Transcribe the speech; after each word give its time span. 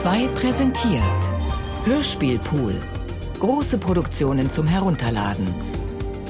2 0.00 0.28
präsentiert 0.28 1.02
Hörspielpool. 1.84 2.74
Große 3.38 3.76
Produktionen 3.76 4.48
zum 4.48 4.66
Herunterladen. 4.66 5.46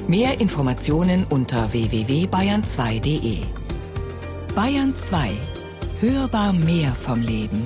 Mehr 0.09 0.41
Informationen 0.41 1.23
unter 1.29 1.71
www.bayern2.de. 1.71 3.45
Bayern 4.53 4.93
2. 4.93 5.31
Hörbar 6.01 6.51
mehr 6.51 6.91
vom 6.91 7.21
Leben. 7.21 7.65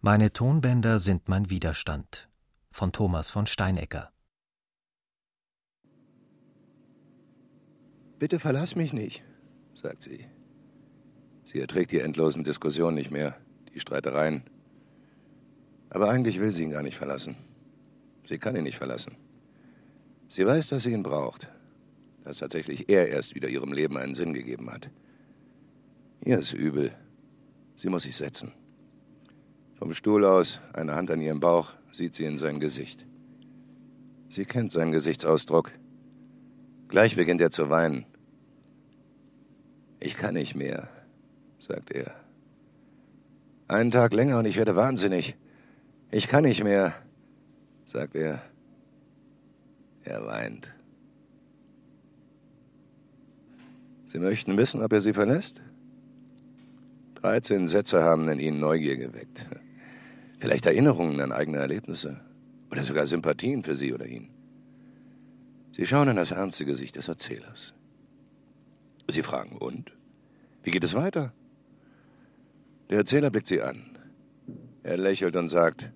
Meine 0.00 0.32
Tonbänder 0.32 0.98
sind 1.00 1.28
mein 1.28 1.50
Widerstand 1.50 2.30
von 2.70 2.92
Thomas 2.92 3.28
von 3.28 3.44
Steinecker. 3.44 4.10
Bitte 8.18 8.40
verlass 8.40 8.74
mich 8.74 8.94
nicht, 8.94 9.22
sagt 9.74 10.04
sie. 10.04 10.24
Sie 11.46 11.60
erträgt 11.60 11.92
die 11.92 12.00
endlosen 12.00 12.42
Diskussionen 12.42 12.96
nicht 12.96 13.12
mehr, 13.12 13.36
die 13.72 13.78
Streitereien. 13.78 14.42
Aber 15.90 16.10
eigentlich 16.10 16.40
will 16.40 16.50
sie 16.50 16.64
ihn 16.64 16.72
gar 16.72 16.82
nicht 16.82 16.98
verlassen. 16.98 17.36
Sie 18.24 18.38
kann 18.38 18.56
ihn 18.56 18.64
nicht 18.64 18.78
verlassen. 18.78 19.14
Sie 20.28 20.44
weiß, 20.44 20.68
dass 20.70 20.82
sie 20.82 20.90
ihn 20.90 21.04
braucht. 21.04 21.46
Dass 22.24 22.38
tatsächlich 22.38 22.88
er 22.88 23.08
erst 23.08 23.36
wieder 23.36 23.48
ihrem 23.48 23.72
Leben 23.72 23.96
einen 23.96 24.16
Sinn 24.16 24.34
gegeben 24.34 24.72
hat. 24.72 24.90
Ihr 26.24 26.40
ist 26.40 26.52
übel. 26.52 26.92
Sie 27.76 27.90
muss 27.90 28.02
sich 28.02 28.16
setzen. 28.16 28.50
Vom 29.76 29.92
Stuhl 29.92 30.24
aus, 30.24 30.58
eine 30.72 30.96
Hand 30.96 31.12
an 31.12 31.20
ihrem 31.20 31.38
Bauch, 31.38 31.74
sieht 31.92 32.16
sie 32.16 32.24
in 32.24 32.38
sein 32.38 32.58
Gesicht. 32.58 33.06
Sie 34.30 34.46
kennt 34.46 34.72
seinen 34.72 34.90
Gesichtsausdruck. 34.90 35.70
Gleich 36.88 37.14
beginnt 37.14 37.40
er 37.40 37.52
zu 37.52 37.70
weinen. 37.70 38.04
Ich 40.00 40.16
kann 40.16 40.34
nicht 40.34 40.56
mehr, 40.56 40.88
sagt 41.66 41.90
er. 41.90 42.14
Einen 43.68 43.90
Tag 43.90 44.14
länger 44.14 44.38
und 44.38 44.46
ich 44.46 44.56
werde 44.56 44.76
wahnsinnig. 44.76 45.36
Ich 46.10 46.28
kann 46.28 46.44
nicht 46.44 46.62
mehr, 46.62 46.94
sagt 47.84 48.14
er. 48.14 48.40
Er 50.04 50.24
weint. 50.24 50.72
Sie 54.06 54.20
möchten 54.20 54.56
wissen, 54.56 54.82
ob 54.82 54.92
er 54.92 55.00
Sie 55.00 55.12
verlässt? 55.12 55.60
Dreizehn 57.16 57.66
Sätze 57.66 58.04
haben 58.04 58.28
in 58.28 58.38
Ihnen 58.38 58.60
Neugier 58.60 58.96
geweckt. 58.96 59.44
Vielleicht 60.38 60.66
Erinnerungen 60.66 61.20
an 61.20 61.32
eigene 61.32 61.58
Erlebnisse 61.58 62.20
oder 62.70 62.84
sogar 62.84 63.06
Sympathien 63.08 63.64
für 63.64 63.74
Sie 63.74 63.92
oder 63.92 64.06
ihn. 64.06 64.30
Sie 65.72 65.86
schauen 65.86 66.08
in 66.08 66.16
das 66.16 66.30
ernste 66.30 66.64
Gesicht 66.64 66.94
des 66.96 67.08
Erzählers. 67.08 67.74
Sie 69.08 69.22
fragen, 69.22 69.56
und? 69.56 69.92
Wie 70.62 70.70
geht 70.70 70.84
es 70.84 70.94
weiter? 70.94 71.32
Der 72.88 72.98
Erzähler 72.98 73.30
blickt 73.30 73.48
Sie 73.48 73.62
an. 73.62 73.98
Er 74.82 74.96
lächelt 74.96 75.34
und 75.36 75.48
sagt, 75.48 75.90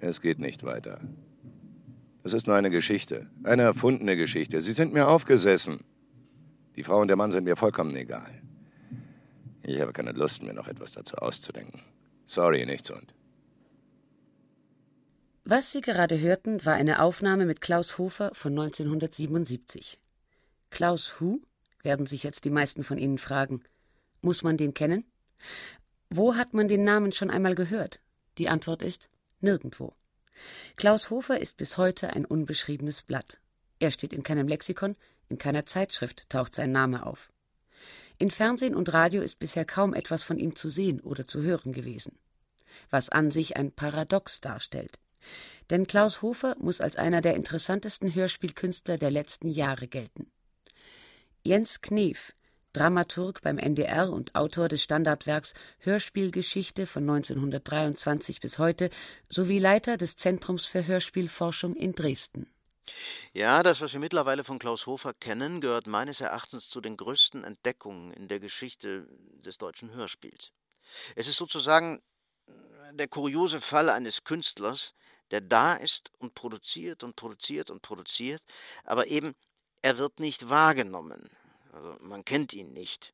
es 0.00 0.20
geht 0.20 0.38
nicht 0.38 0.64
weiter. 0.64 1.00
Es 2.24 2.32
ist 2.32 2.46
nur 2.46 2.56
eine 2.56 2.70
Geschichte, 2.70 3.28
eine 3.44 3.62
erfundene 3.62 4.16
Geschichte. 4.16 4.62
Sie 4.62 4.72
sind 4.72 4.92
mir 4.92 5.08
aufgesessen. 5.08 5.84
Die 6.74 6.82
Frau 6.82 7.00
und 7.00 7.08
der 7.08 7.16
Mann 7.16 7.32
sind 7.32 7.44
mir 7.44 7.56
vollkommen 7.56 7.94
egal. 7.94 8.42
Ich 9.62 9.80
habe 9.80 9.92
keine 9.92 10.12
Lust, 10.12 10.42
mir 10.42 10.54
noch 10.54 10.68
etwas 10.68 10.92
dazu 10.92 11.16
auszudenken. 11.16 11.82
Sorry, 12.24 12.64
nichts 12.66 12.90
und. 12.90 13.14
Was 15.44 15.70
Sie 15.70 15.80
gerade 15.80 16.18
hörten, 16.18 16.64
war 16.64 16.74
eine 16.74 17.00
Aufnahme 17.00 17.46
mit 17.46 17.60
Klaus 17.60 17.98
Hofer 17.98 18.30
von 18.34 18.52
1977. 18.52 20.00
Klaus 20.70 21.20
Hu, 21.20 21.40
werden 21.82 22.06
sich 22.06 22.24
jetzt 22.24 22.44
die 22.44 22.50
meisten 22.50 22.82
von 22.82 22.98
Ihnen 22.98 23.18
fragen. 23.18 23.62
Muss 24.22 24.42
man 24.42 24.56
den 24.56 24.74
kennen? 24.74 25.04
Wo 26.16 26.34
hat 26.34 26.54
man 26.54 26.66
den 26.66 26.82
Namen 26.82 27.12
schon 27.12 27.28
einmal 27.28 27.54
gehört? 27.54 28.00
Die 28.38 28.48
Antwort 28.48 28.80
ist 28.80 29.10
nirgendwo. 29.42 29.92
Klaus 30.76 31.10
Hofer 31.10 31.38
ist 31.38 31.58
bis 31.58 31.76
heute 31.76 32.14
ein 32.14 32.24
unbeschriebenes 32.24 33.02
Blatt. 33.02 33.38
Er 33.80 33.90
steht 33.90 34.14
in 34.14 34.22
keinem 34.22 34.48
Lexikon, 34.48 34.96
in 35.28 35.36
keiner 35.36 35.66
Zeitschrift 35.66 36.30
taucht 36.30 36.54
sein 36.54 36.72
Name 36.72 37.04
auf. 37.04 37.30
In 38.16 38.30
Fernsehen 38.30 38.74
und 38.74 38.94
Radio 38.94 39.20
ist 39.20 39.38
bisher 39.38 39.66
kaum 39.66 39.92
etwas 39.92 40.22
von 40.22 40.38
ihm 40.38 40.56
zu 40.56 40.70
sehen 40.70 41.00
oder 41.00 41.26
zu 41.26 41.42
hören 41.42 41.74
gewesen. 41.74 42.18
Was 42.88 43.10
an 43.10 43.30
sich 43.30 43.58
ein 43.58 43.72
Paradox 43.72 44.40
darstellt. 44.40 44.98
Denn 45.68 45.86
Klaus 45.86 46.22
Hofer 46.22 46.56
muss 46.58 46.80
als 46.80 46.96
einer 46.96 47.20
der 47.20 47.34
interessantesten 47.34 48.14
Hörspielkünstler 48.14 48.96
der 48.96 49.10
letzten 49.10 49.50
Jahre 49.50 49.86
gelten. 49.86 50.30
Jens 51.42 51.82
Knef, 51.82 52.32
Dramaturg 52.76 53.40
beim 53.40 53.56
NDR 53.56 54.12
und 54.12 54.34
Autor 54.34 54.68
des 54.68 54.82
Standardwerks 54.82 55.54
Hörspielgeschichte 55.78 56.86
von 56.86 57.04
1923 57.04 58.40
bis 58.40 58.58
heute 58.58 58.90
sowie 59.30 59.58
Leiter 59.58 59.96
des 59.96 60.16
Zentrums 60.16 60.66
für 60.66 60.86
Hörspielforschung 60.86 61.74
in 61.74 61.94
Dresden. 61.94 62.50
Ja, 63.32 63.62
das, 63.62 63.80
was 63.80 63.94
wir 63.94 64.00
mittlerweile 64.00 64.44
von 64.44 64.58
Klaus 64.58 64.84
Hofer 64.84 65.14
kennen, 65.14 65.62
gehört 65.62 65.86
meines 65.86 66.20
Erachtens 66.20 66.68
zu 66.68 66.82
den 66.82 66.98
größten 66.98 67.44
Entdeckungen 67.44 68.12
in 68.12 68.28
der 68.28 68.40
Geschichte 68.40 69.08
des 69.42 69.56
deutschen 69.56 69.92
Hörspiels. 69.92 70.50
Es 71.14 71.26
ist 71.26 71.36
sozusagen 71.36 72.02
der 72.92 73.08
kuriose 73.08 73.62
Fall 73.62 73.88
eines 73.88 74.22
Künstlers, 74.22 74.92
der 75.30 75.40
da 75.40 75.74
ist 75.74 76.10
und 76.18 76.34
produziert 76.34 77.02
und 77.02 77.16
produziert 77.16 77.70
und 77.70 77.80
produziert, 77.80 78.42
aber 78.84 79.06
eben 79.06 79.34
er 79.80 79.96
wird 79.96 80.20
nicht 80.20 80.48
wahrgenommen. 80.50 81.30
Also 81.76 81.94
man 82.00 82.24
kennt 82.24 82.54
ihn 82.54 82.72
nicht. 82.72 83.12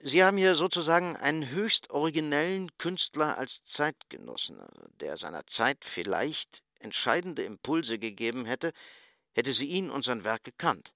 Sie 0.00 0.22
haben 0.22 0.36
hier 0.36 0.56
sozusagen 0.56 1.16
einen 1.16 1.48
höchst 1.48 1.88
originellen 1.88 2.70
Künstler 2.76 3.38
als 3.38 3.64
Zeitgenossen, 3.64 4.58
der 5.00 5.16
seiner 5.16 5.46
Zeit 5.46 5.78
vielleicht 5.94 6.62
entscheidende 6.80 7.44
Impulse 7.44 7.98
gegeben 7.98 8.44
hätte, 8.44 8.74
hätte 9.32 9.54
sie 9.54 9.64
ihn 9.64 9.88
und 9.90 10.04
sein 10.04 10.22
Werk 10.22 10.44
gekannt. 10.44 10.92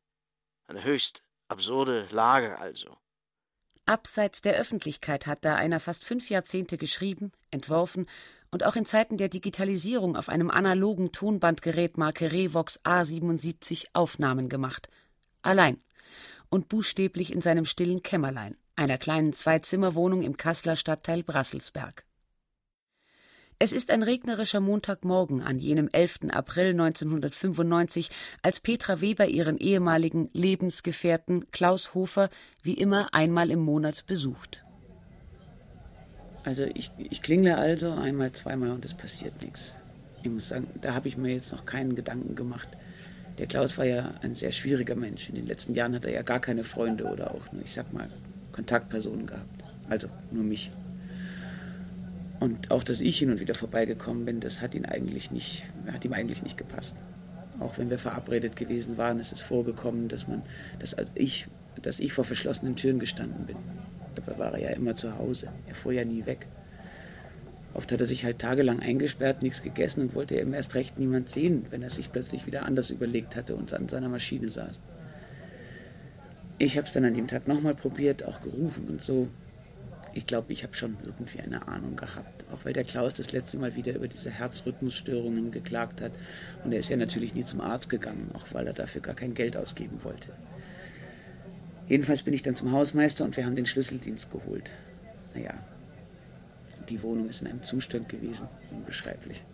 Eine 0.66 0.84
höchst 0.84 1.22
absurde 1.48 2.06
Lage 2.10 2.58
also. 2.58 2.98
Abseits 3.86 4.42
der 4.42 4.56
Öffentlichkeit 4.56 5.26
hat 5.26 5.46
da 5.46 5.56
einer 5.56 5.80
fast 5.80 6.04
fünf 6.04 6.28
Jahrzehnte 6.28 6.76
geschrieben, 6.76 7.32
entworfen 7.50 8.06
und 8.50 8.66
auch 8.66 8.76
in 8.76 8.84
Zeiten 8.84 9.16
der 9.16 9.30
Digitalisierung 9.30 10.14
auf 10.14 10.28
einem 10.28 10.50
analogen 10.50 11.10
Tonbandgerät 11.10 11.96
Marke 11.96 12.32
Revox 12.32 12.78
A77 12.84 13.86
Aufnahmen 13.94 14.50
gemacht. 14.50 14.90
Allein. 15.40 15.82
Und 16.50 16.68
buchstäblich 16.68 17.32
in 17.32 17.40
seinem 17.40 17.64
stillen 17.64 18.02
Kämmerlein, 18.02 18.56
einer 18.74 18.98
kleinen 18.98 19.32
Zwei-Zimmer-Wohnung 19.32 20.22
im 20.22 20.36
Kasseler 20.36 20.74
Stadtteil 20.74 21.22
Brasselsberg. 21.22 22.04
Es 23.62 23.72
ist 23.72 23.90
ein 23.90 24.02
regnerischer 24.02 24.58
Montagmorgen 24.58 25.42
an 25.42 25.58
jenem 25.58 25.88
11. 25.92 26.30
April 26.30 26.70
1995, 26.70 28.10
als 28.42 28.58
Petra 28.58 29.00
Weber 29.00 29.26
ihren 29.26 29.58
ehemaligen 29.58 30.30
Lebensgefährten 30.32 31.50
Klaus 31.52 31.94
Hofer 31.94 32.30
wie 32.62 32.74
immer 32.74 33.12
einmal 33.12 33.50
im 33.50 33.60
Monat 33.60 34.06
besucht. 34.06 34.64
Also 36.42 36.64
ich, 36.64 36.90
ich 36.96 37.22
klingle 37.22 37.58
also 37.58 37.92
einmal, 37.92 38.32
zweimal 38.32 38.70
und 38.70 38.84
es 38.84 38.94
passiert 38.94 39.40
nichts. 39.42 39.74
Ich 40.22 40.30
muss 40.30 40.48
sagen, 40.48 40.66
da 40.80 40.94
habe 40.94 41.08
ich 41.08 41.16
mir 41.16 41.34
jetzt 41.34 41.52
noch 41.52 41.66
keinen 41.66 41.94
Gedanken 41.94 42.34
gemacht. 42.34 42.68
Der 43.40 43.46
Klaus 43.46 43.78
war 43.78 43.86
ja 43.86 44.12
ein 44.20 44.34
sehr 44.34 44.52
schwieriger 44.52 44.94
Mensch. 44.94 45.30
In 45.30 45.34
den 45.34 45.46
letzten 45.46 45.74
Jahren 45.74 45.94
hat 45.94 46.04
er 46.04 46.12
ja 46.12 46.20
gar 46.20 46.40
keine 46.40 46.62
Freunde 46.62 47.04
oder 47.04 47.30
auch 47.30 47.50
nur, 47.52 47.62
ich 47.62 47.72
sag 47.72 47.90
mal, 47.90 48.10
Kontaktpersonen 48.52 49.26
gehabt. 49.26 49.64
Also 49.88 50.08
nur 50.30 50.44
mich. 50.44 50.70
Und 52.38 52.70
auch, 52.70 52.84
dass 52.84 53.00
ich 53.00 53.18
hin 53.18 53.30
und 53.30 53.40
wieder 53.40 53.54
vorbeigekommen 53.54 54.26
bin, 54.26 54.40
das 54.40 54.60
hat 54.60 54.74
ihn 54.74 54.84
eigentlich 54.84 55.30
nicht, 55.30 55.64
hat 55.90 56.04
ihm 56.04 56.12
eigentlich 56.12 56.42
nicht 56.42 56.58
gepasst. 56.58 56.96
Auch 57.60 57.78
wenn 57.78 57.88
wir 57.88 57.98
verabredet 57.98 58.56
gewesen 58.56 58.98
waren, 58.98 59.18
ist 59.18 59.32
es 59.32 59.40
vorgekommen, 59.40 60.08
dass 60.08 60.28
man, 60.28 60.42
dass 60.78 60.94
ich, 61.14 61.46
dass 61.80 61.98
ich 61.98 62.12
vor 62.12 62.24
verschlossenen 62.24 62.76
Türen 62.76 62.98
gestanden 62.98 63.46
bin. 63.46 63.56
Dabei 64.16 64.38
war 64.38 64.52
er 64.52 64.60
ja 64.60 64.76
immer 64.76 64.96
zu 64.96 65.16
Hause. 65.16 65.48
Er 65.66 65.74
fuhr 65.74 65.92
ja 65.92 66.04
nie 66.04 66.26
weg. 66.26 66.46
Oft 67.72 67.92
hat 67.92 68.00
er 68.00 68.06
sich 68.06 68.24
halt 68.24 68.40
tagelang 68.40 68.80
eingesperrt, 68.80 69.42
nichts 69.42 69.62
gegessen 69.62 70.00
und 70.00 70.14
wollte 70.14 70.34
eben 70.36 70.54
erst 70.54 70.74
recht 70.74 70.98
niemand 70.98 71.28
sehen, 71.28 71.66
wenn 71.70 71.82
er 71.82 71.90
sich 71.90 72.10
plötzlich 72.10 72.46
wieder 72.46 72.64
anders 72.64 72.90
überlegt 72.90 73.36
hatte 73.36 73.54
und 73.54 73.72
an 73.72 73.88
seiner 73.88 74.08
Maschine 74.08 74.48
saß. 74.48 74.80
Ich 76.58 76.76
habe 76.76 76.86
es 76.86 76.92
dann 76.92 77.04
an 77.04 77.14
dem 77.14 77.28
Tag 77.28 77.46
nochmal 77.48 77.74
probiert, 77.74 78.24
auch 78.24 78.40
gerufen 78.40 78.88
und 78.88 79.02
so. 79.02 79.28
Ich 80.12 80.26
glaube, 80.26 80.52
ich 80.52 80.64
habe 80.64 80.74
schon 80.74 80.96
irgendwie 81.04 81.40
eine 81.40 81.68
Ahnung 81.68 81.94
gehabt, 81.94 82.44
auch 82.52 82.64
weil 82.64 82.72
der 82.72 82.82
Klaus 82.82 83.14
das 83.14 83.30
letzte 83.30 83.58
Mal 83.58 83.76
wieder 83.76 83.94
über 83.94 84.08
diese 84.08 84.30
Herzrhythmusstörungen 84.30 85.52
geklagt 85.52 86.00
hat. 86.00 86.10
Und 86.64 86.72
er 86.72 86.80
ist 86.80 86.88
ja 86.88 86.96
natürlich 86.96 87.34
nie 87.34 87.44
zum 87.44 87.60
Arzt 87.60 87.88
gegangen, 87.88 88.30
auch 88.34 88.46
weil 88.52 88.66
er 88.66 88.72
dafür 88.72 89.00
gar 89.00 89.14
kein 89.14 89.34
Geld 89.34 89.56
ausgeben 89.56 90.00
wollte. 90.02 90.32
Jedenfalls 91.88 92.22
bin 92.22 92.34
ich 92.34 92.42
dann 92.42 92.56
zum 92.56 92.72
Hausmeister 92.72 93.24
und 93.24 93.36
wir 93.36 93.46
haben 93.46 93.56
den 93.56 93.66
Schlüsseldienst 93.66 94.30
geholt. 94.30 94.70
Naja, 95.34 95.54
die 96.90 97.02
Wohnung 97.02 97.28
ist 97.28 97.40
in 97.40 97.46
einem 97.46 97.62
Zustand 97.62 98.08
gewesen, 98.08 98.48
unbeschreiblich. 98.70 99.44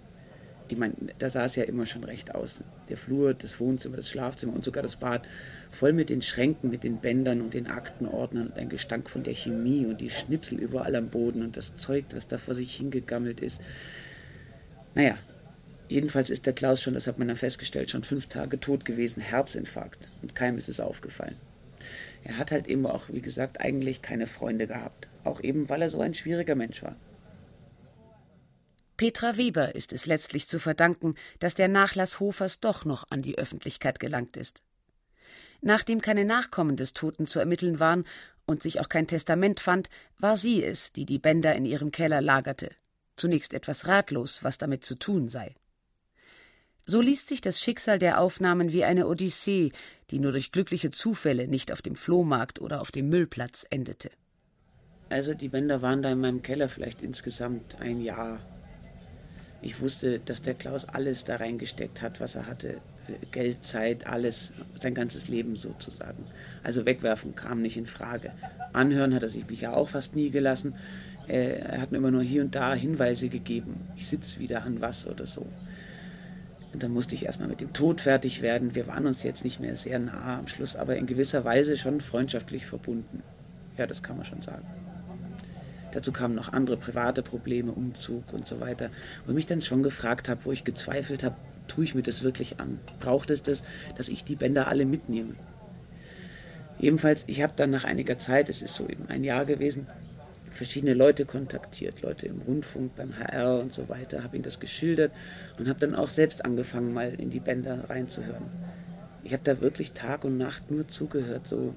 ich 0.69 0.77
meine, 0.77 0.95
da 1.19 1.31
sah 1.31 1.45
es 1.45 1.55
ja 1.55 1.63
immer 1.63 1.87
schon 1.87 2.03
recht 2.03 2.35
aus. 2.35 2.61
Der 2.89 2.97
Flur, 2.97 3.35
das 3.35 3.61
Wohnzimmer, 3.61 3.97
das 3.97 4.11
Schlafzimmer 4.11 4.55
und 4.55 4.65
sogar 4.65 4.83
das 4.83 4.97
Bad, 4.97 5.29
voll 5.71 5.93
mit 5.93 6.11
den 6.11 6.23
Schränken, 6.23 6.71
mit 6.71 6.83
den 6.83 6.97
Bändern 6.99 7.41
und 7.41 7.55
den 7.55 7.69
Aktenordnern 7.69 8.49
und 8.49 8.57
ein 8.57 8.69
Gestank 8.69 9.09
von 9.09 9.23
der 9.23 9.35
Chemie 9.35 9.87
und 9.87 10.01
die 10.01 10.11
Schnipsel 10.11 10.59
überall 10.59 10.97
am 10.97 11.09
Boden 11.09 11.43
und 11.43 11.57
das 11.57 11.77
Zeug, 11.77 12.07
was 12.13 12.27
da 12.27 12.39
vor 12.39 12.55
sich 12.55 12.75
hingegammelt 12.75 13.41
ist. 13.41 13.61
Naja, 14.95 15.17
jedenfalls 15.89 16.31
ist 16.31 16.47
der 16.47 16.55
Klaus 16.55 16.83
schon, 16.83 16.95
das 16.95 17.07
hat 17.07 17.19
man 17.19 17.29
dann 17.29 17.37
festgestellt, 17.37 17.91
schon 17.91 18.03
fünf 18.03 18.27
Tage 18.27 18.59
tot 18.59 18.85
gewesen, 18.85 19.21
Herzinfarkt. 19.21 20.09
Und 20.23 20.35
keinem 20.35 20.59
ist 20.59 20.69
es 20.69 20.81
aufgefallen. 20.81 21.37
Er 22.25 22.39
hat 22.39 22.51
halt 22.51 22.67
eben 22.67 22.87
auch, 22.87 23.09
wie 23.11 23.21
gesagt, 23.21 23.61
eigentlich 23.61 24.03
keine 24.03 24.27
Freunde 24.27 24.67
gehabt. 24.67 25.07
Auch 25.23 25.43
eben, 25.43 25.69
weil 25.69 25.83
er 25.83 25.91
so 25.91 26.01
ein 26.01 26.15
schwieriger 26.15 26.57
Mensch 26.57 26.83
war. 26.83 26.97
Petra 28.97 29.37
Weber 29.37 29.75
ist 29.75 29.93
es 29.93 30.07
letztlich 30.07 30.49
zu 30.49 30.59
verdanken, 30.59 31.15
dass 31.39 31.55
der 31.55 31.69
Nachlass 31.69 32.19
Hofers 32.19 32.61
doch 32.61 32.85
noch 32.85 33.05
an 33.11 33.21
die 33.21 33.37
Öffentlichkeit 33.37 34.01
gelangt 34.01 34.37
ist. 34.37 34.63
Nachdem 35.61 36.01
keine 36.01 36.25
Nachkommen 36.25 36.77
des 36.77 36.95
Toten 36.95 37.27
zu 37.27 37.39
ermitteln 37.39 37.79
waren 37.79 38.05
und 38.47 38.63
sich 38.63 38.81
auch 38.81 38.89
kein 38.89 39.07
Testament 39.07 39.61
fand, 39.61 39.91
war 40.19 40.37
sie 40.37 40.65
es, 40.65 40.93
die 40.93 41.05
die 41.05 41.19
Bänder 41.19 41.55
in 41.55 41.67
ihrem 41.67 41.91
Keller 41.91 42.21
lagerte, 42.23 42.71
zunächst 43.17 43.53
etwas 43.53 43.87
ratlos, 43.87 44.45
was 44.45 44.59
damit 44.59 44.85
zu 44.85 44.95
tun 44.95 45.29
sei. 45.29 45.55
So 46.87 47.01
liest 47.01 47.29
sich 47.29 47.41
das 47.41 47.61
Schicksal 47.61 47.99
der 47.99 48.21
Aufnahmen 48.21 48.73
wie 48.73 48.85
eine 48.85 49.09
Odyssee, 49.09 49.73
die 50.11 50.21
nur 50.21 50.33
durch 50.33 50.53
glückliche 50.53 50.91
Zufälle 50.91 51.49
nicht 51.49 51.73
auf 51.73 51.83
dem 51.83 51.97
Flohmarkt 51.97 52.61
oder 52.61 52.81
auf 52.81 52.93
dem 52.93 53.09
Müllplatz 53.09 53.67
endete. 53.69 54.11
Also 55.09 55.35
die 55.35 55.49
Bänder 55.49 55.83
waren 55.83 56.03
da 56.03 56.11
in 56.13 56.21
meinem 56.21 56.43
Keller 56.43 56.69
vielleicht 56.69 57.03
insgesamt 57.03 57.81
ein 57.81 58.01
Jahr, 58.01 58.41
ich 59.63 59.81
wusste, 59.81 60.19
dass 60.19 60.43
der 60.43 60.55
Klaus 60.55 60.85
alles 60.85 61.25
da 61.25 61.37
reingesteckt 61.37 62.03
hat, 62.03 62.21
was 62.21 62.35
er 62.35 62.47
hatte. 62.47 62.77
Geld, 63.31 63.65
Zeit, 63.65 64.07
alles, 64.07 64.53
sein 64.81 64.95
ganzes 64.95 65.29
Leben 65.29 65.57
sozusagen. 65.57 66.25
Also 66.63 66.85
wegwerfen 66.87 67.35
kam 67.35 67.63
nicht 67.63 67.77
in 67.77 67.87
Frage. 67.87 68.33
Anhören 68.73 69.15
hat 69.15 69.23
er 69.23 69.29
sich 69.29 69.49
mich 69.49 69.61
ja 69.61 69.73
auch 69.73 69.91
fast 69.91 70.17
nie 70.17 70.31
gelassen. 70.31 70.75
Er 71.29 71.81
hat 71.81 71.91
mir 71.91 71.99
immer 71.99 72.11
nur 72.11 72.23
hier 72.23 72.43
und 72.43 72.55
da 72.55 72.75
Hinweise 72.75 73.29
gegeben. 73.29 73.89
Ich 73.97 74.09
sitze 74.09 74.39
wieder 74.39 74.63
an 74.65 74.81
was 74.81 75.07
oder 75.07 75.27
so. 75.27 75.47
Und 76.73 76.83
dann 76.83 76.93
musste 76.93 77.15
ich 77.15 77.25
erstmal 77.25 77.49
mit 77.49 77.61
dem 77.61 77.73
Tod 77.73 78.01
fertig 78.01 78.43
werden. 78.43 78.75
Wir 78.75 78.87
waren 78.87 79.07
uns 79.07 79.23
jetzt 79.23 79.45
nicht 79.45 79.61
mehr 79.61 79.77
sehr 79.77 79.99
nah 79.99 80.39
am 80.39 80.47
Schluss, 80.47 80.77
aber 80.77 80.97
in 80.97 81.07
gewisser 81.07 81.45
Weise 81.45 81.77
schon 81.77 82.01
freundschaftlich 82.01 82.67
verbunden. 82.67 83.23
Ja, 83.79 83.87
das 83.87 84.03
kann 84.03 84.17
man 84.17 84.27
schon 84.27 84.43
sagen. 84.43 84.67
Dazu 85.93 86.13
kamen 86.13 86.35
noch 86.35 86.53
andere 86.53 86.77
private 86.77 87.23
Probleme, 87.23 87.73
Umzug 87.73 88.33
und 88.33 88.47
so 88.47 88.61
weiter, 88.61 88.91
wo 89.25 89.31
ich 89.31 89.37
mich 89.37 89.47
dann 89.47 89.63
schon 89.63 89.83
gefragt 89.83 90.29
habe, 90.29 90.41
wo 90.45 90.53
ich 90.53 90.65
gezweifelt 90.65 91.23
habe, 91.23 91.37
tue 91.69 91.85
ich 91.85 91.95
mir 91.95 92.03
das 92.03 92.23
wirklich 92.23 92.61
an? 92.61 92.79
Braucht 93.01 93.31
es 93.31 93.43
das, 93.43 93.65
dass 93.97 94.09
ich 94.09 94.25
die 94.25 94.37
Bänder 94.37 94.69
alle 94.69 94.87
mitnehme? 94.87 95.35
Jedenfalls, 96.79 97.25
ich 97.27 97.43
habe 97.43 97.55
dann 97.57 97.71
nach 97.71 97.85
einiger 97.85 98.19
Zeit, 98.19 98.49
es 98.49 98.61
ist 98.63 98.75
so 98.75 98.87
eben 98.89 99.09
ein 99.09 99.25
Jahr 99.25 99.47
gewesen, 99.47 99.87
verschiedene 100.51 100.95
Leute 100.95 101.25
kontaktiert, 101.25 102.03
Leute 102.03 102.27
im 102.27 102.41
Rundfunk, 102.43 102.97
beim 102.97 103.19
HR 103.19 103.61
und 103.61 103.73
so 103.73 103.89
weiter, 103.89 104.23
habe 104.23 104.37
ihnen 104.37 104.43
das 104.43 104.61
geschildert 104.61 105.13
und 105.59 105.69
habe 105.69 105.79
dann 105.79 105.95
auch 105.95 106.11
selbst 106.11 106.45
angefangen, 106.45 106.93
mal 106.93 107.15
in 107.15 107.31
die 107.31 107.41
Bänder 107.41 107.89
reinzuhören. 107.89 108.47
Ich 109.23 109.33
habe 109.33 109.43
da 109.45 109.61
wirklich 109.61 109.93
Tag 109.93 110.25
und 110.25 110.39
Nacht 110.39 110.71
nur 110.71 110.87
zugehört, 110.89 111.47
so 111.47 111.75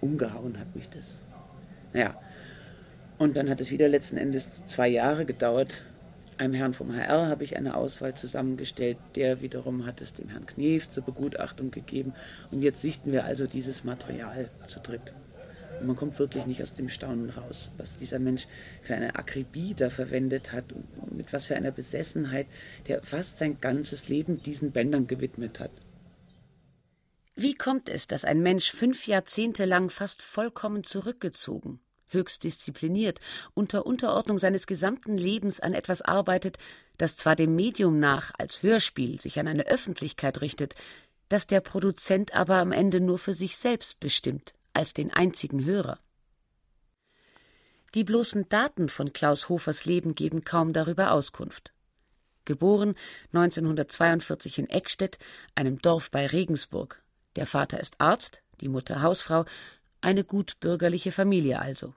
umgehauen 0.00 0.58
hat 0.58 0.74
mich 0.74 0.88
das. 0.88 1.20
Naja, 1.92 2.14
und 3.20 3.36
dann 3.36 3.50
hat 3.50 3.60
es 3.60 3.70
wieder 3.70 3.86
letzten 3.86 4.16
Endes 4.16 4.62
zwei 4.66 4.88
Jahre 4.88 5.26
gedauert. 5.26 5.82
Einem 6.38 6.54
Herrn 6.54 6.72
vom 6.72 6.96
HR 6.96 7.28
habe 7.28 7.44
ich 7.44 7.54
eine 7.54 7.76
Auswahl 7.76 8.14
zusammengestellt. 8.14 8.96
Der 9.14 9.42
wiederum 9.42 9.84
hat 9.84 10.00
es 10.00 10.14
dem 10.14 10.30
Herrn 10.30 10.46
Knef 10.46 10.88
zur 10.88 11.04
Begutachtung 11.04 11.70
gegeben. 11.70 12.14
Und 12.50 12.62
jetzt 12.62 12.80
sichten 12.80 13.12
wir 13.12 13.26
also 13.26 13.46
dieses 13.46 13.84
Material 13.84 14.48
zu 14.66 14.80
dritt. 14.80 15.12
Und 15.78 15.88
man 15.88 15.96
kommt 15.96 16.18
wirklich 16.18 16.46
nicht 16.46 16.62
aus 16.62 16.72
dem 16.72 16.88
Staunen 16.88 17.28
raus, 17.28 17.72
was 17.76 17.98
dieser 17.98 18.18
Mensch 18.18 18.46
für 18.80 18.94
eine 18.94 19.14
Akribie 19.16 19.74
da 19.74 19.90
verwendet 19.90 20.52
hat 20.52 20.72
und 20.72 21.14
mit 21.14 21.30
was 21.34 21.44
für 21.44 21.56
einer 21.56 21.72
Besessenheit, 21.72 22.46
der 22.88 23.02
fast 23.02 23.36
sein 23.36 23.60
ganzes 23.60 24.08
Leben 24.08 24.42
diesen 24.42 24.72
Bändern 24.72 25.06
gewidmet 25.08 25.60
hat. 25.60 25.72
Wie 27.36 27.52
kommt 27.52 27.90
es, 27.90 28.06
dass 28.06 28.24
ein 28.24 28.40
Mensch 28.40 28.70
fünf 28.70 29.06
Jahrzehnte 29.06 29.66
lang 29.66 29.90
fast 29.90 30.22
vollkommen 30.22 30.84
zurückgezogen, 30.84 31.80
höchst 32.10 32.44
diszipliniert, 32.44 33.20
unter 33.54 33.86
Unterordnung 33.86 34.38
seines 34.38 34.66
gesamten 34.66 35.16
Lebens 35.16 35.60
an 35.60 35.74
etwas 35.74 36.02
arbeitet, 36.02 36.58
das 36.98 37.16
zwar 37.16 37.36
dem 37.36 37.56
Medium 37.56 37.98
nach 37.98 38.32
als 38.38 38.62
Hörspiel 38.62 39.20
sich 39.20 39.38
an 39.38 39.48
eine 39.48 39.66
Öffentlichkeit 39.66 40.40
richtet, 40.40 40.74
das 41.28 41.46
der 41.46 41.60
Produzent 41.60 42.34
aber 42.34 42.56
am 42.56 42.72
Ende 42.72 43.00
nur 43.00 43.18
für 43.18 43.34
sich 43.34 43.56
selbst 43.56 44.00
bestimmt, 44.00 44.52
als 44.74 44.92
den 44.92 45.12
einzigen 45.12 45.64
Hörer. 45.64 45.98
Die 47.94 48.04
bloßen 48.04 48.48
Daten 48.48 48.88
von 48.88 49.12
Klaus 49.12 49.48
Hofers 49.48 49.84
Leben 49.84 50.14
geben 50.14 50.44
kaum 50.44 50.72
darüber 50.72 51.10
Auskunft. 51.10 51.72
Geboren 52.44 52.94
1942 53.32 54.58
in 54.58 54.68
Eckstedt, 54.68 55.18
einem 55.54 55.80
Dorf 55.80 56.10
bei 56.10 56.26
Regensburg. 56.26 57.02
Der 57.36 57.46
Vater 57.46 57.80
ist 57.80 58.00
Arzt, 58.00 58.42
die 58.60 58.68
Mutter 58.68 59.02
Hausfrau, 59.02 59.44
eine 60.00 60.24
gut 60.24 60.58
bürgerliche 60.60 61.12
Familie 61.12 61.60
also. 61.60 61.94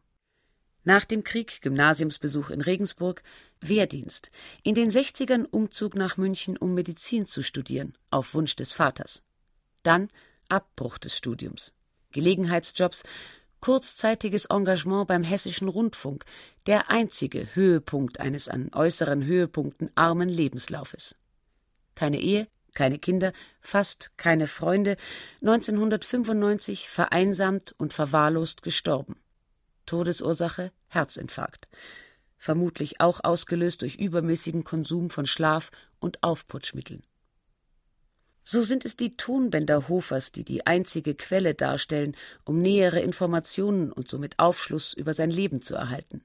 Nach 0.83 1.05
dem 1.05 1.23
Krieg 1.23 1.61
Gymnasiumsbesuch 1.61 2.49
in 2.49 2.61
Regensburg, 2.61 3.23
Wehrdienst, 3.61 4.31
in 4.63 4.75
den 4.75 4.89
60ern 4.89 5.45
Umzug 5.45 5.95
nach 5.95 6.17
München, 6.17 6.57
um 6.57 6.73
Medizin 6.73 7.25
zu 7.25 7.41
studieren, 7.41 7.93
auf 8.11 8.33
Wunsch 8.33 8.55
des 8.55 8.73
Vaters. 8.73 9.23
Dann 9.83 10.09
Abbruch 10.49 10.97
des 10.97 11.15
Studiums, 11.15 11.73
Gelegenheitsjobs, 12.11 13.03
kurzzeitiges 13.61 14.45
Engagement 14.45 15.07
beim 15.07 15.23
Hessischen 15.23 15.69
Rundfunk, 15.69 16.25
der 16.65 16.89
einzige 16.89 17.55
Höhepunkt 17.55 18.19
eines 18.19 18.49
an 18.49 18.69
äußeren 18.73 19.23
Höhepunkten 19.23 19.89
armen 19.95 20.27
Lebenslaufes. 20.27 21.15
Keine 21.95 22.19
Ehe, 22.19 22.47
keine 22.73 22.99
Kinder, 22.99 23.31
fast 23.61 24.11
keine 24.17 24.47
Freunde, 24.47 24.97
1995 25.41 26.89
vereinsamt 26.89 27.73
und 27.77 27.93
verwahrlost 27.93 28.63
gestorben. 28.63 29.15
Todesursache 29.85 30.71
Herzinfarkt, 30.87 31.67
vermutlich 32.37 32.99
auch 32.99 33.23
ausgelöst 33.23 33.81
durch 33.81 33.95
übermäßigen 33.95 34.63
Konsum 34.63 35.09
von 35.09 35.25
Schlaf- 35.25 35.71
und 35.99 36.21
Aufputschmitteln. 36.23 37.03
So 38.43 38.61
sind 38.61 38.83
es 38.83 38.97
die 38.97 39.15
Tonbänder 39.15 39.87
Hofers, 39.87 40.33
die 40.33 40.43
die 40.43 40.67
einzige 40.67 41.15
Quelle 41.15 41.53
darstellen, 41.53 42.15
um 42.43 42.61
nähere 42.61 42.99
Informationen 42.99 43.91
und 43.91 44.09
somit 44.09 44.37
Aufschluss 44.37 44.93
über 44.93 45.13
sein 45.13 45.31
Leben 45.31 45.61
zu 45.61 45.75
erhalten. 45.75 46.23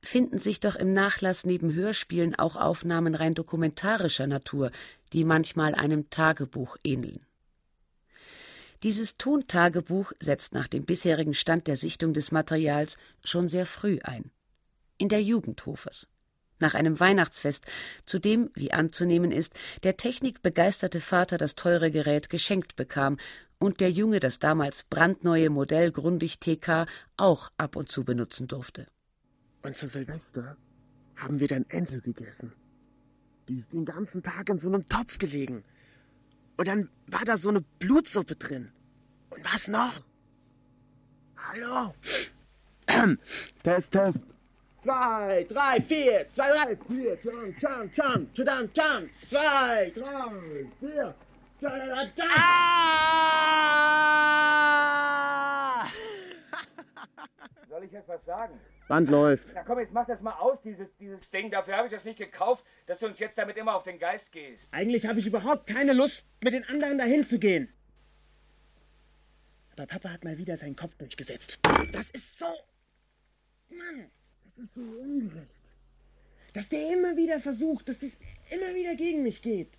Finden 0.00 0.38
sich 0.38 0.60
doch 0.60 0.76
im 0.76 0.92
Nachlass 0.92 1.44
neben 1.44 1.74
Hörspielen 1.74 2.36
auch 2.36 2.54
Aufnahmen 2.54 3.16
rein 3.16 3.34
dokumentarischer 3.34 4.28
Natur, 4.28 4.70
die 5.12 5.24
manchmal 5.24 5.74
einem 5.74 6.08
Tagebuch 6.08 6.76
ähneln. 6.84 7.26
Dieses 8.82 9.16
Tontagebuch 9.16 10.12
setzt 10.20 10.54
nach 10.54 10.68
dem 10.68 10.84
bisherigen 10.84 11.34
Stand 11.34 11.66
der 11.66 11.76
Sichtung 11.76 12.12
des 12.12 12.30
Materials 12.30 12.96
schon 13.24 13.48
sehr 13.48 13.66
früh 13.66 13.98
ein. 14.02 14.30
In 14.98 15.08
der 15.08 15.22
Jugend 15.22 15.66
Hofers. 15.66 16.08
Nach 16.60 16.74
einem 16.74 16.98
Weihnachtsfest, 16.98 17.66
zu 18.06 18.18
dem, 18.18 18.50
wie 18.54 18.72
anzunehmen 18.72 19.30
ist, 19.30 19.54
der 19.82 19.96
technikbegeisterte 19.96 21.00
Vater 21.00 21.38
das 21.38 21.54
teure 21.54 21.90
Gerät 21.90 22.30
geschenkt 22.30 22.76
bekam 22.76 23.16
und 23.58 23.80
der 23.80 23.90
Junge 23.90 24.20
das 24.20 24.38
damals 24.38 24.84
brandneue 24.84 25.50
Modell 25.50 25.92
Grundig 25.92 26.40
TK 26.40 26.86
auch 27.16 27.50
ab 27.58 27.76
und 27.76 27.90
zu 27.90 28.04
benutzen 28.04 28.48
durfte. 28.48 28.86
Und 29.62 29.76
zu 29.76 29.88
Silvester 29.88 30.56
haben 31.16 31.40
wir 31.40 31.48
dann 31.48 31.64
Ente 31.68 32.00
gegessen. 32.00 32.52
Die 33.48 33.58
ist 33.58 33.72
den 33.72 33.84
ganzen 33.84 34.22
Tag 34.22 34.48
in 34.48 34.58
so 34.58 34.68
einem 34.68 34.88
Topf 34.88 35.18
gelegen. 35.18 35.64
Und 36.58 36.66
dann 36.66 36.90
war 37.06 37.24
da 37.24 37.36
so 37.36 37.48
eine 37.50 37.60
Blutsuppe 37.60 38.34
drin. 38.34 38.72
Und 39.30 39.44
was 39.44 39.68
noch? 39.68 40.00
Hallo? 41.36 41.94
test, 43.62 43.92
test. 43.92 44.18
Zwei, 44.82 45.46
drei, 45.48 45.80
vier, 45.80 46.28
zwei, 46.30 46.48
drei, 46.48 46.76
vier, 46.88 47.16
chan, 47.22 47.54
chan, 47.60 47.92
chan, 47.92 48.28
chan, 48.34 48.72
chan, 48.72 49.08
zwei, 49.14 49.90
drei, 49.90 50.66
vier, 50.80 51.14
chan, 51.60 52.10
chan, 52.16 52.28
Ah! 52.36 53.84
Soll 57.68 57.84
ich 57.84 57.94
etwas 57.94 58.24
sagen? 58.26 58.58
Band 58.88 59.08
läuft. 59.10 59.44
Na 59.54 59.62
komm, 59.62 59.78
jetzt 59.78 59.92
mach 59.92 60.06
das 60.06 60.20
mal 60.20 60.34
aus, 60.38 60.58
dieses, 60.64 60.88
dieses 60.98 61.30
Ding. 61.30 61.50
Dafür 61.50 61.76
habe 61.76 61.86
ich 61.86 61.92
das 61.92 62.04
nicht 62.04 62.18
gekauft, 62.18 62.64
dass 62.86 62.98
du 62.98 63.06
uns 63.06 63.18
jetzt 63.18 63.38
damit 63.38 63.56
immer 63.56 63.74
auf 63.74 63.82
den 63.82 63.98
Geist 63.98 64.32
gehst. 64.32 64.72
Eigentlich 64.72 65.06
habe 65.06 65.20
ich 65.20 65.26
überhaupt 65.26 65.66
keine 65.66 65.92
Lust, 65.92 66.26
mit 66.42 66.54
den 66.54 66.64
anderen 66.64 66.98
dahin 66.98 67.26
zu 67.26 67.38
gehen. 67.38 67.72
Aber 69.72 69.86
Papa 69.86 70.10
hat 70.10 70.24
mal 70.24 70.38
wieder 70.38 70.56
seinen 70.56 70.74
Kopf 70.74 70.94
durchgesetzt. 70.96 71.58
Das 71.92 72.10
ist 72.10 72.38
so. 72.38 72.46
Mann, 73.68 74.10
das 74.56 74.64
ist 74.64 74.74
so 74.74 74.80
ungerecht. 74.80 75.46
dass 76.54 76.68
der 76.68 76.92
immer 76.92 77.16
wieder 77.16 77.38
versucht, 77.40 77.88
dass 77.88 78.00
das 78.00 78.16
immer 78.50 78.74
wieder 78.74 78.96
gegen 78.96 79.22
mich 79.22 79.42
geht. 79.42 79.70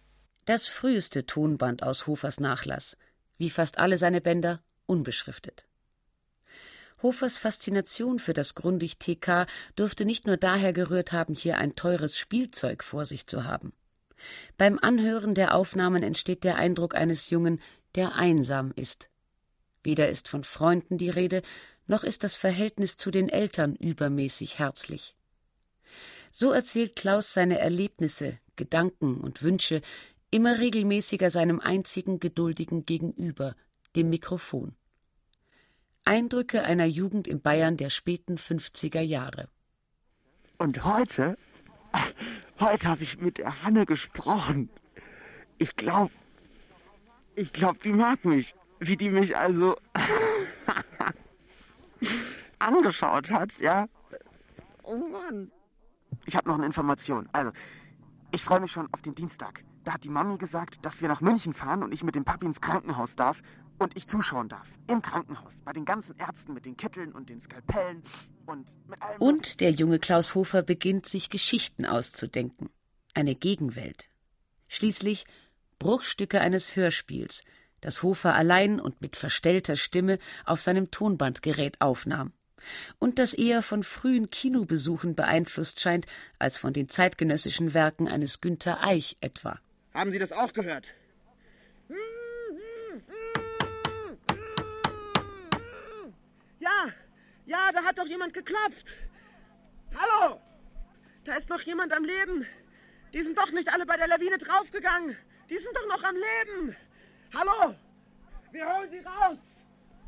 Das 0.46 0.68
früheste 0.68 1.26
Tonband 1.26 1.84
aus 1.84 2.08
Hofers 2.08 2.40
Nachlass, 2.40 2.96
wie 3.38 3.50
fast 3.50 3.78
alle 3.78 3.98
seine 3.98 4.22
Bänder, 4.22 4.64
unbeschriftet. 4.86 5.66
Hofers 7.02 7.38
Faszination 7.38 8.20
für 8.20 8.34
das 8.34 8.56
Grundig 8.56 9.00
TK 9.00 9.46
dürfte 9.78 10.06
nicht 10.06 10.28
nur 10.28 10.38
daher 10.38 10.74
gerührt 10.74 11.14
haben, 11.14 11.36
hier 11.36 11.58
ein 11.58 11.76
teures 11.76 12.18
Spielzeug 12.18 12.84
vor 12.84 13.06
sich 13.06 13.26
zu 13.28 13.46
haben. 13.46 13.74
Beim 14.58 14.78
Anhören 14.80 15.34
der 15.34 15.56
Aufnahmen 15.56 16.04
entsteht 16.04 16.44
der 16.44 16.58
Eindruck 16.58 16.96
eines 16.96 17.30
Jungen, 17.30 17.62
der 17.96 18.16
einsam 18.16 18.74
ist. 18.76 19.10
Weder 19.84 20.10
ist 20.10 20.28
von 20.28 20.44
Freunden 20.44 20.98
die 20.98 21.10
Rede, 21.10 21.42
noch 21.88 22.04
ist 22.04 22.24
das 22.24 22.36
Verhältnis 22.36 22.98
zu 22.98 23.12
den 23.12 23.30
Eltern 23.30 23.76
übermäßig 23.76 24.60
herzlich. 24.60 25.16
So 26.32 26.52
erzählt 26.52 26.96
Klaus 26.96 27.34
seine 27.34 27.60
Erlebnisse, 27.60 28.38
Gedanken 28.56 29.22
und 29.22 29.42
Wünsche 29.42 29.82
immer 30.32 30.60
regelmäßiger 30.60 31.30
seinem 31.30 31.60
einzigen 31.60 32.20
geduldigen 32.20 32.86
Gegenüber, 32.86 33.56
dem 33.96 34.10
Mikrofon. 34.10 34.76
Eindrücke 36.06 36.64
einer 36.64 36.86
Jugend 36.86 37.28
in 37.28 37.42
Bayern 37.42 37.78
der 37.78 37.90
späten 37.90 38.38
50er 38.38 39.02
Jahre. 39.02 39.50
Und 40.58 40.84
heute, 40.84 41.38
heute 42.60 42.88
habe 42.88 43.04
ich 43.04 43.20
mit 43.20 43.38
der 43.38 43.64
Hanne 43.64 43.86
gesprochen. 43.86 44.70
Ich 45.58 45.76
glaube, 45.76 46.12
ich 47.36 47.54
glaube, 47.54 47.80
die 47.84 47.94
mag 47.94 48.26
mich. 48.26 48.56
Wie 48.80 48.98
die 48.98 49.10
mich 49.10 49.38
also 49.38 49.76
angeschaut 52.60 53.30
hat, 53.30 53.58
ja. 53.60 53.88
Oh 54.84 54.98
Mann. 54.98 55.52
Ich 56.26 56.36
habe 56.36 56.50
noch 56.50 56.56
eine 56.56 56.66
Information. 56.66 57.30
Also, 57.32 57.52
ich 58.32 58.44
freue 58.44 58.60
mich 58.60 58.72
schon 58.72 58.88
auf 58.92 59.02
den 59.02 59.16
Dienstag. 59.16 59.64
Da 59.84 59.94
hat 59.94 60.04
die 60.04 60.10
Mami 60.10 60.38
gesagt, 60.38 60.86
dass 60.86 61.02
wir 61.02 61.08
nach 61.08 61.22
München 61.22 61.54
fahren 61.54 61.84
und 61.84 61.94
ich 61.94 62.04
mit 62.04 62.16
dem 62.16 62.26
Papi 62.26 62.46
ins 62.46 62.62
Krankenhaus 62.62 63.16
darf 63.16 63.42
und 63.80 63.98
ich 63.98 64.08
zuschauen 64.08 64.50
darf. 64.50 64.68
Im 64.88 65.02
Krankenhaus. 65.02 65.62
Bei 65.66 65.74
den 65.74 65.86
ganzen 65.86 66.18
Ärzten 66.18 66.54
mit 66.54 66.66
den 66.66 66.78
Kitteln 66.78 67.12
und 67.14 67.30
den 67.30 67.40
Skalpellen 67.40 68.04
und 68.46 68.68
mit 68.88 69.02
allem. 69.02 69.22
Und 69.22 69.62
der 69.62 69.72
junge 69.72 70.00
Klaus 70.00 70.36
Hofer 70.36 70.62
beginnt 70.62 71.08
sich 71.08 71.30
Geschichten 71.30 71.86
auszudenken. 71.86 72.70
Eine 73.14 73.36
Gegenwelt. 73.36 74.10
Schließlich 74.68 75.26
Bruchstücke 75.80 76.42
eines 76.42 76.76
Hörspiels, 76.76 77.44
das 77.82 78.04
Hofer 78.04 78.36
allein 78.36 78.80
und 78.80 79.02
mit 79.02 79.16
verstellter 79.16 79.78
Stimme 79.78 80.20
auf 80.46 80.62
seinem 80.62 80.92
Tonbandgerät 80.92 81.80
aufnahm 81.82 82.34
und 83.00 83.20
das 83.20 83.34
eher 83.34 83.64
von 83.64 83.84
frühen 83.84 84.30
Kinobesuchen 84.30 85.16
beeinflusst 85.16 85.80
scheint 85.80 86.06
als 86.38 86.58
von 86.58 86.74
den 86.74 86.90
zeitgenössischen 86.90 87.74
Werken 87.74 88.08
eines 88.08 88.42
Günther 88.42 88.84
Eich 88.84 89.18
etwa. 89.22 89.60
Haben 89.94 90.12
Sie 90.12 90.20
das 90.20 90.32
auch 90.32 90.54
gehört? 90.54 90.94
Ja, 96.70 96.92
ja, 97.46 97.72
da 97.72 97.84
hat 97.84 97.98
doch 97.98 98.06
jemand 98.06 98.34
geklopft. 98.34 98.88
Hallo, 99.96 100.40
da 101.24 101.34
ist 101.34 101.50
noch 101.50 101.62
jemand 101.62 101.92
am 101.94 102.04
Leben. 102.04 102.46
Die 103.14 103.22
sind 103.22 103.38
doch 103.38 103.52
nicht 103.52 103.74
alle 103.74 103.86
bei 103.88 103.98
der 103.98 104.08
Lawine 104.08 104.38
draufgegangen. 104.38 105.18
Die 105.50 105.58
sind 105.58 105.76
doch 105.76 105.88
noch 105.88 106.04
am 106.04 106.16
Leben. 106.16 106.76
Hallo, 107.34 107.76
wir 108.52 108.72
holen 108.72 108.90
Sie 108.92 109.00
raus. 109.00 109.38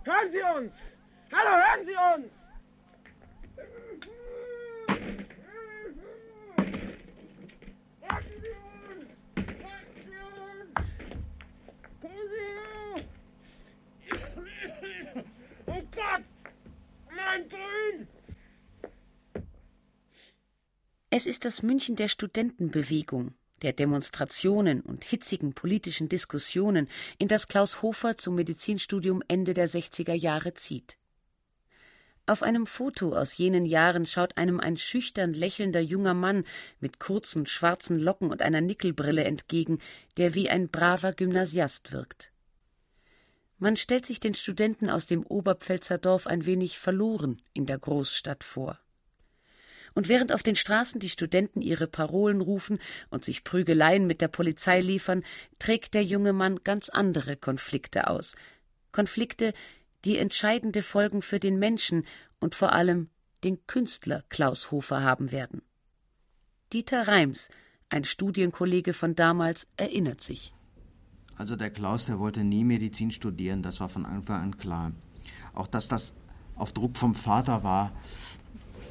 Hören 0.03 0.32
Sie 0.32 0.41
uns. 0.56 0.74
Hallo, 1.32 1.50
hören 1.50 1.86
Sie 1.86 1.96
uns. 1.96 2.32
Oh 15.68 15.84
Gott! 15.96 16.24
Mein 17.31 17.47
Grün! 17.47 18.07
Es 21.09 21.25
ist 21.25 21.45
das 21.45 21.63
München 21.63 21.95
der 21.95 22.09
Studentenbewegung, 22.09 23.35
der 23.61 23.71
Demonstrationen 23.71 24.81
und 24.81 25.05
hitzigen 25.05 25.53
politischen 25.53 26.09
Diskussionen, 26.09 26.89
in 27.19 27.29
das 27.29 27.47
Klaus 27.47 27.81
Hofer 27.81 28.17
zum 28.17 28.35
Medizinstudium 28.35 29.23
Ende 29.29 29.53
der 29.53 29.69
60er 29.69 30.13
Jahre 30.13 30.55
zieht. 30.55 30.97
Auf 32.25 32.43
einem 32.43 32.65
Foto 32.65 33.15
aus 33.15 33.38
jenen 33.38 33.65
Jahren 33.65 34.05
schaut 34.05 34.35
einem 34.35 34.59
ein 34.59 34.75
schüchtern 34.75 35.33
lächelnder 35.33 35.79
junger 35.79 36.13
Mann 36.13 36.43
mit 36.81 37.00
kurzen 37.00 37.45
schwarzen 37.45 37.97
Locken 37.97 38.29
und 38.29 38.41
einer 38.41 38.59
Nickelbrille 38.59 39.23
entgegen, 39.23 39.79
der 40.17 40.33
wie 40.33 40.50
ein 40.50 40.67
braver 40.67 41.13
Gymnasiast 41.13 41.93
wirkt. 41.93 42.33
Man 43.62 43.77
stellt 43.77 44.08
sich 44.08 44.20
den 44.20 44.34
Studenten 44.34 44.89
aus 44.89 45.06
dem 45.06 45.24
Oberpfälzer 45.24 46.00
Dorf 46.00 46.25
ein 46.25 46.48
wenig 46.48 46.80
verloren 46.80 47.44
in 47.53 47.68
der 47.68 47.77
Großstadt 47.77 48.44
vor. 48.44 48.80
Und 49.94 50.10
während 50.10 50.34
auf 50.34 50.41
den 50.41 50.56
Straßen 50.56 51.00
die 51.00 51.10
Studenten 51.10 51.62
ihre 51.62 51.86
Parolen 51.86 52.41
rufen 52.41 52.80
und 53.12 53.24
sich 53.24 53.44
Prügeleien 53.44 54.08
mit 54.08 54.20
der 54.20 54.30
Polizei 54.30 54.80
liefern, 54.80 55.24
trägt 55.60 55.94
der 55.94 56.03
junge 56.03 56.34
Mann 56.34 56.63
ganz 56.63 56.89
andere 56.89 57.38
Konflikte 57.38 58.08
aus. 58.08 58.36
Konflikte, 58.91 59.53
die 60.06 60.18
entscheidende 60.18 60.82
Folgen 60.82 61.22
für 61.22 61.39
den 61.39 61.60
Menschen 61.60 62.08
und 62.39 62.56
vor 62.56 62.74
allem 62.74 63.12
den 63.44 63.68
Künstler 63.68 64.24
Klaus 64.30 64.72
Hofer 64.72 65.03
haben 65.03 65.32
werden. 65.32 65.62
Dieter 66.74 67.08
Reims, 67.08 67.50
ein 67.89 68.06
Studienkollege 68.06 68.94
von 68.94 69.13
damals, 69.13 69.68
erinnert 69.77 70.22
sich. 70.22 70.51
Also 71.41 71.55
der 71.55 71.71
Klaus, 71.71 72.05
der 72.05 72.19
wollte 72.19 72.43
nie 72.43 72.63
Medizin 72.63 73.10
studieren, 73.10 73.63
das 73.63 73.79
war 73.79 73.89
von 73.89 74.05
Anfang 74.05 74.43
an 74.43 74.57
klar. 74.60 74.91
Auch 75.55 75.65
dass 75.65 75.88
das 75.88 76.13
auf 76.55 76.71
Druck 76.71 76.98
vom 76.98 77.15
Vater 77.15 77.63
war, 77.63 77.93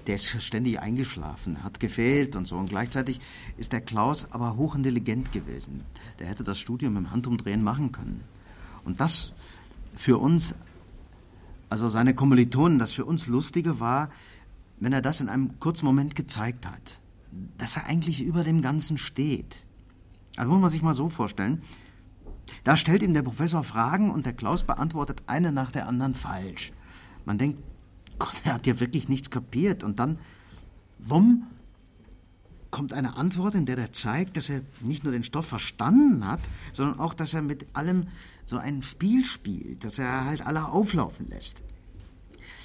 der 0.08 0.16
ist 0.16 0.42
ständig 0.42 0.80
eingeschlafen, 0.80 1.62
hat 1.62 1.78
gefehlt 1.78 2.34
und 2.34 2.48
so. 2.48 2.56
Und 2.56 2.68
gleichzeitig 2.68 3.20
ist 3.56 3.72
der 3.72 3.80
Klaus 3.80 4.26
aber 4.32 4.56
hochintelligent 4.56 5.30
gewesen. 5.30 5.84
Der 6.18 6.26
hätte 6.26 6.42
das 6.42 6.58
Studium 6.58 6.96
im 6.96 7.12
Handumdrehen 7.12 7.62
machen 7.62 7.92
können. 7.92 8.24
Und 8.84 8.98
das 8.98 9.32
für 9.94 10.18
uns 10.18 10.56
also 11.68 11.88
seine 11.88 12.14
Kommilitonen, 12.14 12.80
das 12.80 12.90
für 12.90 13.04
uns 13.04 13.28
Lustige 13.28 13.78
war, 13.78 14.10
wenn 14.80 14.92
er 14.92 15.02
das 15.02 15.20
in 15.20 15.28
einem 15.28 15.60
kurzen 15.60 15.86
Moment 15.86 16.16
gezeigt 16.16 16.66
hat, 16.66 16.98
dass 17.58 17.76
er 17.76 17.86
eigentlich 17.86 18.20
über 18.20 18.42
dem 18.42 18.60
Ganzen 18.60 18.98
steht. 18.98 19.66
Also 20.36 20.50
muss 20.50 20.60
man 20.60 20.70
sich 20.70 20.82
mal 20.82 20.94
so 20.94 21.08
vorstellen, 21.08 21.62
da 22.64 22.76
stellt 22.76 23.02
ihm 23.02 23.14
der 23.14 23.22
Professor 23.22 23.62
Fragen 23.62 24.10
und 24.10 24.26
der 24.26 24.32
Klaus 24.32 24.64
beantwortet 24.64 25.22
eine 25.26 25.52
nach 25.52 25.70
der 25.70 25.88
anderen 25.88 26.14
falsch. 26.14 26.72
Man 27.24 27.38
denkt, 27.38 27.58
Gott, 28.18 28.34
er 28.44 28.54
hat 28.54 28.66
ja 28.66 28.78
wirklich 28.80 29.08
nichts 29.08 29.30
kapiert. 29.30 29.82
Und 29.82 29.98
dann, 29.98 30.18
wumm, 30.98 31.46
kommt 32.70 32.92
eine 32.92 33.16
Antwort, 33.16 33.54
in 33.54 33.66
der 33.66 33.78
er 33.78 33.92
zeigt, 33.92 34.36
dass 34.36 34.48
er 34.48 34.60
nicht 34.80 35.02
nur 35.02 35.12
den 35.12 35.24
Stoff 35.24 35.46
verstanden 35.46 36.26
hat, 36.26 36.40
sondern 36.72 37.00
auch, 37.00 37.14
dass 37.14 37.34
er 37.34 37.42
mit 37.42 37.66
allem 37.74 38.06
so 38.44 38.58
ein 38.58 38.82
Spiel 38.82 39.24
spielt, 39.24 39.84
dass 39.84 39.98
er 39.98 40.24
halt 40.24 40.46
alle 40.46 40.66
auflaufen 40.66 41.26
lässt. 41.28 41.62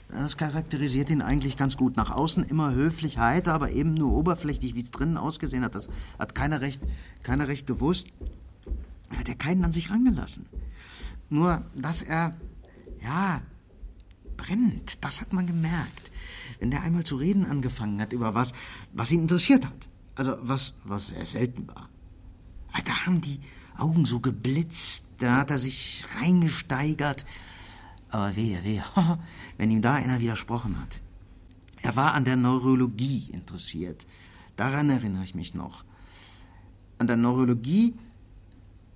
Das 0.10 0.38
charakterisiert 0.38 1.10
ihn 1.10 1.22
eigentlich 1.22 1.58
ganz 1.58 1.78
gut. 1.78 1.98
Nach 1.98 2.12
außen 2.12 2.44
immer 2.44 2.74
höflich, 2.74 3.18
heiter, 3.18 3.54
aber 3.54 3.72
eben 3.72 3.96
nur 3.96 4.14
oberflächlich, 4.14 4.76
wie 4.76 4.82
es 4.82 4.92
drinnen 4.92 5.18
ausgesehen 5.18 5.64
hat. 5.64 5.74
Das 5.74 5.90
hat 6.20 6.36
keiner 6.36 6.62
recht, 6.62 6.80
keiner 7.24 7.48
recht 7.48 7.66
gewusst. 7.66 8.10
Er 9.16 9.20
hat 9.20 9.28
ja 9.30 9.34
keinen 9.34 9.64
an 9.64 9.72
sich 9.72 9.90
rangelassen. 9.90 10.46
Nur, 11.30 11.64
dass 11.74 12.02
er, 12.02 12.36
ja, 13.02 13.42
brennt, 14.36 15.04
das 15.04 15.22
hat 15.22 15.32
man 15.32 15.48
gemerkt. 15.48 16.12
Wenn 16.60 16.70
der 16.70 16.84
einmal 16.84 17.06
zu 17.06 17.16
reden 17.16 17.46
angefangen 17.46 18.02
hat 18.02 18.12
über 18.12 18.36
was, 18.36 18.52
was 18.92 19.12
ihn 19.12 19.22
interessiert 19.22 19.66
hat. 19.66 19.88
Also 20.16 20.38
was, 20.42 20.74
was 20.84 21.08
sehr 21.08 21.26
selten 21.26 21.68
war. 21.68 21.90
Also 22.74 22.88
da 22.88 23.06
haben 23.06 23.22
die 23.22 23.40
Augen 23.78 24.06
so 24.06 24.20
geblitzt, 24.20 25.06
da 25.20 25.38
hat 25.38 25.52
er 25.52 25.60
sich 25.60 26.04
reingesteigert. 26.20 27.26
Aber 28.10 28.36
wehe, 28.36 28.64
wehe, 28.66 28.84
wenn 29.58 29.72
ihm 29.72 29.82
da 29.82 29.94
einer 29.94 30.20
widersprochen 30.20 30.80
hat. 30.80 31.02
Er 31.82 31.96
war 31.96 32.14
an 32.16 32.26
der 32.26 32.36
Neurologie 32.36 33.30
interessiert. 33.32 34.06
Daran 34.58 34.90
erinnere 34.90 35.24
ich 35.24 35.36
mich 35.36 35.54
noch. 35.54 35.86
An 36.98 37.08
der 37.08 37.18
Neurologie 37.18 37.94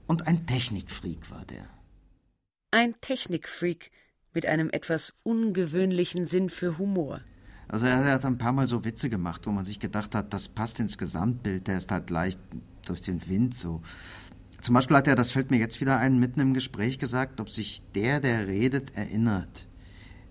und 0.09 0.27
ein 0.27 0.47
Technikfreak 0.47 1.29
war 1.29 1.45
der. 1.45 1.67
Ein 2.71 2.95
Technikfreak 2.99 3.91
mit 4.33 4.47
einem 4.47 4.71
etwas 4.71 5.13
ungewöhnlichen 5.21 6.25
Sinn 6.25 6.49
für 6.49 6.79
Humor. 6.79 7.21
Also 7.67 7.85
er 7.85 8.03
hat 8.03 8.25
ein 8.25 8.39
paar 8.39 8.51
Mal 8.51 8.67
so 8.67 8.83
Witze 8.83 9.11
gemacht, 9.11 9.45
wo 9.45 9.51
man 9.51 9.63
sich 9.63 9.79
gedacht 9.79 10.15
hat, 10.15 10.33
das 10.33 10.47
passt 10.47 10.79
ins 10.79 10.97
Gesamtbild, 10.97 11.67
der 11.67 11.77
ist 11.77 11.91
halt 11.91 12.09
leicht 12.09 12.39
durch 12.87 13.01
den 13.01 13.27
Wind 13.27 13.53
so. 13.53 13.81
Zum 14.61 14.73
Beispiel 14.73 14.97
hat 14.97 15.07
er, 15.07 15.15
das 15.15 15.31
fällt 15.31 15.51
mir 15.51 15.57
jetzt 15.57 15.79
wieder 15.79 15.99
ein, 15.99 16.19
mitten 16.19 16.39
im 16.39 16.53
Gespräch 16.55 16.97
gesagt, 16.97 17.39
ob 17.39 17.49
sich 17.51 17.83
der, 17.93 18.19
der 18.19 18.47
redet, 18.47 18.95
erinnert. 18.95 19.67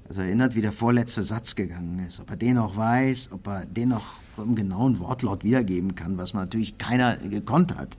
Also 0.09 0.23
erinnert, 0.23 0.57
wie 0.57 0.63
der 0.63 0.73
vorletzte 0.73 1.23
Satz 1.23 1.55
gegangen 1.55 2.01
ist. 2.01 2.19
Ob 2.19 2.31
er 2.31 2.37
den 2.37 2.57
noch 2.57 2.77
weiß, 2.77 3.31
ob 3.31 3.47
er 3.47 3.65
den 3.65 3.91
noch 3.91 4.17
im 4.39 4.57
genauen 4.57 4.99
Wortlaut 4.99 5.45
wiedergeben 5.45 5.95
kann, 5.95 6.19
was 6.19 6.35
man 6.35 6.45
natürlich 6.45 6.79
keiner 6.79 7.17
gekonnt 7.17 7.77
hat. 7.77 7.97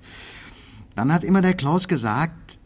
Dann 0.99 1.13
hat 1.13 1.23
immer 1.23 1.41
der 1.41 1.53
Klaus 1.53 1.87
gesagt, 1.87 2.59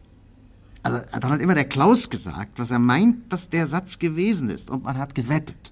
also 0.81 0.97
dann 1.11 1.33
hat 1.33 1.39
immer 1.39 1.53
der 1.53 1.65
Klaus 1.65 2.09
gesagt, 2.09 2.57
was 2.57 2.71
er 2.71 2.79
meint, 2.79 3.31
dass 3.31 3.47
der 3.47 3.67
Satz 3.67 3.99
gewesen 3.99 4.49
ist. 4.49 4.71
Und 4.71 4.85
man 4.85 4.97
hat 4.97 5.13
gewettet. 5.13 5.71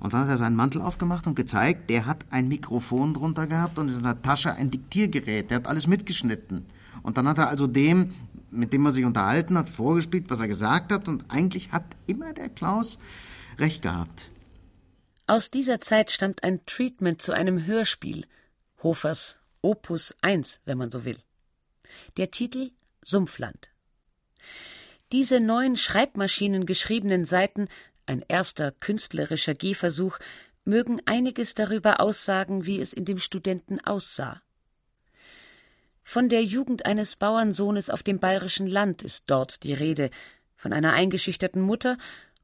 Und 0.00 0.14
dann 0.14 0.22
hat 0.22 0.30
er 0.30 0.38
seinen 0.38 0.56
Mantel 0.56 0.80
aufgemacht 0.80 1.26
und 1.26 1.34
gezeigt, 1.34 1.90
der 1.90 2.06
hat 2.06 2.24
ein 2.30 2.48
Mikrofon 2.48 3.12
drunter 3.12 3.46
gehabt 3.46 3.78
und 3.78 3.88
in 3.88 3.94
seiner 3.94 4.22
Tasche 4.22 4.54
ein 4.54 4.70
Diktiergerät. 4.70 5.50
Der 5.50 5.56
hat 5.58 5.66
alles 5.66 5.86
mitgeschnitten. 5.86 6.64
Und 7.02 7.18
dann 7.18 7.28
hat 7.28 7.36
er 7.36 7.48
also 7.48 7.66
dem, 7.66 8.14
mit 8.50 8.72
dem 8.72 8.86
er 8.86 8.92
sich 8.92 9.04
unterhalten 9.04 9.58
hat, 9.58 9.68
vorgespielt, 9.68 10.30
was 10.30 10.40
er 10.40 10.48
gesagt 10.48 10.92
hat. 10.92 11.08
Und 11.08 11.26
eigentlich 11.28 11.72
hat 11.72 11.84
immer 12.06 12.32
der 12.32 12.48
Klaus 12.48 12.98
recht 13.58 13.82
gehabt. 13.82 14.30
Aus 15.26 15.50
dieser 15.50 15.78
Zeit 15.78 16.10
stammt 16.10 16.42
ein 16.42 16.64
Treatment 16.64 17.20
zu 17.20 17.32
einem 17.32 17.66
Hörspiel, 17.66 18.24
Hofers 18.82 19.40
Opus 19.60 20.16
1, 20.22 20.60
wenn 20.64 20.78
man 20.78 20.90
so 20.90 21.04
will. 21.04 21.18
Der 22.16 22.30
Titel 22.30 22.70
Sumpfland. 23.02 23.70
Diese 25.12 25.40
neuen 25.40 25.76
Schreibmaschinen 25.76 26.66
geschriebenen 26.66 27.24
Seiten 27.24 27.68
ein 28.06 28.24
erster 28.28 28.72
künstlerischer 28.72 29.54
Gehversuch, 29.54 30.18
mögen 30.64 31.00
einiges 31.06 31.54
darüber 31.54 32.00
aussagen, 32.00 32.66
wie 32.66 32.80
es 32.80 32.92
in 32.92 33.04
dem 33.04 33.18
Studenten 33.18 33.80
aussah. 33.80 34.42
Von 36.04 36.28
der 36.28 36.44
Jugend 36.44 36.84
eines 36.86 37.16
Bauernsohnes 37.16 37.90
auf 37.90 38.02
dem 38.02 38.18
bayerischen 38.18 38.66
Land 38.66 39.02
ist 39.02 39.24
dort 39.28 39.62
die 39.62 39.74
Rede, 39.74 40.10
von 40.56 40.72
einer 40.72 40.92
eingeschüchterten 40.92 41.62
Mutter 41.62 41.96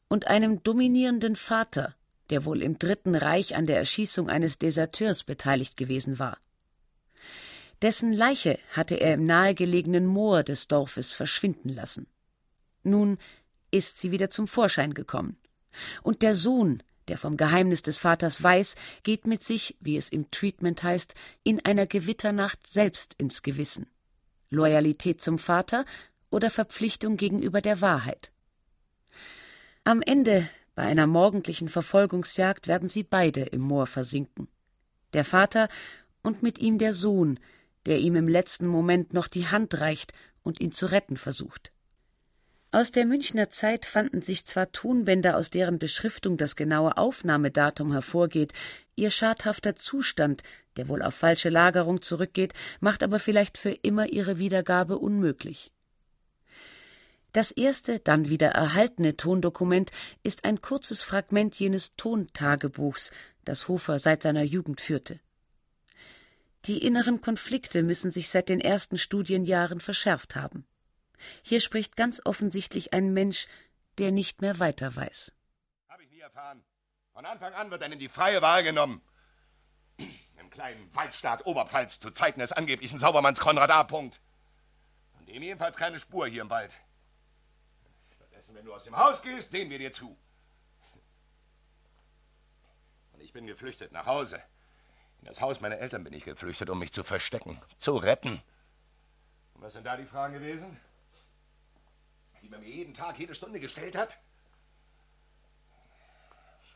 und 0.09 0.27
einem 0.27 0.63
dominierenden 0.63 1.37
Vater, 1.37 1.95
der 2.31 2.45
wohl 2.45 2.63
im 2.63 2.79
Dritten 2.79 3.15
Reich 3.15 3.55
an 3.55 3.67
der 3.67 3.79
Erschießung 3.79 4.29
eines 4.29 4.59
Deserteurs 4.59 5.25
beteiligt 5.25 5.77
gewesen 5.77 6.19
war. 6.19 6.39
Dessen 7.83 8.13
Leiche 8.13 8.59
hatte 8.73 8.97
er 8.97 9.15
im 9.15 9.27
nahegelegenen 9.27 10.07
Moor 10.07 10.43
des 10.43 10.67
Dorfes 10.67 11.13
verschwinden 11.13 11.69
lassen. 11.69 12.07
Nun 12.83 13.19
ist 13.71 14.01
sie 14.01 14.11
wieder 14.11 14.31
zum 14.31 14.49
Vorschein 14.49 14.95
gekommen. 14.95 15.37
Und 16.03 16.23
der 16.23 16.35
Sohn, 16.35 16.83
der 17.07 17.19
vom 17.19 17.37
Geheimnis 17.37 17.83
des 17.83 17.99
Vaters 17.99 18.43
weiß, 18.43 18.75
geht 19.03 19.27
mit 19.27 19.45
sich, 19.45 19.77
wie 19.81 19.97
es 19.97 20.09
im 20.09 20.31
Treatment 20.31 20.83
heißt, 20.83 21.15
in 21.45 21.65
einer 21.65 21.87
Gewitternacht 21.87 22.67
selbst 22.67 23.15
ins 23.19 23.43
Gewissen. 23.43 23.87
Loyalität 24.51 25.21
zum 25.21 25.39
Vater 25.39 25.85
oder 26.31 26.51
Verpflichtung 26.51 27.17
gegenüber 27.17 27.61
der 27.61 27.81
Wahrheit. 27.81 28.33
Am 29.85 30.03
Ende, 30.03 30.49
bei 30.75 30.83
einer 30.83 31.07
morgendlichen 31.07 31.69
Verfolgungsjagd, 31.69 32.67
werden 32.67 32.89
sie 32.89 33.03
beide 33.03 33.43
im 33.43 33.61
Moor 33.61 33.87
versinken. 33.87 34.49
Der 35.13 35.25
Vater 35.25 35.69
und 36.23 36.43
mit 36.43 36.59
ihm 36.59 36.79
der 36.79 36.93
Sohn, 36.93 37.39
der 37.87 37.99
ihm 37.99 38.17
im 38.17 38.29
letzten 38.29 38.67
Moment 38.67 39.13
noch 39.13 39.29
die 39.29 39.49
Hand 39.49 39.81
reicht 39.81 40.13
und 40.43 40.61
ihn 40.61 40.73
zu 40.73 40.87
retten 40.87 41.17
versucht. 41.17 41.73
Aus 42.71 42.93
der 42.93 43.07
Münchner 43.07 43.49
Zeit 43.49 43.87
fanden 43.87 44.21
sich 44.21 44.45
zwar 44.45 44.73
Tonbänder, 44.73 45.39
aus 45.39 45.49
deren 45.49 45.79
Beschriftung 45.79 46.37
das 46.37 46.55
genaue 46.55 46.99
Aufnahmedatum 46.99 47.93
hervorgeht, 47.93 48.53
ihr 48.95 49.11
schadhafter 49.11 49.75
Zustand, 49.75 50.43
der 50.77 50.89
wohl 50.89 51.01
auf 51.01 51.15
falsche 51.15 51.49
Lagerung 51.49 52.03
zurückgeht, 52.03 52.53
macht 52.81 53.03
aber 53.03 53.21
vielleicht 53.21 53.57
für 53.57 53.71
immer 53.71 54.13
ihre 54.13 54.37
Wiedergabe 54.37 54.99
unmöglich. 54.99 55.73
Das 57.33 57.53
erste, 57.53 58.01
dann 58.01 58.29
wieder 58.29 58.49
erhaltene 58.49 59.17
Tondokument 59.17 59.91
ist 60.23 60.45
ein 60.45 60.61
kurzes 60.61 61.03
Fragment 61.03 61.59
jenes 61.59 61.97
Tontagebuchs, 61.97 63.13
das 63.47 63.69
Hofer 63.69 63.99
seit 63.99 64.23
seiner 64.23 64.43
Jugend 64.43 64.81
führte. 64.81 65.21
Die 66.65 66.85
inneren 66.85 67.21
Konflikte 67.21 67.83
müssen 67.83 68.11
sich 68.11 68.29
seit 68.31 68.49
den 68.49 68.61
ersten 68.61 68.99
Studienjahren 68.99 69.81
verschärft 69.81 70.37
haben. 70.37 70.67
Hier 71.43 71.61
spricht 71.61 71.97
ganz 71.97 72.21
offensichtlich 72.25 72.93
ein 72.93 73.13
Mensch, 73.13 73.47
der 73.99 74.13
nicht 74.13 74.41
mehr 74.41 74.59
weiter 74.59 74.95
weiß. 74.95 75.33
Habe 75.89 76.05
ich 76.05 76.11
nie 76.11 76.21
erfahren. 76.21 76.63
Von 77.13 77.27
Anfang 77.27 77.53
an 77.55 77.71
wird 77.71 77.83
einem 77.83 77.99
die 77.99 78.09
freie 78.09 78.43
Wahl 78.43 78.63
genommen. 78.63 79.03
Im 79.99 80.51
kleinen 80.51 80.95
Waldstaat 80.95 81.47
Oberpfalz 81.47 81.99
zu 82.01 82.11
Zeiten 82.11 82.41
des 82.41 82.53
angeblichen 82.53 82.99
Saubermanns 82.99 83.41
Konrad 83.41 83.71
A. 83.71 83.85
Punkt. 83.85 84.21
Von 85.15 85.27
dem 85.27 85.43
jedenfalls 85.43 85.77
keine 85.77 85.99
Spur 85.99 86.27
hier 86.29 86.43
im 86.43 86.51
Wald. 86.51 86.77
Stattdessen, 88.15 88.55
wenn 88.55 88.65
du 88.65 88.73
aus 88.73 88.85
dem 88.85 88.97
Haus 88.97 89.23
gehst, 89.23 89.51
sehen 89.51 89.71
wir 89.71 89.79
dir 89.79 89.93
zu. 89.93 90.17
Und 93.13 93.21
ich 93.21 93.33
bin 93.33 93.47
geflüchtet 93.47 93.91
nach 93.91 94.07
Hause. 94.07 94.41
Das 95.29 95.43
Haus 95.43 95.61
meiner 95.61 95.77
Eltern 95.77 96.05
bin 96.05 96.15
ich 96.15 96.25
geflüchtet, 96.25 96.71
um 96.71 96.79
mich 96.79 96.91
zu 96.91 97.05
verstecken, 97.05 97.61
zu 97.77 97.97
retten. 97.97 98.43
Und 99.53 99.63
was 99.63 99.75
sind 99.75 99.85
da 99.85 99.95
die 99.95 100.07
Fragen 100.07 100.33
gewesen? 100.33 100.81
die 102.41 102.49
man 102.49 102.61
mir 102.61 102.71
jeden 102.71 102.95
Tag, 102.95 103.19
jede 103.19 103.35
Stunde 103.35 103.61
gestellt 103.61 103.95
hat? 103.95 104.17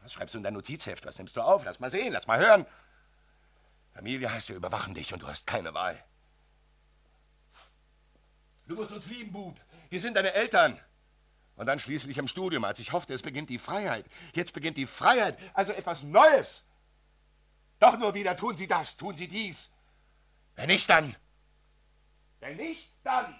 Was 0.02 0.12
schreibst 0.12 0.34
du 0.34 0.38
in 0.38 0.44
dein 0.44 0.52
Notizheft? 0.52 1.06
Was 1.06 1.16
nimmst 1.16 1.34
du 1.36 1.40
auf? 1.40 1.64
Lass 1.64 1.80
mal 1.80 1.90
sehen, 1.90 2.12
lass 2.12 2.26
mal 2.26 2.38
hören. 2.38 2.66
Familie 3.94 4.30
heißt, 4.30 4.50
wir 4.50 4.56
überwachen 4.56 4.92
dich 4.92 5.14
und 5.14 5.22
du 5.22 5.28
hast 5.28 5.46
keine 5.46 5.72
Wahl. 5.72 6.02
Du 8.66 8.74
musst 8.74 8.92
uns 8.92 9.06
lieben, 9.06 9.32
Bub. 9.32 9.58
Hier 9.88 10.00
sind 10.00 10.14
deine 10.14 10.34
Eltern. 10.34 10.78
Und 11.56 11.66
dann 11.66 11.78
schließlich 11.78 12.18
im 12.18 12.28
Studium, 12.28 12.64
als 12.64 12.80
ich 12.80 12.92
hoffte, 12.92 13.14
es 13.14 13.22
beginnt 13.22 13.48
die 13.48 13.58
Freiheit. 13.58 14.04
Jetzt 14.34 14.52
beginnt 14.52 14.76
die 14.76 14.86
Freiheit, 14.86 15.38
also 15.54 15.72
etwas 15.72 16.02
Neues. 16.02 16.64
Doch 17.82 17.98
nur 17.98 18.14
wieder 18.14 18.36
tun 18.36 18.56
sie 18.56 18.68
das, 18.68 18.96
tun 18.96 19.16
sie 19.16 19.26
dies. 19.26 19.68
Wenn 20.54 20.68
nicht, 20.68 20.88
dann. 20.88 21.16
Wenn 22.38 22.56
nicht, 22.56 22.88
dann. 23.02 23.36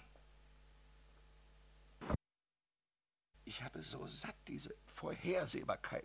Ich 3.45 3.63
habe 3.63 3.81
so 3.83 4.05
satt 4.09 4.35
diese 4.49 4.75
Vorhersehbarkeit. 4.97 6.05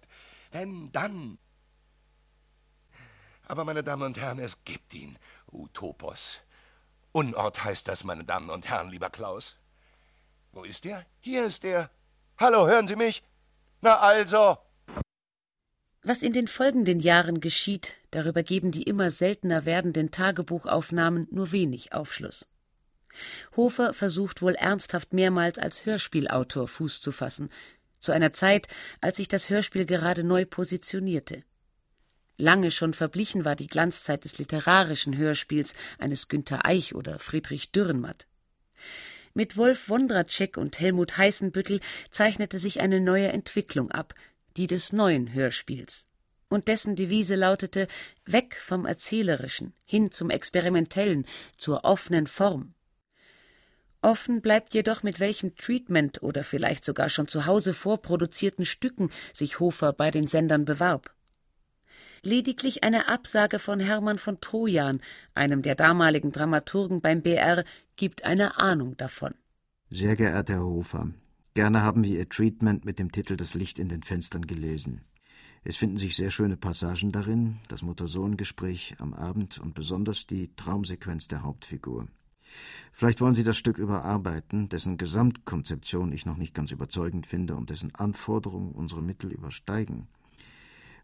Wenn 0.51 0.91
dann. 0.91 1.39
Aber, 3.47 3.65
meine 3.65 3.83
Damen 3.83 4.03
und 4.03 4.19
Herren, 4.19 4.37
es 4.37 4.63
gibt 4.65 4.93
ihn, 4.93 5.17
Utopos. 5.51 6.37
Unort 7.13 7.63
heißt 7.63 7.87
das, 7.87 8.03
meine 8.03 8.23
Damen 8.23 8.51
und 8.51 8.69
Herren, 8.69 8.91
lieber 8.91 9.09
Klaus. 9.09 9.57
Wo 10.51 10.63
ist 10.63 10.85
er? 10.85 11.07
Hier 11.21 11.45
ist 11.45 11.63
er. 11.63 11.89
Hallo, 12.37 12.67
hören 12.67 12.87
Sie 12.87 12.97
mich? 12.97 13.23
Na 13.81 13.97
also. 13.97 14.59
Was 16.03 16.21
in 16.21 16.33
den 16.33 16.47
folgenden 16.47 16.99
Jahren 16.99 17.41
geschieht, 17.41 17.95
darüber 18.17 18.41
geben 18.41 18.71
die 18.71 18.81
immer 18.81 19.11
seltener 19.11 19.65
werdenden 19.65 20.09
Tagebuchaufnahmen 20.09 21.27
nur 21.29 21.51
wenig 21.51 21.93
Aufschluss. 21.93 22.47
Hofer 23.55 23.93
versucht 23.93 24.41
wohl 24.41 24.55
ernsthaft 24.55 25.13
mehrmals 25.13 25.59
als 25.59 25.85
Hörspielautor 25.85 26.67
Fuß 26.67 26.99
zu 26.99 27.11
fassen, 27.11 27.49
zu 27.99 28.11
einer 28.11 28.33
Zeit, 28.33 28.67
als 29.01 29.17
sich 29.17 29.27
das 29.27 29.51
Hörspiel 29.51 29.85
gerade 29.85 30.23
neu 30.23 30.45
positionierte. 30.45 31.43
Lange 32.37 32.71
schon 32.71 32.93
verblichen 32.93 33.45
war 33.45 33.55
die 33.55 33.67
Glanzzeit 33.67 34.23
des 34.23 34.39
literarischen 34.39 35.15
Hörspiels 35.15 35.75
eines 35.99 36.27
Günter 36.27 36.65
Eich 36.65 36.95
oder 36.95 37.19
Friedrich 37.19 37.71
Dürrenmatt. 37.71 38.27
Mit 39.35 39.57
Wolf 39.57 39.89
Wondracek 39.89 40.57
und 40.57 40.79
Helmut 40.79 41.17
Heißenbüttel 41.17 41.81
zeichnete 42.09 42.57
sich 42.57 42.79
eine 42.79 42.99
neue 42.99 43.29
Entwicklung 43.29 43.91
ab, 43.91 44.15
die 44.55 44.65
des 44.65 44.91
neuen 44.91 45.33
Hörspiels. 45.33 46.07
Und 46.49 46.67
dessen 46.67 46.95
Devise 46.95 47.35
lautete 47.35 47.87
Weg 48.25 48.55
vom 48.55 48.85
Erzählerischen 48.85 49.73
hin 49.85 50.11
zum 50.11 50.29
Experimentellen, 50.29 51.25
zur 51.57 51.83
offenen 51.83 52.27
Form. 52.27 52.73
Offen 54.01 54.41
bleibt 54.41 54.73
jedoch, 54.73 55.03
mit 55.03 55.19
welchem 55.19 55.55
Treatment 55.55 56.21
oder 56.23 56.43
vielleicht 56.43 56.85
sogar 56.85 57.09
schon 57.09 57.27
zu 57.27 57.45
Hause 57.45 57.73
vorproduzierten 57.73 58.65
Stücken 58.65 59.09
sich 59.33 59.59
Hofer 59.59 59.91
bei 59.91 60.11
den 60.11 60.27
Sendern 60.27 60.65
bewarb. 60.65 61.13
Lediglich 62.21 62.83
eine 62.83 63.09
Absage 63.09 63.59
von 63.59 63.79
Hermann 63.79 64.19
von 64.19 64.39
Trojan, 64.39 65.01
einem 65.33 65.61
der 65.61 65.75
damaligen 65.75 66.31
Dramaturgen 66.31 67.01
beim 67.01 67.21
BR, 67.21 67.63
gibt 67.95 68.23
eine 68.23 68.59
Ahnung 68.59 68.97
davon. 68.97 69.33
Sehr 69.89 70.15
geehrter 70.15 70.53
Herr 70.53 70.65
Hofer, 70.65 71.09
gerne 71.53 71.83
haben 71.83 72.03
wir 72.03 72.19
Ihr 72.19 72.29
Treatment 72.29 72.85
mit 72.85 72.99
dem 72.99 73.11
Titel 73.11 73.35
Das 73.35 73.53
Licht 73.53 73.79
in 73.79 73.89
den 73.89 74.03
Fenstern 74.03 74.45
gelesen. 74.47 75.01
Es 75.69 75.75
finden 75.75 75.97
sich 75.97 76.15
sehr 76.15 76.29
schöne 76.29 76.55
Passagen 76.55 77.11
darin, 77.11 77.57
das 77.67 77.81
Mutter-Sohn-Gespräch 77.81 78.95
am 78.99 79.13
Abend 79.13 79.59
und 79.59 79.73
besonders 79.75 80.25
die 80.25 80.49
Traumsequenz 80.55 81.27
der 81.27 81.43
Hauptfigur. 81.43 82.07
Vielleicht 82.93 83.19
wollen 83.19 83.35
Sie 83.35 83.43
das 83.43 83.57
Stück 83.57 83.77
überarbeiten, 83.77 84.69
dessen 84.69 84.95
Gesamtkonzeption 84.95 86.13
ich 86.13 86.25
noch 86.25 86.37
nicht 86.37 86.53
ganz 86.53 86.71
überzeugend 86.71 87.27
finde 87.27 87.57
und 87.57 87.69
dessen 87.69 87.93
Anforderungen 87.93 88.71
unsere 88.71 89.01
Mittel 89.01 89.29
übersteigen. 89.29 90.07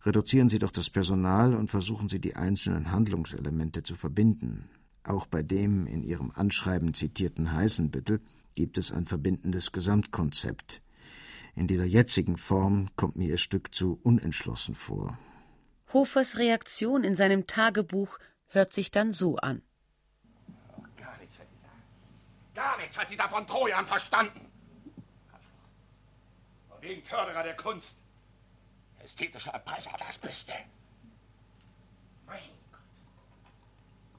Reduzieren 0.06 0.48
Sie 0.48 0.60
doch 0.60 0.72
das 0.72 0.90
Personal 0.90 1.56
und 1.56 1.70
versuchen 1.70 2.08
Sie 2.08 2.22
die 2.22 2.38
einzelnen 2.38 2.90
Handlungselemente 2.90 3.84
zu 3.84 3.96
verbinden. 3.96 4.70
Auch 5.04 5.26
bei 5.26 5.44
dem 5.44 5.88
in 5.88 6.04
Ihrem 6.04 6.32
Anschreiben 6.32 6.94
zitierten 6.94 7.52
Heißenbüttel 7.52 8.22
gibt 8.56 8.78
es 8.78 8.94
ein 8.94 9.08
verbindendes 9.08 9.74
Gesamtkonzept. 9.74 10.82
In 11.56 11.68
dieser 11.68 11.86
jetzigen 11.86 12.38
Form 12.38 12.90
kommt 12.96 13.16
mir 13.16 13.30
ihr 13.30 13.38
Stück 13.38 13.74
zu 13.76 14.00
unentschlossen 14.04 14.74
vor. 14.74 15.18
Hofers 15.94 16.38
Reaktion 16.38 17.04
in 17.04 17.16
seinem 17.16 17.46
Tagebuch 17.46 18.18
hört 18.48 18.74
sich 18.74 18.90
dann 18.90 19.14
so 19.14 19.38
an. 19.38 19.62
Gar 20.98 21.18
nichts 21.20 21.38
hat 21.40 21.48
dieser, 21.52 21.72
gar 22.56 22.78
nichts 22.78 22.98
hat 22.98 23.12
dieser 23.12 23.30
von 23.30 23.46
Trojan 23.46 23.86
verstanden. 23.86 24.52
Von 26.70 26.82
wegen 26.82 27.04
Förderer 27.04 27.44
der 27.44 27.56
Kunst. 27.56 27.98
Ästhetischer 29.04 29.52
Erpresser, 29.52 29.92
das 30.00 30.18
bist 30.18 30.50
du. 30.50 30.54
Mein 32.26 32.40
Gott. 32.72 32.82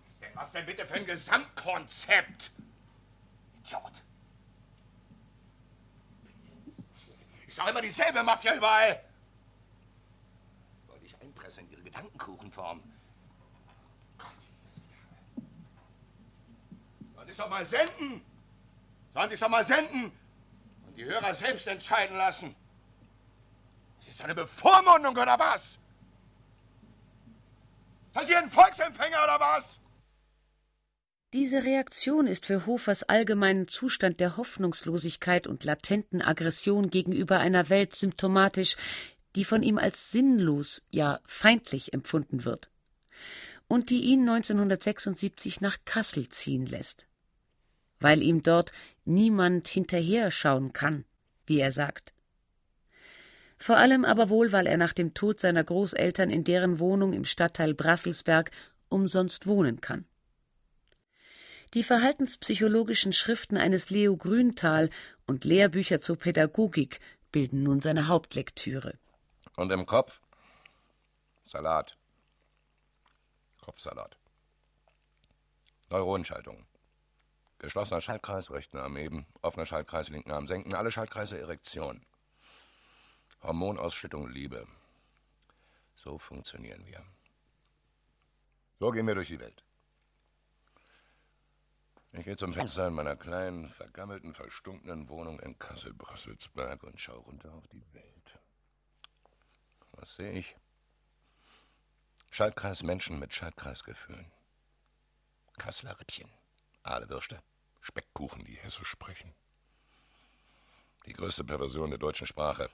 Was 0.04 0.18
denn, 0.20 0.30
was 0.34 0.52
denn 0.52 0.66
bitte 0.66 0.86
für 0.86 0.94
ein 0.94 1.06
Gesamtkonzept? 1.06 2.52
Idiot. 3.64 4.03
Ist 7.54 7.60
doch 7.60 7.68
immer 7.68 7.82
dieselbe 7.82 8.20
Mafia 8.24 8.56
überall. 8.56 9.00
Wollte 10.88 11.06
ich 11.06 11.14
einpressen 11.20 11.62
in 11.62 11.70
ihre 11.70 11.82
Gedankenkuchenform. 11.82 12.82
Sollen 17.14 17.28
Sie 17.28 17.34
doch 17.36 17.48
mal 17.48 17.64
senden? 17.64 18.24
Sollen 19.12 19.30
Sie 19.30 19.36
doch 19.36 19.48
mal 19.48 19.64
senden? 19.64 20.10
Und 20.84 20.96
die 20.96 21.04
Hörer 21.04 21.32
selbst 21.32 21.68
entscheiden 21.68 22.16
lassen. 22.16 22.56
Es 24.00 24.08
ist 24.08 24.20
eine 24.20 24.34
Bevormundung 24.34 25.16
oder 25.16 25.38
was? 25.38 25.78
Sind 28.14 28.26
Sie 28.26 28.34
ein 28.34 28.50
Volksempfänger 28.50 29.22
oder 29.22 29.38
was? 29.38 29.78
Diese 31.34 31.64
Reaktion 31.64 32.28
ist 32.28 32.46
für 32.46 32.64
Hofers 32.64 33.02
allgemeinen 33.02 33.66
Zustand 33.66 34.20
der 34.20 34.36
Hoffnungslosigkeit 34.36 35.48
und 35.48 35.64
latenten 35.64 36.22
Aggression 36.22 36.90
gegenüber 36.90 37.40
einer 37.40 37.68
Welt 37.70 37.96
symptomatisch, 37.96 38.76
die 39.34 39.44
von 39.44 39.64
ihm 39.64 39.76
als 39.76 40.12
sinnlos, 40.12 40.80
ja 40.92 41.18
feindlich 41.26 41.92
empfunden 41.92 42.44
wird 42.44 42.70
und 43.66 43.90
die 43.90 44.02
ihn 44.02 44.20
1976 44.20 45.60
nach 45.60 45.78
Kassel 45.84 46.28
ziehen 46.28 46.66
lässt. 46.66 47.08
Weil 47.98 48.22
ihm 48.22 48.44
dort 48.44 48.70
niemand 49.04 49.66
hinterher 49.66 50.30
schauen 50.30 50.72
kann, 50.72 51.04
wie 51.46 51.58
er 51.58 51.72
sagt. 51.72 52.14
Vor 53.58 53.78
allem 53.78 54.04
aber 54.04 54.28
wohl, 54.28 54.52
weil 54.52 54.68
er 54.68 54.76
nach 54.76 54.92
dem 54.92 55.14
Tod 55.14 55.40
seiner 55.40 55.64
Großeltern 55.64 56.30
in 56.30 56.44
deren 56.44 56.78
Wohnung 56.78 57.12
im 57.12 57.24
Stadtteil 57.24 57.74
Brasselsberg 57.74 58.52
umsonst 58.88 59.48
wohnen 59.48 59.80
kann. 59.80 60.04
Die 61.74 61.82
verhaltenspsychologischen 61.82 63.12
Schriften 63.12 63.56
eines 63.56 63.90
Leo 63.90 64.16
Grünthal 64.16 64.90
und 65.26 65.44
Lehrbücher 65.44 66.00
zur 66.00 66.16
Pädagogik 66.16 67.00
bilden 67.32 67.64
nun 67.64 67.80
seine 67.80 68.06
Hauptlektüre. 68.06 68.96
Und 69.56 69.72
im 69.72 69.84
Kopf? 69.84 70.20
Salat. 71.44 71.98
Kopfsalat. 73.60 74.16
Neuronenschaltung. 75.90 76.64
Geschlossener 77.58 78.00
Schaltkreis, 78.00 78.52
rechten 78.52 78.78
Arm 78.78 78.94
heben, 78.94 79.26
offener 79.42 79.66
Schaltkreis, 79.66 80.10
linken 80.10 80.30
Arm 80.30 80.46
senken, 80.46 80.74
alle 80.74 80.92
Schaltkreise 80.92 81.40
Erektion. 81.40 82.06
Hormonausschüttung 83.42 84.28
Liebe. 84.28 84.68
So 85.96 86.18
funktionieren 86.18 86.86
wir. 86.86 87.02
So 88.78 88.92
gehen 88.92 89.08
wir 89.08 89.16
durch 89.16 89.28
die 89.28 89.40
Welt. 89.40 89.63
Ich 92.16 92.24
gehe 92.24 92.36
zum 92.36 92.54
Fenster 92.54 92.86
in 92.86 92.94
meiner 92.94 93.16
kleinen, 93.16 93.68
vergammelten, 93.68 94.34
verstunkenen 94.34 95.08
Wohnung 95.08 95.40
in 95.40 95.58
Kassel-Brasselsberg 95.58 96.84
und 96.84 97.00
schaue 97.00 97.18
runter 97.18 97.52
auf 97.52 97.66
die 97.66 97.82
Welt. 97.92 98.38
Was 99.90 100.14
sehe 100.14 100.30
ich? 100.30 100.54
Schaltkreis 102.30 102.84
Menschen 102.84 103.18
mit 103.18 103.34
Schaltkreisgefühlen. 103.34 104.30
Kasseler 105.58 105.98
Rippchen, 105.98 106.30
Ahlewürste, 106.84 107.42
Speckkuchen, 107.80 108.44
die 108.44 108.58
hessisch 108.58 108.90
sprechen. 108.90 109.34
Die 111.06 111.14
größte 111.14 111.42
Perversion 111.42 111.90
der 111.90 111.98
deutschen 111.98 112.28
Sprache. 112.28 112.70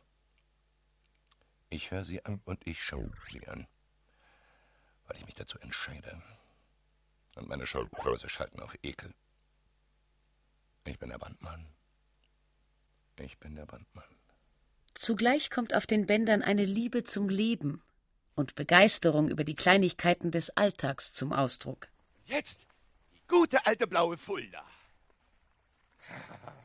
Ich 1.70 1.90
höre 1.90 2.04
sie 2.04 2.22
an 2.26 2.42
und 2.44 2.66
ich 2.66 2.82
schaue 2.82 3.10
sie 3.30 3.48
an, 3.48 3.66
weil 5.06 5.16
ich 5.16 5.24
mich 5.24 5.34
dazu 5.34 5.58
entscheide. 5.60 6.22
Und 7.36 7.48
meine 7.48 7.66
Schulgröße 7.66 8.28
schalten 8.28 8.60
auf 8.60 8.76
Ekel. 8.82 9.14
Ich 10.84 10.98
bin 10.98 11.10
der 11.10 11.18
Bandmann. 11.18 11.66
Ich 13.18 13.38
bin 13.38 13.54
der 13.54 13.66
Bandmann. 13.66 14.04
Zugleich 14.94 15.50
kommt 15.50 15.74
auf 15.74 15.86
den 15.86 16.06
Bändern 16.06 16.42
eine 16.42 16.64
Liebe 16.64 17.04
zum 17.04 17.28
Leben 17.28 17.82
und 18.34 18.54
Begeisterung 18.54 19.28
über 19.28 19.44
die 19.44 19.54
Kleinigkeiten 19.54 20.30
des 20.30 20.50
Alltags 20.56 21.12
zum 21.12 21.32
Ausdruck. 21.32 21.88
Jetzt 22.26 22.60
die 23.12 23.20
gute 23.28 23.66
alte 23.66 23.86
blaue 23.86 24.16
Fulda. 24.16 24.64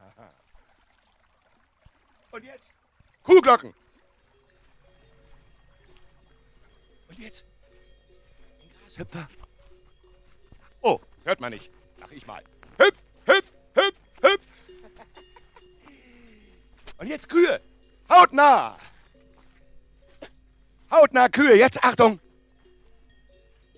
Und 2.31 2.43
jetzt 2.43 2.73
Kuhglocken. 3.23 3.73
Und 7.07 7.19
jetzt 7.19 7.45
ein 8.59 8.69
Grashüpfer. 8.81 9.27
Oh, 10.81 10.99
hört 11.23 11.39
man 11.39 11.51
nicht. 11.51 11.71
Sag 11.97 12.11
ich 12.11 12.27
mal. 12.27 12.43
Hüpf, 12.77 12.97
hüpf, 13.25 13.53
hüpf, 13.75 13.95
Und 16.97 17.07
jetzt 17.07 17.29
Kühe. 17.29 17.61
Hautnah. 18.09 18.77
Hautnah 20.89 21.29
Kühe. 21.29 21.55
Jetzt 21.55 21.83
Achtung. 21.83 22.19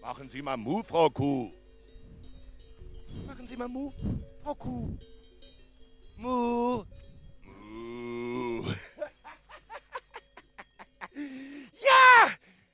Machen 0.01 0.29
Sie 0.29 0.41
mal 0.41 0.57
Mu, 0.57 0.83
Frau 0.83 1.09
Kuh. 1.09 1.51
Machen 3.25 3.47
Sie 3.47 3.57
mal 3.57 3.67
Mu, 3.67 3.91
Frau 4.43 4.55
Kuh. 4.55 4.97
Mu. 6.15 6.85
Mu. 7.43 8.63
ja, 11.87 12.31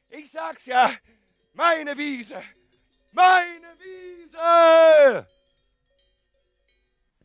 ich 0.10 0.30
sag's 0.32 0.66
ja. 0.66 0.94
Meine 1.54 1.98
Wiese. 1.98 2.44
Meine 3.14 3.68
Wiese. 3.80 5.28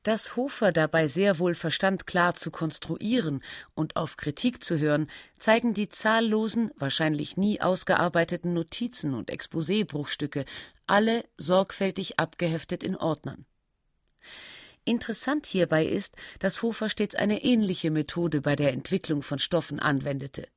Dass 0.09 0.37
Hofer 0.37 0.73
dabei 0.73 1.07
sehr 1.07 1.39
wohl 1.39 1.55
verstand, 1.55 2.07
klar 2.07 2.35
zu 2.35 2.51
konstruieren 2.51 3.43
und 3.75 3.97
auf 3.97 4.17
Kritik 4.17 4.65
zu 4.65 4.79
hören, 4.79 5.11
zeigen 5.39 5.75
die 5.75 5.91
zahllosen, 5.91 6.71
wahrscheinlich 6.77 7.37
nie 7.37 7.61
ausgearbeiteten 7.61 8.55
Notizen 8.55 9.13
und 9.13 9.31
Exposébruchstücke, 9.31 10.47
alle 10.87 11.27
sorgfältig 11.37 12.19
abgeheftet 12.19 12.83
in 12.83 12.97
Ordnern. 12.97 13.45
Interessant 14.87 15.45
hierbei 15.45 15.85
ist, 15.85 16.17
dass 16.39 16.63
Hofer 16.63 16.89
stets 16.89 17.15
eine 17.15 17.45
ähnliche 17.45 17.91
Methode 17.91 18.41
bei 18.41 18.57
der 18.57 18.73
Entwicklung 18.73 19.23
von 19.23 19.39
Stoffen 19.39 19.79
anwendete. 19.79 20.49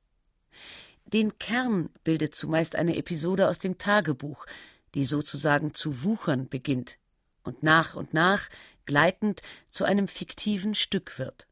Den 1.04 1.38
Kern 1.38 1.90
bildet 2.04 2.34
zumeist 2.34 2.74
eine 2.74 2.96
Episode 2.96 3.50
aus 3.50 3.58
dem 3.58 3.76
Tagebuch, 3.76 4.46
die 4.94 5.04
sozusagen 5.04 5.74
zu 5.74 6.04
wuchern 6.04 6.48
beginnt 6.48 6.96
und 7.44 7.62
nach 7.62 7.94
und 7.94 8.14
nach 8.14 8.48
gleitend 8.86 9.42
zu 9.70 9.84
einem 9.84 10.08
fiktiven 10.08 10.74
Stück 10.74 11.18
wird. 11.18 11.46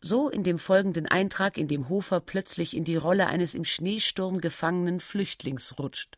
So 0.00 0.30
in 0.30 0.44
dem 0.44 0.58
folgenden 0.58 1.06
Eintrag, 1.06 1.58
in 1.58 1.68
dem 1.68 1.88
Hofer 1.88 2.20
plötzlich 2.20 2.74
in 2.74 2.84
die 2.84 2.96
Rolle 2.96 3.26
eines 3.26 3.54
im 3.54 3.64
Schneesturm 3.64 4.40
gefangenen 4.40 5.00
Flüchtlings 5.00 5.78
rutscht. 5.78 6.16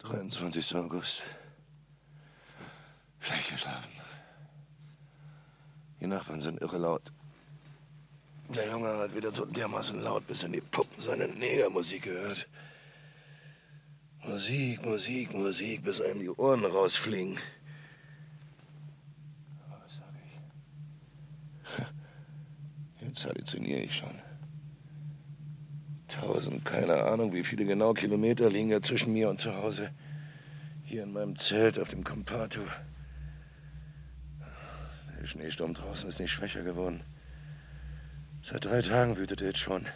»23. 0.00 0.76
August. 0.76 1.22
Schlecht 3.18 3.50
geschlafen. 3.50 3.90
Die 6.00 6.06
Nachbarn 6.06 6.40
sind 6.40 6.60
irre 6.60 6.78
laut. 6.78 7.10
Der 8.50 8.70
Junge 8.70 8.88
hat 8.98 9.14
wieder 9.16 9.32
so 9.32 9.44
dermaßen 9.44 10.00
laut 10.00 10.24
bis 10.28 10.44
in 10.44 10.52
die 10.52 10.60
Puppen 10.60 11.00
seine 11.00 11.26
Negermusik 11.26 12.02
gehört. 12.04 12.46
Musik, 14.26 14.84
Musik, 14.84 15.34
Musik, 15.34 15.84
bis 15.84 16.00
einem 16.00 16.18
die 16.18 16.30
Ohren 16.30 16.64
rausfliegen. 16.64 17.38
Was 19.68 19.96
sag 19.96 20.14
ich? 21.78 21.86
Jetzt 23.08 23.24
halluziniere 23.24 23.82
ich 23.82 23.94
schon. 23.94 24.20
Tausend, 26.08 26.64
keine 26.64 27.04
Ahnung, 27.04 27.32
wie 27.34 27.44
viele 27.44 27.64
genau 27.64 27.92
Kilometer 27.92 28.50
liegen 28.50 28.70
ja 28.70 28.80
zwischen 28.80 29.12
mir 29.12 29.28
und 29.28 29.38
zu 29.38 29.54
Hause. 29.54 29.90
Hier 30.84 31.04
in 31.04 31.12
meinem 31.12 31.36
Zelt 31.36 31.78
auf 31.78 31.90
dem 31.90 32.02
Compatu. 32.02 32.62
Der 35.20 35.26
Schneesturm 35.26 35.74
draußen 35.74 36.08
ist 36.08 36.18
nicht 36.18 36.32
schwächer 36.32 36.64
geworden. 36.64 37.02
Seit 38.42 38.64
drei 38.64 38.82
Tagen 38.82 39.16
wütet 39.16 39.40
er 39.40 39.48
jetzt 39.48 39.60
schon. 39.60 39.86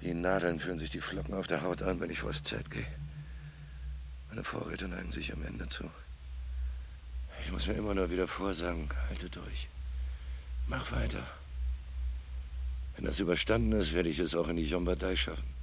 Wie 0.00 0.14
Nadeln 0.14 0.60
fühlen 0.60 0.78
sich 0.78 0.90
die 0.90 1.00
Flocken 1.00 1.34
auf 1.34 1.46
der 1.46 1.62
Haut 1.62 1.82
an, 1.82 2.00
wenn 2.00 2.10
ich 2.10 2.20
vors 2.20 2.42
Zelt 2.42 2.70
gehe. 2.70 2.86
Meine 4.28 4.44
Vorräte 4.44 4.86
neigen 4.86 5.10
sich 5.10 5.32
am 5.32 5.44
Ende 5.44 5.68
zu. 5.68 5.90
Ich 7.44 7.52
muss 7.52 7.66
mir 7.66 7.74
immer 7.74 7.94
nur 7.94 8.10
wieder 8.10 8.28
vorsagen, 8.28 8.88
halte 9.08 9.30
durch. 9.30 9.68
Mach 10.66 10.92
weiter. 10.92 11.26
Wenn 12.96 13.06
das 13.06 13.20
überstanden 13.20 13.72
ist, 13.72 13.94
werde 13.94 14.08
ich 14.08 14.18
es 14.18 14.34
auch 14.34 14.48
in 14.48 14.56
die 14.56 14.66
Lombardei 14.66 15.16
schaffen. 15.16 15.54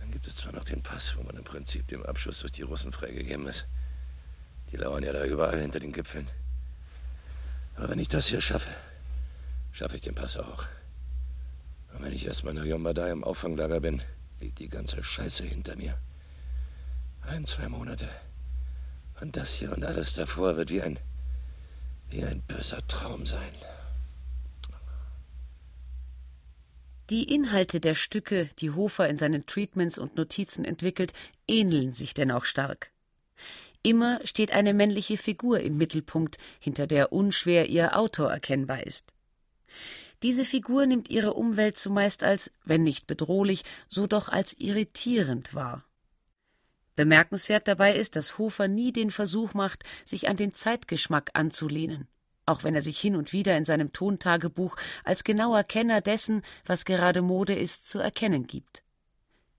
Dann 0.00 0.10
gibt 0.10 0.26
es 0.26 0.36
zwar 0.36 0.52
noch 0.52 0.64
den 0.64 0.82
Pass, 0.82 1.16
wo 1.16 1.22
man 1.22 1.36
im 1.36 1.44
Prinzip 1.44 1.86
dem 1.88 2.04
Abschuss 2.04 2.40
durch 2.40 2.52
die 2.52 2.62
Russen 2.62 2.92
freigegeben 2.92 3.46
ist. 3.46 3.66
Die 4.70 4.76
lauern 4.76 5.02
ja 5.02 5.12
da 5.12 5.24
überall 5.24 5.60
hinter 5.60 5.80
den 5.80 5.92
Gipfeln. 5.92 6.28
Aber 7.76 7.88
wenn 7.88 7.98
ich 7.98 8.08
das 8.08 8.26
hier 8.26 8.40
schaffe, 8.40 8.74
schaffe 9.72 9.96
ich 9.96 10.02
den 10.02 10.14
Pass 10.14 10.36
auch. 10.36 10.66
Und 11.92 12.04
wenn 12.04 12.12
ich 12.12 12.26
erstmal 12.26 12.56
in 12.56 12.62
der 12.62 12.70
Lombardei 12.70 13.10
im 13.10 13.24
Auffanglager 13.24 13.80
bin, 13.80 14.02
liegt 14.40 14.58
die 14.58 14.68
ganze 14.68 15.02
Scheiße 15.02 15.44
hinter 15.44 15.76
mir. 15.76 15.98
Ein, 17.22 17.46
zwei 17.46 17.68
Monate. 17.68 18.08
Und 19.20 19.36
das 19.36 19.54
hier 19.54 19.72
und 19.72 19.84
alles 19.84 20.14
davor 20.14 20.56
wird 20.56 20.70
wie 20.70 20.82
ein, 20.82 20.98
wie 22.08 22.24
ein 22.24 22.42
böser 22.42 22.86
Traum 22.88 23.26
sein. 23.26 23.54
Die 27.10 27.24
Inhalte 27.24 27.80
der 27.80 27.94
Stücke, 27.94 28.48
die 28.60 28.70
Hofer 28.70 29.08
in 29.08 29.16
seinen 29.16 29.44
Treatments 29.44 29.98
und 29.98 30.16
Notizen 30.16 30.64
entwickelt, 30.64 31.12
ähneln 31.48 31.92
sich 31.92 32.14
denn 32.14 32.30
auch 32.30 32.44
stark. 32.44 32.92
Immer 33.82 34.20
steht 34.24 34.52
eine 34.52 34.74
männliche 34.74 35.16
Figur 35.16 35.60
im 35.60 35.76
Mittelpunkt, 35.76 36.38
hinter 36.60 36.86
der 36.86 37.12
unschwer 37.12 37.68
ihr 37.68 37.98
Autor 37.98 38.30
erkennbar 38.30 38.86
ist. 38.86 39.06
Diese 40.22 40.44
Figur 40.44 40.84
nimmt 40.86 41.08
ihre 41.08 41.32
Umwelt 41.34 41.78
zumeist 41.78 42.22
als, 42.22 42.52
wenn 42.64 42.82
nicht 42.82 43.06
bedrohlich, 43.06 43.64
so 43.88 44.06
doch 44.06 44.28
als 44.28 44.54
irritierend 44.58 45.54
wahr. 45.54 45.84
Bemerkenswert 46.94 47.66
dabei 47.66 47.94
ist, 47.94 48.16
dass 48.16 48.36
Hofer 48.36 48.68
nie 48.68 48.92
den 48.92 49.10
Versuch 49.10 49.54
macht, 49.54 49.84
sich 50.04 50.28
an 50.28 50.36
den 50.36 50.52
Zeitgeschmack 50.52 51.30
anzulehnen, 51.32 52.08
auch 52.44 52.62
wenn 52.62 52.74
er 52.74 52.82
sich 52.82 53.00
hin 53.00 53.16
und 53.16 53.32
wieder 53.32 53.56
in 53.56 53.64
seinem 53.64 53.94
Tontagebuch 53.94 54.76
als 55.04 55.24
genauer 55.24 55.62
Kenner 55.62 56.02
dessen, 56.02 56.42
was 56.66 56.84
gerade 56.84 57.22
Mode 57.22 57.54
ist, 57.54 57.88
zu 57.88 57.98
erkennen 58.00 58.46
gibt. 58.46 58.82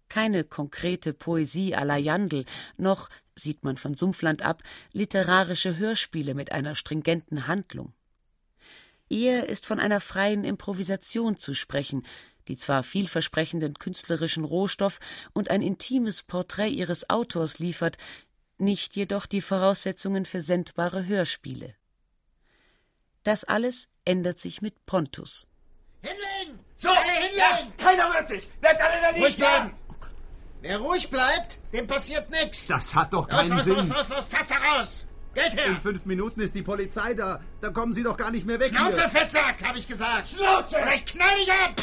Keine 0.09 0.43
konkrete 0.43 1.13
Poesie 1.13 1.75
à 1.75 1.83
la 1.83 1.97
Jandl, 1.97 2.45
noch, 2.77 3.09
sieht 3.35 3.63
man 3.63 3.77
von 3.77 3.95
Sumpfland 3.95 4.43
ab, 4.43 4.61
literarische 4.91 5.77
Hörspiele 5.77 6.35
mit 6.35 6.51
einer 6.51 6.75
stringenten 6.75 7.47
Handlung. 7.47 7.93
Eher 9.11 9.49
ist 9.49 9.65
von 9.65 9.79
einer 9.79 9.99
freien 9.99 10.45
Improvisation 10.45 11.37
zu 11.37 11.53
sprechen, 11.53 12.07
die 12.47 12.57
zwar 12.57 12.81
vielversprechenden 12.83 13.73
künstlerischen 13.75 14.45
Rohstoff 14.45 14.99
und 15.33 15.51
ein 15.51 15.61
intimes 15.61 16.23
Porträt 16.23 16.69
ihres 16.69 17.09
Autors 17.09 17.59
liefert, 17.59 17.97
nicht 18.57 18.95
jedoch 18.95 19.25
die 19.25 19.41
Voraussetzungen 19.41 20.25
für 20.25 20.39
sendbare 20.39 21.05
Hörspiele. 21.05 21.75
Das 23.23 23.43
alles 23.43 23.89
ändert 24.05 24.39
sich 24.39 24.61
mit 24.61 24.85
Pontus. 24.85 25.45
Hinlegen! 26.01 26.59
So! 26.77 26.89
Alle 26.89 27.11
hinlegen! 27.11 27.37
Ja, 27.37 27.67
keiner 27.77 28.13
rührt 28.13 28.27
sich! 28.29 28.47
Bleibt 28.61 28.81
alle 28.81 29.01
da 29.01 29.09
Ruhig 29.09 29.35
bleiben! 29.35 29.73
Wer 30.61 30.77
ruhig 30.77 31.09
bleibt, 31.09 31.57
dem 31.73 31.87
passiert 31.87 32.29
nichts. 32.29 32.67
Das 32.67 32.95
hat 32.95 33.11
doch 33.13 33.27
keinen 33.27 33.57
los, 33.57 33.65
Sinn. 33.65 33.75
Los, 33.75 33.87
los, 33.87 34.09
los, 34.09 34.09
los, 34.09 34.29
Taste 34.29 34.53
raus! 34.53 35.07
Geld 35.33 35.55
her! 35.55 35.65
In 35.67 35.81
fünf 35.81 36.05
Minuten 36.05 36.41
ist 36.41 36.55
die 36.55 36.61
Polizei 36.61 37.13
da. 37.13 37.41
Da 37.61 37.69
kommen 37.69 37.93
Sie 37.93 38.03
doch 38.03 38.17
gar 38.17 38.31
nicht 38.31 38.45
mehr 38.45 38.59
weg 38.59 38.69
Schnauze, 38.69 39.01
hier. 39.01 39.09
Fettsack, 39.09 39.63
habe 39.63 39.77
ich 39.79 39.87
gesagt. 39.87 40.29
Schnauze! 40.29 40.75
Ich 40.95 41.05
knall 41.05 41.35
dich 41.37 41.51
ab! 41.51 41.81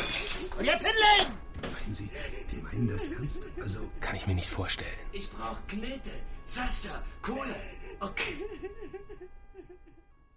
Und 0.58 0.64
jetzt 0.64 0.86
hinlegen! 0.86 1.34
Meinen 1.62 1.94
Sie, 1.94 2.10
die 2.52 2.56
meinen 2.56 2.88
das 2.88 3.06
ernst? 3.06 3.46
Also, 3.60 3.80
Kann 4.00 4.16
ich 4.16 4.26
mir 4.26 4.34
nicht 4.34 4.48
vorstellen. 4.48 4.90
Ich 5.12 5.30
brauch 5.30 5.56
Knete, 5.66 6.10
Zaster, 6.44 7.02
Kohle. 7.22 7.54
Okay. 8.00 8.36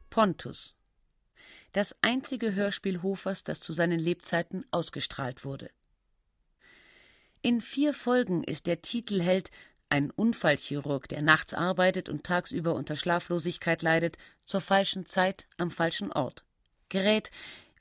Pontus. 0.10 0.78
Das 1.74 1.96
einzige 2.02 2.54
Hörspiel 2.54 3.02
Hofers, 3.02 3.44
das 3.44 3.60
zu 3.60 3.72
seinen 3.72 4.00
Lebzeiten 4.00 4.66
ausgestrahlt 4.72 5.46
wurde. 5.46 5.70
In 7.42 7.62
vier 7.62 7.94
Folgen 7.94 8.44
ist 8.44 8.68
der 8.68 8.82
Titelheld 8.82 9.52
ein 9.92 10.10
Unfallchirurg, 10.10 11.10
der 11.10 11.22
nachts 11.22 11.54
arbeitet 11.54 12.08
und 12.08 12.24
tagsüber 12.24 12.74
unter 12.76 12.96
Schlaflosigkeit 12.96 13.82
leidet, 13.82 14.18
zur 14.46 14.62
falschen 14.62 15.06
Zeit 15.06 15.48
am 15.58 15.70
falschen 15.70 16.12
Ort. 16.14 16.46
Gerät, 16.90 17.30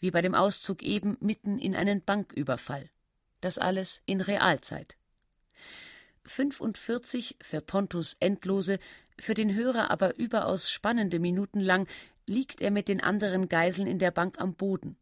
wie 0.01 0.11
bei 0.11 0.21
dem 0.21 0.35
Auszug 0.35 0.83
eben, 0.83 1.17
mitten 1.21 1.59
in 1.59 1.77
einen 1.77 2.03
Banküberfall. 2.03 2.91
Das 3.41 3.59
alles 3.59 4.03
in 4.07 4.21
Realzeit. 4.21 4.97
45 6.25 7.37
für 7.41 7.61
Pontus 7.61 8.17
endlose, 8.19 8.79
für 9.19 9.35
den 9.35 9.55
Hörer 9.55 9.91
aber 9.91 10.17
überaus 10.17 10.71
spannende 10.71 11.21
Minuten 11.21 11.61
lang 11.61 11.87
liegt 12.27 12.61
er 12.61 12.71
mit 12.71 12.89
den 12.89 13.01
anderen 13.01 13.49
Geiseln 13.49 13.87
in 13.87 13.99
der 13.99 14.11
Bank 14.11 14.41
am 14.41 14.55
Boden, 14.55 14.97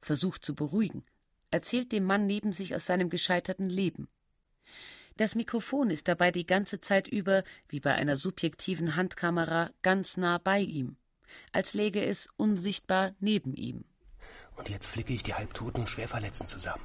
versucht 0.00 0.44
zu 0.44 0.54
beruhigen, 0.54 1.04
erzählt 1.50 1.92
dem 1.92 2.04
Mann 2.04 2.26
neben 2.26 2.52
sich 2.52 2.74
aus 2.74 2.86
seinem 2.86 3.10
gescheiterten 3.10 3.68
Leben. 3.68 4.08
Das 5.16 5.34
Mikrofon 5.34 5.90
ist 5.90 6.08
dabei 6.08 6.30
die 6.30 6.46
ganze 6.46 6.80
Zeit 6.80 7.08
über, 7.08 7.42
wie 7.68 7.80
bei 7.80 7.94
einer 7.94 8.16
subjektiven 8.16 8.96
Handkamera, 8.96 9.70
ganz 9.80 10.18
nah 10.18 10.36
bei 10.36 10.58
ihm, 10.58 10.96
als 11.52 11.72
läge 11.72 12.04
es 12.04 12.28
unsichtbar 12.36 13.14
neben 13.18 13.54
ihm. 13.54 13.84
Und 14.56 14.68
jetzt 14.68 14.86
flicke 14.86 15.14
ich 15.14 15.22
die 15.22 15.34
Halbtoten 15.34 15.82
und 15.82 15.88
Schwerverletzten 15.88 16.46
zusammen. 16.46 16.84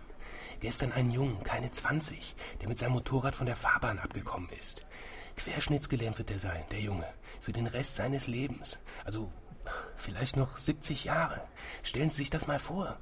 Gestern 0.62 0.94
einen 0.94 1.12
Jungen, 1.12 1.44
keine 1.44 1.72
20, 1.72 2.36
der 2.62 2.70
mit 2.70 2.78
seinem 2.78 2.94
Motorrad 2.94 3.36
von 3.36 3.48
der 3.48 3.56
Fahrbahn 3.56 4.00
abgekommen 4.00 4.50
ist. 4.58 4.86
Querschnittsgelähmt 5.36 6.17
wird 6.17 6.32
er 6.32 6.39
sein, 6.39 6.63
der 6.72 6.82
Junge, 6.82 7.08
für 7.41 7.52
den 7.52 7.67
Rest 7.67 7.96
seines 7.96 8.28
Lebens. 8.28 8.78
Also 9.04 9.32
vielleicht 9.98 10.38
noch 10.38 10.58
70 10.58 11.04
Jahre. 11.06 11.41
Stellen 11.84 12.10
Sie 12.10 12.17
sich 12.17 12.30
das 12.30 12.48
mal 12.48 12.60
vor. 12.60 13.00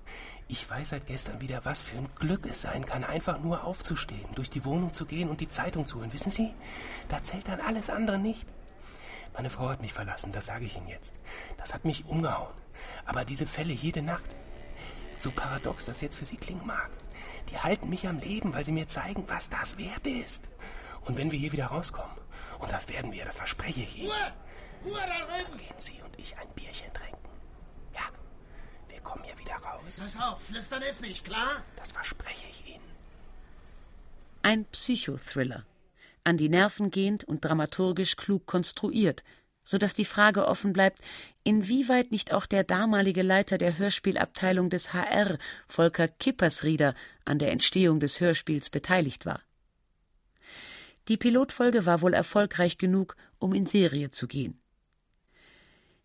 Ich 0.52 0.68
weiß 0.68 0.90
seit 0.90 1.06
gestern 1.06 1.42
wieder, 1.42 1.64
was 1.64 1.84
für 1.84 1.96
ein 1.96 2.10
Glück 2.16 2.48
es 2.48 2.62
sein 2.62 2.84
kann, 2.84 3.04
einfach 3.04 3.40
nur 3.40 3.64
aufzustehen, 3.64 4.28
durch 4.34 4.50
die 4.50 4.66
Wohnung 4.66 4.94
zu 4.94 5.06
gehen 5.06 5.30
und 5.30 5.42
die 5.42 5.48
Zeitung 5.48 5.86
zu 5.86 6.00
holen. 6.00 6.12
Wissen 6.12 6.32
Sie, 6.32 6.52
da 7.08 7.22
zählt 7.22 7.48
dann 7.48 7.62
alles 7.62 7.92
andere 7.92 8.18
nicht. 8.18 8.48
Meine 9.36 9.52
Frau 9.52 9.70
hat 9.70 9.80
mich 9.80 9.94
verlassen, 9.94 10.32
das 10.32 10.48
sage 10.48 10.66
ich 10.66 10.76
Ihnen 10.76 10.88
jetzt. 10.88 11.14
Das 11.58 11.76
hat 11.76 11.86
mich 11.86 12.06
umgehauen. 12.06 12.52
Aber 13.06 13.26
diese 13.26 13.46
Fälle 13.46 13.74
jede 13.74 14.02
Nacht, 14.02 14.36
so 15.20 15.30
paradox 15.30 15.86
das 15.86 16.02
jetzt 16.02 16.18
für 16.18 16.26
Sie 16.26 16.38
klingen 16.38 16.66
mag, 16.66 16.90
die 17.52 17.60
halten 17.60 17.88
mich 17.88 18.08
am 18.08 18.18
Leben, 18.18 18.52
weil 18.56 18.66
sie 18.66 18.72
mir 18.72 18.88
zeigen, 18.88 19.26
was 19.28 19.52
das 19.52 19.78
wert 19.78 20.08
ist. 20.08 20.46
Und 21.06 21.16
wenn 21.16 21.32
wir 21.32 21.38
hier 21.38 21.52
wieder 21.52 21.68
rauskommen, 21.68 22.18
und 22.58 22.72
das 22.72 22.90
werden 22.90 23.12
wir, 23.12 23.24
das 23.24 23.38
verspreche 23.38 23.82
ich 23.82 24.00
Ihnen, 24.00 24.12
dann 24.84 25.58
gehen 25.58 25.78
Sie 25.78 26.02
und 26.02 26.18
ich 26.18 26.36
ein 26.38 26.48
Bierchen 26.56 26.92
trinken. 26.92 27.19
Wir 29.00 29.06
kommen 29.06 29.24
hier 29.24 29.40
wieder 29.40 29.56
raus. 29.56 30.02
Pass 30.04 30.20
auf, 30.20 30.44
flüstern 30.44 30.82
ist 30.82 31.02
nicht, 31.02 31.24
klar? 31.24 31.64
Das 31.78 31.94
verspreche 31.94 32.46
ich 32.52 32.76
Ihnen. 32.76 32.84
Ein 34.42 34.66
Psychothriller, 34.66 35.66
an 36.26 36.36
die 36.36 36.50
Nerven 36.50 36.92
gehend 36.92 37.24
und 37.24 37.46
dramaturgisch 37.46 38.18
klug 38.18 38.46
konstruiert, 38.46 39.24
so 39.64 39.78
dass 39.78 39.94
die 39.94 40.04
Frage 40.04 40.46
offen 40.46 40.74
bleibt, 40.74 41.00
inwieweit 41.46 42.12
nicht 42.12 42.34
auch 42.34 42.46
der 42.46 42.66
damalige 42.66 43.22
Leiter 43.22 43.58
der 43.58 43.78
Hörspielabteilung 43.78 44.70
des 44.70 44.92
HR, 44.92 45.38
Volker 45.70 46.10
Kippersrieder, 46.10 46.94
an 47.24 47.40
der 47.40 47.54
Entstehung 47.54 48.02
des 48.02 48.20
Hörspiels 48.20 48.70
beteiligt 48.70 49.26
war. 49.26 49.42
Die 51.08 51.16
Pilotfolge 51.16 51.86
war 51.86 52.02
wohl 52.02 52.14
erfolgreich 52.14 52.78
genug, 52.78 53.16
um 53.38 53.54
in 53.54 53.66
Serie 53.66 54.12
zu 54.12 54.28
gehen. 54.28 54.59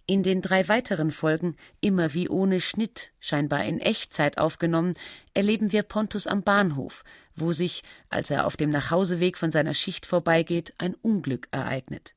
In 0.07 0.23
den 0.23 0.43
drei 0.43 0.69
weiteren 0.69 1.11
Folgen, 1.11 1.57
immer 1.81 2.13
wie 2.13 2.29
ohne 2.29 2.61
Schnitt, 2.61 3.11
scheinbar 3.21 3.65
in 3.65 3.81
Echtzeit 3.81 4.37
aufgenommen, 4.37 4.95
erleben 5.33 5.73
wir 5.73 5.83
Pontus 5.83 6.27
am 6.27 6.43
Bahnhof, 6.43 7.05
wo 7.35 7.53
sich, 7.53 7.83
als 8.11 8.31
er 8.31 8.47
auf 8.47 8.59
dem 8.59 8.69
Nachhauseweg 8.69 9.39
von 9.39 9.51
seiner 9.51 9.73
Schicht 9.73 10.05
vorbeigeht, 10.05 10.75
ein 10.77 10.95
Unglück 10.95 11.49
ereignet. 11.53 12.15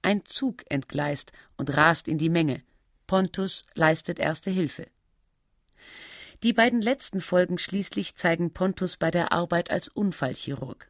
Ein 0.00 0.24
Zug 0.26 0.62
entgleist 0.70 1.32
und 1.56 1.76
rast 1.76 2.06
in 2.06 2.18
die 2.18 2.28
Menge. 2.28 2.62
Pontus 3.08 3.66
leistet 3.74 4.20
erste 4.20 4.50
Hilfe. 4.50 4.86
Die 6.44 6.52
beiden 6.52 6.80
letzten 6.80 7.20
Folgen 7.20 7.58
schließlich 7.58 8.14
zeigen 8.14 8.52
Pontus 8.52 8.96
bei 8.96 9.10
der 9.10 9.32
Arbeit 9.32 9.72
als 9.72 9.88
Unfallchirurg. 9.88 10.88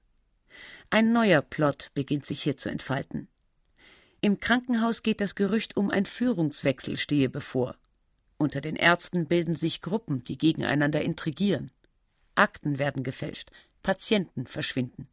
Ein 0.90 1.12
neuer 1.14 1.40
Plot 1.40 1.90
beginnt 1.94 2.26
sich 2.26 2.42
hier 2.42 2.58
zu 2.58 2.68
entfalten. 2.68 3.28
Im 4.20 4.40
Krankenhaus 4.40 5.02
geht 5.02 5.20
das 5.20 5.36
Gerücht 5.36 5.76
um 5.76 5.90
ein 5.90 6.04
Führungswechsel 6.04 6.96
stehe 6.96 7.28
bevor. 7.28 7.76
Unter 8.36 8.60
den 8.60 8.76
Ärzten 8.76 9.26
bilden 9.26 9.54
sich 9.54 9.80
Gruppen, 9.80 10.24
die 10.24 10.36
gegeneinander 10.36 11.02
intrigieren. 11.02 11.70
Akten 12.34 12.78
werden 12.78 13.02
gefälscht, 13.04 13.50
Patienten 13.82 14.46
verschwinden. 14.46 15.08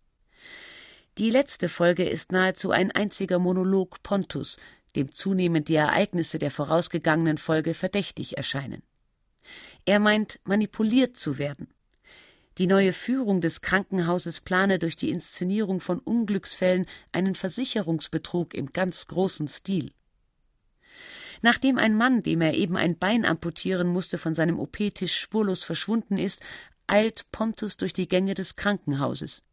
Die 1.17 1.29
letzte 1.29 1.69
Folge 1.69 2.07
ist 2.07 2.31
nahezu 2.31 2.71
ein 2.71 2.91
einziger 2.91 3.39
Monolog 3.39 4.01
Pontus, 4.03 4.57
dem 4.95 5.13
zunehmend 5.13 5.67
die 5.69 5.75
Ereignisse 5.75 6.39
der 6.39 6.51
vorausgegangenen 6.51 7.37
Folge 7.37 7.73
verdächtig 7.73 8.37
erscheinen. 8.37 8.81
Er 9.85 9.99
meint, 9.99 10.39
manipuliert 10.45 11.15
zu 11.15 11.37
werden. 11.37 11.67
Die 12.57 12.67
neue 12.67 12.93
Führung 12.93 13.41
des 13.41 13.59
Krankenhauses 13.61 14.39
plane 14.39 14.79
durch 14.79 14.95
die 14.95 15.09
Inszenierung 15.09 15.81
von 15.81 15.99
Unglücksfällen 15.99 16.85
einen 17.11 17.35
Versicherungsbetrug 17.35 18.53
im 18.53 18.71
ganz 18.71 19.07
großen 19.07 19.49
Stil. 19.49 19.91
Nachdem 21.41 21.77
ein 21.77 21.95
Mann, 21.95 22.23
dem 22.23 22.39
er 22.39 22.53
eben 22.53 22.77
ein 22.77 22.97
Bein 22.97 23.25
amputieren 23.25 23.87
musste, 23.87 24.17
von 24.17 24.33
seinem 24.33 24.57
OP-Tisch 24.57 25.17
spurlos 25.17 25.65
verschwunden 25.65 26.17
ist, 26.17 26.41
eilt 26.87 27.29
Pontus 27.31 27.75
durch 27.75 27.91
die 27.91 28.07
Gänge 28.07 28.35
des 28.35 28.55
Krankenhauses. 28.55 29.43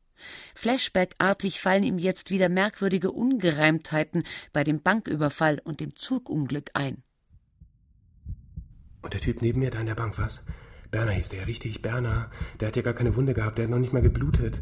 Flashback-artig 0.55 1.61
fallen 1.61 1.83
ihm 1.83 1.99
jetzt 1.99 2.31
wieder 2.31 2.49
merkwürdige 2.49 3.11
Ungereimtheiten 3.11 4.23
bei 4.53 4.63
dem 4.63 4.81
Banküberfall 4.81 5.61
und 5.65 5.81
dem 5.81 5.97
Zugunglück 5.97 6.71
ein. 6.75 7.03
Und 9.03 9.15
der 9.15 9.21
Typ 9.21 9.43
neben 9.43 9.59
mir 9.59 9.71
da 9.71 9.81
in 9.81 9.87
der 9.87 9.97
Bank, 9.97 10.17
was? 10.19 10.43
Berner 10.93 11.13
hieß 11.13 11.31
der, 11.31 11.47
richtig, 11.47 11.81
Berner. 11.81 12.29
Der 12.61 12.69
hat 12.69 12.77
ja 12.77 12.83
gar 12.83 12.93
keine 12.93 13.17
Wunde 13.17 13.33
gehabt, 13.33 13.57
der 13.57 13.65
hat 13.65 13.71
noch 13.71 13.79
nicht 13.79 13.95
mal 13.95 14.03
geblutet. 14.03 14.61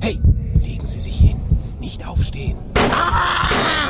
Hey, 0.00 0.20
legen 0.60 0.84
Sie 0.84 0.98
sich 0.98 1.16
hin, 1.16 1.36
nicht 1.78 2.04
aufstehen. 2.04 2.58
Ah! 2.90 3.88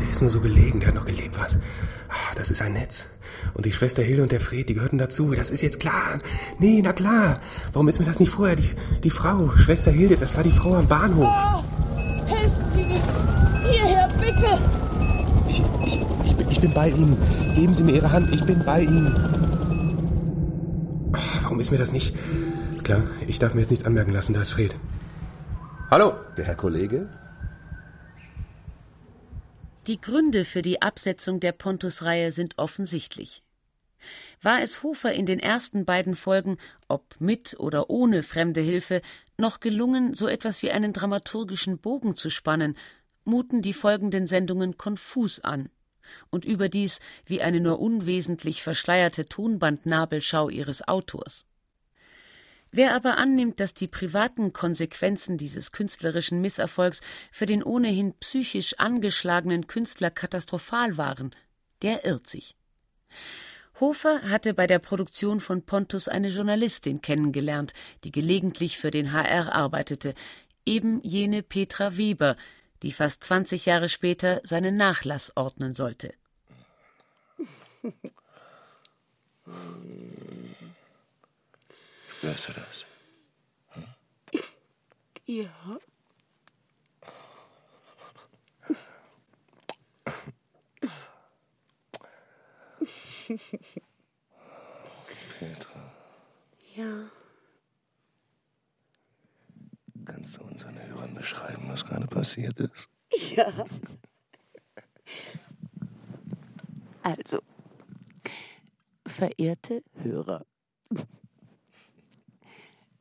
Der 0.00 0.10
ist 0.10 0.20
nur 0.20 0.32
so 0.32 0.40
gelegen, 0.40 0.80
der 0.80 0.88
hat 0.88 0.96
noch 0.96 1.04
gelebt, 1.04 1.38
was? 1.38 1.60
Ach, 2.08 2.34
das 2.34 2.50
ist 2.50 2.60
ein 2.60 2.72
Netz. 2.72 3.06
Und 3.54 3.66
die 3.66 3.72
Schwester 3.72 4.02
Hilde 4.02 4.24
und 4.24 4.32
der 4.32 4.40
Fred, 4.40 4.68
die 4.68 4.74
gehörten 4.74 4.98
dazu. 4.98 5.32
Das 5.32 5.52
ist 5.52 5.62
jetzt 5.62 5.78
klar. 5.78 6.18
Nee, 6.58 6.80
na 6.82 6.92
klar. 6.92 7.40
Warum 7.72 7.86
ist 7.86 8.00
mir 8.00 8.04
das 8.06 8.18
nicht 8.18 8.32
vorher? 8.32 8.56
Die, 8.56 8.70
die 9.04 9.10
Frau, 9.10 9.48
Schwester 9.58 9.92
Hilde, 9.92 10.16
das 10.16 10.36
war 10.36 10.42
die 10.42 10.50
Frau 10.50 10.74
am 10.74 10.88
Bahnhof. 10.88 11.36
Oh, 11.54 11.62
helfen 12.26 12.64
Sie 12.74 12.82
mir. 12.82 13.70
Hierher, 13.70 14.10
bitte. 14.20 14.58
Ich, 15.48 15.62
ich, 15.86 16.02
ich, 16.24 16.34
bin, 16.34 16.50
ich 16.50 16.60
bin 16.60 16.74
bei 16.74 16.88
Ihnen. 16.88 17.16
Geben 17.54 17.74
Sie 17.74 17.84
mir 17.84 17.92
Ihre 17.92 18.10
Hand. 18.10 18.28
Ich 18.32 18.44
bin 18.44 18.64
bei 18.64 18.80
Ihnen. 18.82 19.47
Ach, 21.12 21.44
warum 21.44 21.60
ist 21.60 21.70
mir 21.70 21.78
das 21.78 21.92
nicht... 21.92 22.14
Klar, 22.84 23.04
ich 23.26 23.38
darf 23.38 23.54
mir 23.54 23.60
jetzt 23.60 23.70
nichts 23.70 23.84
anmerken 23.84 24.12
lassen. 24.12 24.34
Da 24.34 24.42
ist 24.42 24.50
Fred. 24.50 24.74
Hallo, 25.90 26.14
der 26.36 26.44
Herr 26.44 26.54
Kollege? 26.54 27.08
Die 29.86 30.00
Gründe 30.00 30.44
für 30.44 30.62
die 30.62 30.82
Absetzung 30.82 31.40
der 31.40 31.52
Pontus-Reihe 31.52 32.30
sind 32.30 32.58
offensichtlich. 32.58 33.42
War 34.42 34.62
es 34.62 34.82
Hofer 34.82 35.12
in 35.12 35.26
den 35.26 35.38
ersten 35.38 35.84
beiden 35.84 36.14
Folgen, 36.14 36.56
ob 36.88 37.16
mit 37.18 37.58
oder 37.58 37.90
ohne 37.90 38.22
fremde 38.22 38.60
Hilfe, 38.60 39.00
noch 39.36 39.60
gelungen, 39.60 40.14
so 40.14 40.28
etwas 40.28 40.62
wie 40.62 40.70
einen 40.70 40.92
dramaturgischen 40.92 41.78
Bogen 41.78 42.16
zu 42.16 42.30
spannen, 42.30 42.76
muten 43.24 43.62
die 43.62 43.72
folgenden 43.72 44.26
Sendungen 44.26 44.76
konfus 44.76 45.40
an 45.40 45.70
und 46.30 46.44
überdies 46.44 47.00
wie 47.26 47.42
eine 47.42 47.60
nur 47.60 47.80
unwesentlich 47.80 48.62
verschleierte 48.62 49.26
Tonbandnabelschau 49.26 50.48
ihres 50.48 50.86
Autors. 50.86 51.44
Wer 52.70 52.94
aber 52.94 53.16
annimmt, 53.16 53.60
dass 53.60 53.72
die 53.72 53.88
privaten 53.88 54.52
Konsequenzen 54.52 55.38
dieses 55.38 55.72
künstlerischen 55.72 56.40
Misserfolgs 56.40 57.00
für 57.30 57.46
den 57.46 57.62
ohnehin 57.62 58.12
psychisch 58.20 58.74
angeschlagenen 58.78 59.66
Künstler 59.66 60.10
katastrophal 60.10 60.98
waren, 60.98 61.34
der 61.80 62.04
irrt 62.04 62.26
sich. 62.26 62.56
Hofer 63.80 64.22
hatte 64.22 64.54
bei 64.54 64.66
der 64.66 64.80
Produktion 64.80 65.40
von 65.40 65.62
Pontus 65.62 66.08
eine 66.08 66.28
Journalistin 66.28 67.00
kennengelernt, 67.00 67.72
die 68.04 68.10
gelegentlich 68.10 68.76
für 68.76 68.90
den 68.90 69.12
HR 69.12 69.54
arbeitete, 69.54 70.14
eben 70.66 71.00
jene 71.02 71.42
Petra 71.42 71.96
Weber, 71.96 72.36
die 72.82 72.92
fast 72.92 73.24
20 73.24 73.66
Jahre 73.66 73.88
später 73.88 74.40
seinen 74.44 74.76
Nachlass 74.76 75.36
ordnen 75.36 75.74
sollte. 75.74 76.14
Spürst 82.18 82.48
du 82.48 82.52
das? 82.52 82.86
Hm? 83.70 83.84
Ja. 85.26 85.78
Petra, 95.38 95.92
Ja. 96.74 97.10
Kannst 100.08 100.36
du 100.36 100.42
unseren 100.42 100.82
Hörern 100.88 101.14
beschreiben, 101.14 101.68
was 101.68 101.84
gerade 101.84 102.06
passiert 102.06 102.58
ist? 102.58 102.88
Ja. 103.34 103.64
Also, 107.02 107.40
verehrte 109.06 109.82
Hörer. 110.02 110.44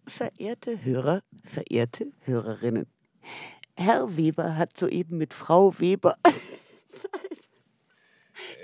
Verehrte 0.05 0.83
Hörer, 0.83 1.23
verehrte 1.43 2.11
Hörerinnen. 2.21 2.87
Herr 3.75 4.15
Weber 4.17 4.55
hat 4.55 4.77
soeben 4.77 5.17
mit 5.17 5.33
Frau 5.33 5.77
Weber. 5.79 6.17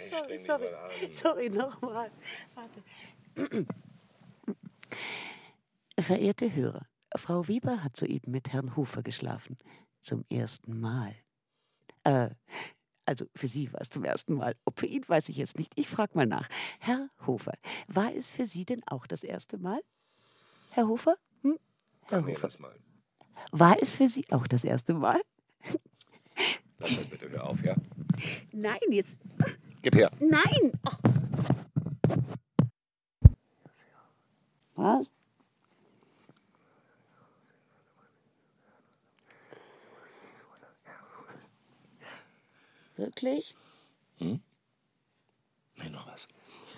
sorry, 0.09 0.39
sorry, 0.39 0.69
sorry, 1.11 1.49
nochmal. 1.49 2.11
Warte. 2.55 2.83
Verehrte 5.99 6.53
Hörer, 6.53 6.87
Frau 7.15 7.47
Weber 7.47 7.83
hat 7.83 7.97
soeben 7.97 8.31
mit 8.31 8.51
Herrn 8.51 8.75
Hofer 8.75 9.03
geschlafen. 9.03 9.57
Zum 10.01 10.25
ersten 10.29 10.79
Mal. 10.79 11.15
Äh, 12.03 12.29
also 13.05 13.25
für 13.35 13.47
Sie 13.47 13.71
war 13.73 13.81
es 13.81 13.89
zum 13.89 14.03
ersten 14.03 14.33
Mal. 14.35 14.55
Ob 14.65 14.79
für 14.79 14.85
ihn, 14.87 15.07
weiß 15.07 15.29
ich 15.29 15.37
jetzt 15.37 15.57
nicht. 15.57 15.71
Ich 15.75 15.87
frage 15.87 16.11
mal 16.15 16.25
nach. 16.25 16.49
Herr 16.79 17.09
Hofer, 17.25 17.53
war 17.87 18.13
es 18.13 18.29
für 18.29 18.45
Sie 18.45 18.65
denn 18.65 18.81
auch 18.87 19.07
das 19.07 19.23
erste 19.23 19.57
Mal? 19.57 19.81
Herr 20.71 20.87
Hofer? 20.87 21.15
Hm? 21.41 21.59
Herr 22.09 22.21
Nee, 22.21 22.35
Hofer. 22.35 22.49
mal. 22.59 22.75
War 23.51 23.81
es 23.81 23.93
für 23.93 24.07
Sie 24.07 24.25
auch 24.31 24.47
das 24.47 24.63
erste 24.63 24.93
Mal? 24.93 25.21
Lass 26.79 26.95
das 26.95 27.07
bitte, 27.07 27.29
hör 27.29 27.49
auf, 27.49 27.63
ja? 27.63 27.75
Nein, 28.51 28.79
jetzt. 28.89 29.15
Gib 29.81 29.95
her. 29.95 30.11
Nein! 30.19 30.73
Ach. 30.83 30.97
Was? 34.75 35.11
Wirklich? 42.95 43.55
Hm? 44.17 44.41
Nee, 45.75 45.89
noch 45.89 46.07
was. 46.07 46.27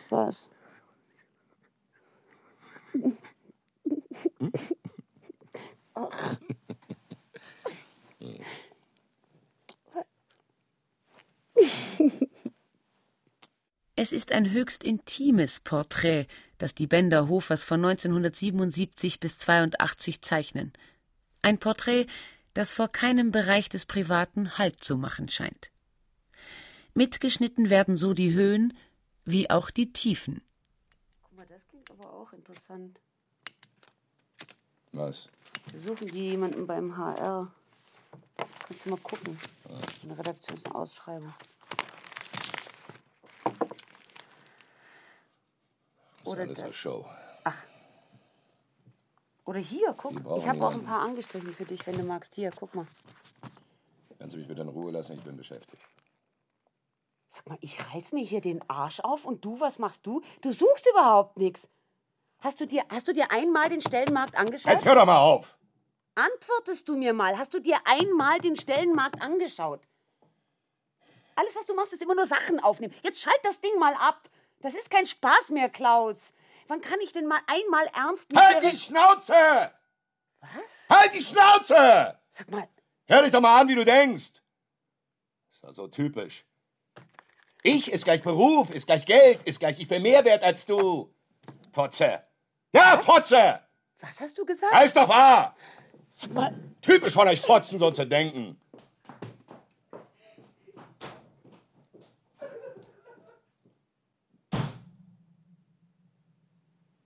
Was? 0.09 0.49
Ach. 5.93 6.39
Es 13.97 14.11
ist 14.11 14.33
ein 14.33 14.51
höchst 14.51 14.83
intimes 14.83 15.61
Porträt, 15.61 16.27
das 16.57 16.75
die 16.75 16.85
Bänder 16.85 17.29
Hofers 17.29 17.63
von 17.63 17.83
1977 17.85 19.21
bis 19.21 19.37
82 19.37 20.21
zeichnen. 20.21 20.73
Ein 21.41 21.59
Porträt, 21.59 22.07
das 22.53 22.71
vor 22.71 22.89
keinem 22.89 23.31
Bereich 23.31 23.69
des 23.69 23.85
Privaten 23.85 24.57
Halt 24.57 24.83
zu 24.83 24.97
machen 24.97 25.29
scheint. 25.29 25.71
Mitgeschnitten 26.97 27.69
werden 27.69 27.97
so 27.97 28.13
die 28.13 28.33
Höhen 28.33 28.73
wie 29.25 29.49
auch 29.49 29.69
die 29.69 29.91
Tiefen. 29.91 30.41
Guck 31.23 31.35
mal, 31.37 31.45
das 31.45 31.67
klingt 31.67 31.91
aber 31.91 32.13
auch 32.13 32.31
interessant. 32.31 32.99
Was? 34.93 35.27
Suchen 35.85 36.07
die 36.07 36.29
jemanden 36.29 36.65
beim 36.65 36.95
HR? 36.95 37.51
Kannst 38.65 38.85
du 38.85 38.91
mal 38.91 38.99
gucken. 38.99 39.37
Eine 40.03 40.17
Redaktionsausschreibung. 40.17 41.33
Das 43.43 43.53
ist 46.21 46.27
Oder 46.27 46.41
alles 46.43 46.55
das. 46.57 46.63
eine 46.63 46.73
Show. 46.73 47.05
Oder 49.43 49.59
hier, 49.59 49.93
guck. 49.97 50.13
Ich 50.37 50.47
habe 50.47 50.65
auch 50.65 50.73
ein 50.73 50.85
paar 50.85 51.01
angestrichen 51.01 51.53
für 51.53 51.65
dich, 51.65 51.85
wenn 51.85 51.97
du 51.97 52.03
magst. 52.03 52.33
Hier, 52.35 52.51
guck 52.51 52.73
mal. 52.73 52.87
Kannst 54.17 54.33
du 54.33 54.39
mich 54.39 54.47
bitte 54.47 54.61
in 54.61 54.69
Ruhe 54.69 54.91
lassen? 54.91 55.17
Ich 55.17 55.23
bin 55.25 55.35
beschäftigt. 55.35 55.83
Sag 57.35 57.49
mal, 57.49 57.57
ich 57.59 57.77
reiß 57.93 58.13
mir 58.13 58.23
hier 58.23 58.39
den 58.39 58.63
Arsch 58.69 59.01
auf 59.01 59.25
und 59.25 59.43
du, 59.43 59.59
was 59.59 59.77
machst 59.77 60.05
du? 60.05 60.21
Du 60.41 60.53
suchst 60.53 60.87
überhaupt 60.89 61.35
nichts. 61.35 61.67
Hast 62.39 62.61
du 62.61 62.65
dir, 62.65 62.85
hast 62.87 63.09
du 63.09 63.13
dir 63.13 63.29
einmal 63.29 63.67
den 63.67 63.81
Stellenmarkt 63.81 64.37
angeschaut? 64.37 64.71
Jetzt 64.71 64.85
hör 64.85 64.95
doch 64.95 65.05
mal 65.05 65.19
auf! 65.19 65.57
Antwortest 66.15 66.87
du 66.87 66.95
mir 66.95 67.11
mal, 67.11 67.37
hast 67.37 67.53
du 67.53 67.59
dir 67.59 67.77
einmal 67.83 68.39
den 68.39 68.55
Stellenmarkt 68.55 69.21
angeschaut? 69.21 69.81
Alles, 71.35 71.53
was 71.57 71.65
du 71.65 71.75
machst, 71.75 71.91
ist 71.91 72.01
immer 72.01 72.15
nur 72.15 72.25
Sachen 72.25 72.61
aufnehmen. 72.61 72.93
Jetzt 73.03 73.19
schalt 73.19 73.39
das 73.43 73.59
Ding 73.59 73.77
mal 73.79 73.95
ab. 73.95 74.29
Das 74.61 74.73
ist 74.73 74.89
kein 74.89 75.05
Spaß 75.05 75.49
mehr, 75.49 75.67
Klaus. 75.67 76.17
Wann 76.69 76.79
kann 76.79 77.01
ich 77.01 77.11
denn 77.11 77.27
mal 77.27 77.41
einmal 77.47 77.85
ernst 77.93 78.31
mit 78.31 78.41
Halt 78.41 78.63
die 78.63 78.77
Schnauze! 78.77 79.73
Was? 80.39 80.89
Halt 80.89 81.13
die 81.13 81.23
Schnauze! 81.23 82.17
Sag 82.29 82.49
mal. 82.49 82.69
Hör 83.07 83.23
dich 83.23 83.33
doch 83.33 83.41
mal 83.41 83.59
an, 83.59 83.67
wie 83.67 83.75
du 83.75 83.83
denkst. 83.83 84.31
Ist 85.51 85.63
doch 85.63 85.73
so 85.73 85.89
typisch. 85.89 86.45
Ich 87.67 87.91
ist 87.91 88.03
gleich 88.03 88.21
Beruf, 88.21 88.69
ist 88.69 88.85
gleich 88.85 89.05
Geld, 89.07 89.41
ist 89.41 89.59
gleich 89.59 89.79
ich 89.79 89.87
bin 89.87 90.03
mehr 90.03 90.23
wert 90.23 90.43
als 90.43 90.67
du. 90.67 91.11
Fotze. 91.71 92.21
Ja, 92.71 92.99
Was? 92.99 93.05
Fotze! 93.05 93.59
Was 94.01 94.19
hast 94.19 94.37
du 94.37 94.45
gesagt? 94.45 94.71
Heißt 94.71 94.95
doch 94.95 95.09
wahr! 95.09 95.55
Sag 96.11 96.31
mal. 96.31 96.53
Typisch 96.83 97.15
von 97.15 97.27
euch 97.27 97.41
Fotzen, 97.41 97.79
so 97.79 97.89
zu 97.89 98.05
denken. 98.05 98.61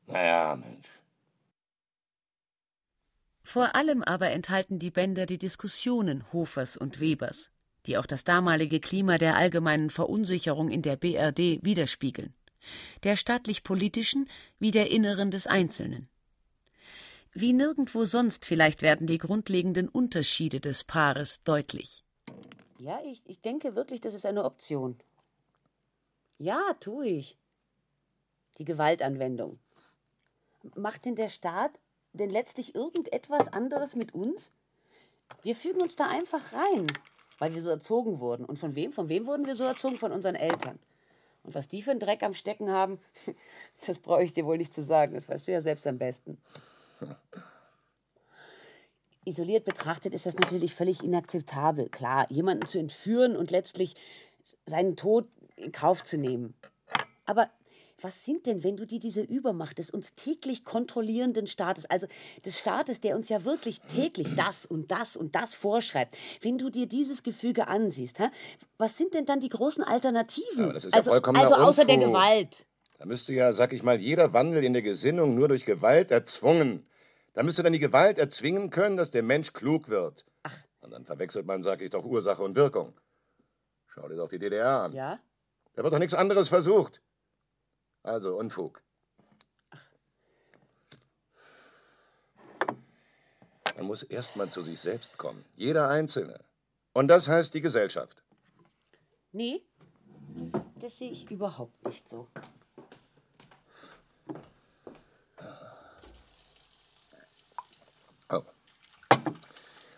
Naja, 0.08 0.58
Mensch. 0.58 0.90
Vor 3.46 3.76
allem 3.78 4.04
aber 4.04 4.32
enthalten 4.32 4.78
die 4.78 4.92
Bänder 4.92 5.26
die 5.26 5.38
Diskussionen 5.38 6.26
Hofers 6.34 6.76
und 6.76 7.00
Webers 7.00 7.50
die 7.90 7.98
auch 7.98 8.06
das 8.06 8.24
damalige 8.24 8.80
Klima 8.80 9.18
der 9.18 9.36
allgemeinen 9.36 9.90
Verunsicherung 9.90 10.70
in 10.70 10.84
der 10.84 10.96
BRD 10.96 11.64
widerspiegeln, 11.64 12.36
der 13.04 13.16
staatlich-politischen 13.16 14.30
wie 14.60 14.70
der 14.70 14.92
inneren 14.92 15.32
des 15.32 15.48
Einzelnen. 15.48 16.08
Wie 17.34 17.52
nirgendwo 17.52 18.06
sonst 18.06 18.46
vielleicht 18.46 18.84
werden 18.84 19.08
die 19.08 19.18
grundlegenden 19.18 19.90
Unterschiede 19.90 20.60
des 20.60 20.84
Paares 20.84 21.44
deutlich. 21.44 22.04
Ja, 22.78 23.00
ich, 23.04 23.24
ich 23.26 23.42
denke 23.42 23.76
wirklich, 23.76 24.02
das 24.02 24.14
ist 24.14 24.28
eine 24.28 24.46
Option. 24.46 25.00
Ja, 26.38 26.60
tue 26.80 27.08
ich. 27.08 27.38
Die 28.60 28.66
Gewaltanwendung. 28.66 29.58
Macht 30.76 31.06
denn 31.06 31.16
der 31.16 31.30
Staat 31.30 31.72
denn 32.14 32.30
letztlich 32.30 32.76
irgendetwas 32.76 33.48
anderes 33.48 33.96
mit 33.96 34.14
uns? 34.14 34.52
Wir 35.42 35.56
fügen 35.56 35.82
uns 35.82 35.96
da 35.96 36.08
einfach 36.08 36.54
rein, 36.54 36.88
weil 37.40 37.56
wir 37.56 37.62
so 37.62 37.70
erzogen 37.70 38.20
wurden. 38.20 38.46
Und 38.46 38.60
von 38.60 38.76
wem? 38.76 38.92
Von 38.92 39.10
wem 39.10 39.26
wurden 39.26 39.46
wir 39.46 39.56
so 39.56 39.64
erzogen? 39.64 39.98
Von 39.98 40.12
unseren 40.12 40.36
Eltern. 40.36 40.78
Und 41.44 41.56
was 41.56 41.68
die 41.68 41.82
für 41.82 41.92
einen 41.92 42.00
Dreck 42.00 42.22
am 42.22 42.34
Stecken 42.34 42.70
haben, 42.70 43.00
das 43.88 43.98
brauche 43.98 44.24
ich 44.24 44.34
dir 44.34 44.46
wohl 44.46 44.58
nicht 44.58 44.74
zu 44.74 44.84
sagen. 44.84 45.16
Das 45.16 45.28
weißt 45.28 45.48
du 45.48 45.52
ja 45.52 45.62
selbst 45.62 45.88
am 45.88 45.98
besten. 45.98 46.38
Isoliert 49.26 49.66
betrachtet 49.66 50.14
ist 50.14 50.26
das 50.26 50.36
natürlich 50.36 50.76
völlig 50.76 51.04
inakzeptabel. 51.04 51.90
Klar, 51.90 52.28
jemanden 52.30 52.66
zu 52.68 52.80
entführen 52.80 53.36
und 53.36 53.52
letztlich 53.52 53.96
seinen 54.66 54.96
Tod 54.96 55.28
in 55.56 55.72
Kauf 55.72 56.04
zu 56.04 56.18
nehmen. 56.18 56.54
Aber 57.26 57.50
was 58.04 58.26
sind 58.26 58.46
denn, 58.46 58.64
wenn 58.64 58.78
du 58.78 58.86
dir 58.86 59.00
diese 59.00 59.22
Übermacht 59.22 59.78
des 59.78 59.90
uns 59.90 60.14
täglich 60.16 60.64
kontrollierenden 60.64 61.48
Staates, 61.48 61.86
also 61.86 62.08
des 62.46 62.58
Staates, 62.58 63.02
der 63.02 63.16
uns 63.16 63.30
ja 63.30 63.46
wirklich 63.46 63.82
täglich 63.82 64.28
das 64.36 64.66
und 64.66 64.92
das 64.92 65.16
und 65.16 65.36
das 65.36 65.56
vorschreibt, 65.56 66.18
wenn 66.42 66.58
du 66.58 66.70
dir 66.70 66.88
dieses 66.88 67.24
Gefüge 67.24 67.68
ansiehst, 67.68 68.20
hä, 68.20 68.30
was 68.78 68.98
sind 68.98 69.14
denn 69.14 69.26
dann 69.26 69.40
die 69.40 69.50
großen 69.50 69.84
Alternativen? 69.84 70.66
Aber 70.66 70.74
das 70.74 70.86
ist 70.86 70.94
also, 70.94 71.10
ja 71.10 71.14
vollkommener 71.16 71.44
also 71.44 71.56
außer 71.56 71.86
der 71.86 71.96
Unfug. 71.96 72.14
Gewalt. 72.14 72.66
Da 72.98 73.06
müsste 73.06 73.34
ja, 73.34 73.54
sag 73.54 73.74
ich 73.74 73.84
mal, 73.84 74.00
jeder 74.00 74.34
Wandel 74.34 74.64
in 74.64 74.74
der 74.74 74.82
Gesinnung 74.82 75.36
nur 75.36 75.48
durch 75.48 75.66
Gewalt 75.66 76.12
erzwungen. 76.12 76.86
Da 77.34 77.44
müsste 77.44 77.64
dann 77.64 77.74
die 77.74 77.80
Gewalt 77.80 78.18
erzwingen 78.18 78.70
können, 78.70 78.98
dass 78.98 79.12
der 79.12 79.24
Mensch 79.24 79.54
klug 79.54 79.88
wird. 79.88 80.26
Und 80.82 80.92
dann 80.92 81.06
verwechselt 81.06 81.46
man, 81.46 81.64
sag 81.64 81.82
ich 81.82 81.92
doch, 81.92 82.04
Ursache 82.04 82.42
und 82.42 82.56
Wirkung. 82.56 82.94
Schau 83.88 84.08
dir 84.08 84.16
doch 84.16 84.30
die 84.30 84.40
DDR 84.40 84.82
an. 84.82 84.94
Ja? 84.94 85.20
Da 85.76 85.84
wird 85.84 85.94
doch 85.94 86.00
nichts 86.00 86.14
anderes 86.14 86.50
versucht. 86.50 87.02
Also 88.04 88.36
Unfug. 88.38 88.82
Man 93.76 93.86
muss 93.86 94.04
erst 94.04 94.36
mal 94.36 94.50
zu 94.50 94.62
sich 94.62 94.80
selbst 94.80 95.18
kommen. 95.18 95.46
Jeder 95.56 95.88
Einzelne. 95.88 96.40
Und 96.94 97.08
das 97.08 97.28
heißt 97.28 97.54
die 97.54 97.62
Gesellschaft. 97.62 98.24
Nee, 99.32 99.62
das 100.82 100.98
sehe 100.98 101.12
ich 101.12 101.30
überhaupt 101.32 101.86
nicht 101.86 102.08
so. 102.10 102.28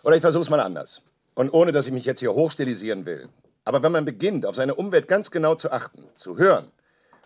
Oder 0.03 0.15
ich 0.15 0.21
versuche 0.21 0.41
es 0.41 0.49
mal 0.49 0.59
anders. 0.59 1.01
Und 1.35 1.51
ohne, 1.51 1.71
dass 1.71 1.85
ich 1.85 1.93
mich 1.93 2.05
jetzt 2.05 2.19
hier 2.19 2.33
hochstilisieren 2.33 3.05
will. 3.05 3.29
Aber 3.63 3.83
wenn 3.83 3.91
man 3.91 4.05
beginnt, 4.05 4.45
auf 4.45 4.55
seine 4.55 4.75
Umwelt 4.75 5.07
ganz 5.07 5.31
genau 5.31 5.55
zu 5.55 5.71
achten, 5.71 6.03
zu 6.15 6.37
hören, 6.37 6.71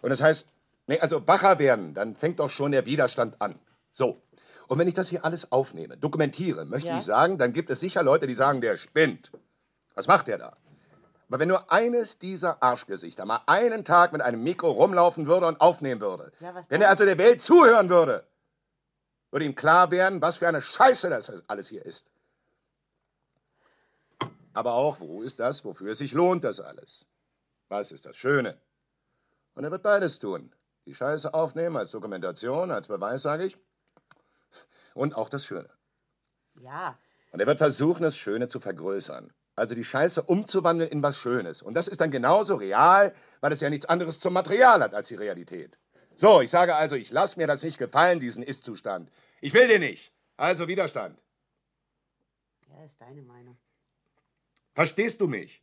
und 0.02 0.10
das 0.10 0.22
heißt, 0.22 0.48
nee, 0.88 1.00
also 1.00 1.26
wacher 1.28 1.60
werden, 1.60 1.94
dann 1.94 2.16
fängt 2.16 2.40
doch 2.40 2.50
schon 2.50 2.72
der 2.72 2.86
Widerstand 2.86 3.42
an. 3.42 3.60
So. 3.92 4.22
Und 4.68 4.80
wenn 4.80 4.88
ich 4.88 4.94
das 4.96 5.10
hier 5.10 5.24
alles 5.24 5.52
aufnehme, 5.52 5.96
dokumentiere, 5.98 6.66
möchte 6.66 6.90
Ja. 6.90 6.98
ich 6.98 7.06
sagen, 7.06 7.38
dann 7.38 7.54
gibt 7.54 7.70
es 7.70 7.80
sicher 7.80 8.02
Leute, 8.04 8.26
die 8.28 8.36
sagen, 8.36 8.62
der 8.62 8.78
spinnt. 8.78 9.32
Was 9.94 10.08
macht 10.08 10.28
der 10.28 10.38
da? 10.40 10.58
Aber 11.28 11.40
wenn 11.40 11.48
nur 11.48 11.72
eines 11.72 12.20
dieser 12.20 12.62
Arschgesichter 12.62 13.26
mal 13.26 13.42
einen 13.48 13.84
Tag 13.84 14.12
mit 14.14 14.22
einem 14.22 14.44
Mikro 14.44 14.72
rumlaufen 14.72 15.28
würde 15.28 15.48
und 15.48 15.60
aufnehmen 15.62 16.02
würde, 16.02 16.32
Ja, 16.40 16.54
wenn 16.70 16.82
er 16.82 16.90
also 16.90 17.06
der 17.06 17.18
Welt 17.18 17.42
zuhören 17.44 17.90
würde, 17.90 18.26
würde 19.32 19.46
ihm 19.46 19.56
klar 19.56 19.92
werden, 19.92 20.22
was 20.22 20.38
für 20.38 20.48
eine 20.48 20.62
Scheiße 20.62 21.10
das 21.10 21.32
alles 21.48 21.68
hier 21.68 21.86
ist. 21.86 22.06
Aber 24.54 24.74
auch, 24.76 25.00
wo 25.00 25.22
ist 25.22 25.40
das, 25.40 25.66
wofür 25.66 25.92
es 25.92 25.98
sich 25.98 26.14
lohnt, 26.14 26.44
das 26.44 26.60
alles? 26.60 27.06
Was 27.68 27.92
ist 27.92 28.06
das 28.06 28.16
Schöne? 28.16 28.58
Und 29.56 29.64
er 29.64 29.72
wird 29.72 29.84
beides 29.84 30.20
tun. 30.20 30.54
Die 30.86 30.94
Scheiße 30.96 31.34
aufnehmen 31.34 31.78
als 31.78 31.92
Dokumentation, 31.92 32.72
als 32.72 32.88
Beweis, 32.88 33.22
sage 33.24 33.46
ich. 33.46 33.58
Und 34.94 35.16
auch 35.16 35.30
das 35.30 35.46
Schöne. 35.46 35.70
Ja, 36.62 36.98
Und 37.32 37.40
er 37.42 37.48
wird 37.48 37.58
versuchen, 37.58 38.04
das 38.04 38.16
Schöne 38.16 38.48
zu 38.48 38.60
vergrößern. 38.60 39.34
Also 39.56 39.74
die 39.76 39.84
Scheiße 39.84 40.22
umzuwandeln 40.22 40.90
in 40.90 41.02
was 41.04 41.18
Schönes. 41.18 41.62
Und 41.62 41.74
das 41.74 41.88
ist 41.88 42.02
dann 42.02 42.12
genauso 42.12 42.56
real, 42.56 43.14
weil 43.42 43.52
es 43.52 43.62
ja 43.62 43.70
nichts 43.70 43.86
anderes 43.86 44.20
zum 44.20 44.34
Material 44.34 44.82
hat 44.82 44.94
als 44.94 45.08
die 45.08 45.16
Realität. 45.16 45.78
So, 46.16 46.42
ich 46.42 46.52
sage 46.52 46.76
also, 46.76 46.96
ich 46.96 47.12
lasse 47.12 47.38
mir 47.40 47.48
das 47.48 47.64
nicht 47.64 47.78
gefallen, 47.78 48.20
diesen 48.20 48.44
Ist-Zustand. 48.44 49.10
Ich 49.42 49.54
will 49.54 49.68
den 49.68 49.82
nicht. 49.82 50.14
Also 50.38 50.68
Widerstand. 50.68 51.18
ja, 52.68 52.84
ist 52.84 53.00
deine 53.02 53.22
Meinung. 53.22 53.58
Verstehst 54.74 55.20
du 55.22 55.28
mich? 55.28 55.62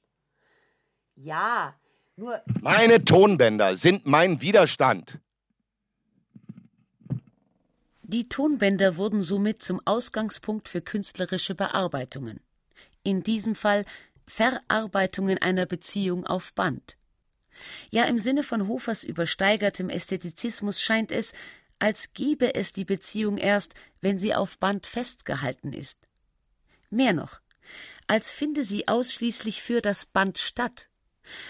Ja, 1.15 1.75
nur 2.23 2.41
Meine 2.61 3.05
Tonbänder 3.05 3.77
sind 3.77 4.07
mein 4.07 4.41
Widerstand. 4.41 5.19
Die 8.03 8.29
Tonbänder 8.29 8.97
wurden 8.97 9.23
somit 9.23 9.63
zum 9.63 9.81
Ausgangspunkt 9.85 10.69
für 10.69 10.83
künstlerische 10.83 11.55
Bearbeitungen. 11.55 12.41
In 13.03 13.23
diesem 13.23 13.55
Fall 13.55 13.85
Verarbeitungen 14.27 15.39
einer 15.39 15.67
Beziehung 15.67 16.25
auf 16.27 16.53
Band. 16.53 16.97
Ja, 17.91 18.05
im 18.05 18.19
Sinne 18.19 18.45
von 18.45 18.69
Hofers 18.69 19.03
übersteigertem 19.03 19.89
Ästhetizismus 19.89 20.81
scheint 20.81 21.11
es, 21.11 21.33
als 21.81 22.13
gebe 22.13 22.55
es 22.55 22.73
die 22.73 22.85
Beziehung 22.85 23.37
erst, 23.37 23.75
wenn 24.01 24.19
sie 24.19 24.35
auf 24.35 24.59
Band 24.59 24.87
festgehalten 24.87 25.73
ist. 25.73 25.99
Mehr 26.91 27.13
noch, 27.13 27.41
als 28.07 28.31
finde 28.31 28.63
sie 28.63 28.87
ausschließlich 28.87 29.63
für 29.63 29.81
das 29.81 30.07
Band 30.07 30.39
statt, 30.39 30.89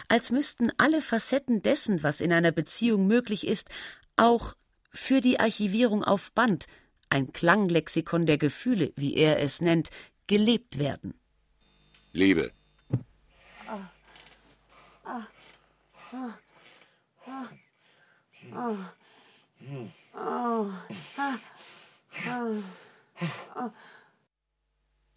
als 0.08 0.30
müssten 0.30 0.70
alle 0.78 1.00
Facetten 1.02 1.62
dessen, 1.62 2.02
was 2.02 2.20
in 2.20 2.32
einer 2.32 2.52
Beziehung 2.52 3.06
möglich 3.06 3.46
ist, 3.46 3.68
auch 4.16 4.54
für 4.92 5.20
die 5.20 5.40
Archivierung 5.40 6.04
auf 6.04 6.32
Band, 6.32 6.66
ein 7.08 7.32
Klanglexikon 7.32 8.26
der 8.26 8.38
Gefühle, 8.38 8.92
wie 8.96 9.14
er 9.16 9.40
es 9.40 9.60
nennt, 9.60 9.90
gelebt 10.26 10.78
werden. 10.78 11.14
Liebe. 12.12 12.52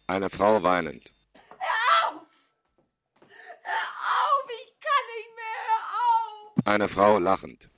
Eine 0.06 0.30
Frau 0.30 0.62
weinend. 0.62 1.15
Eine 6.66 6.88
Frau 6.88 7.20
lachend. 7.20 7.70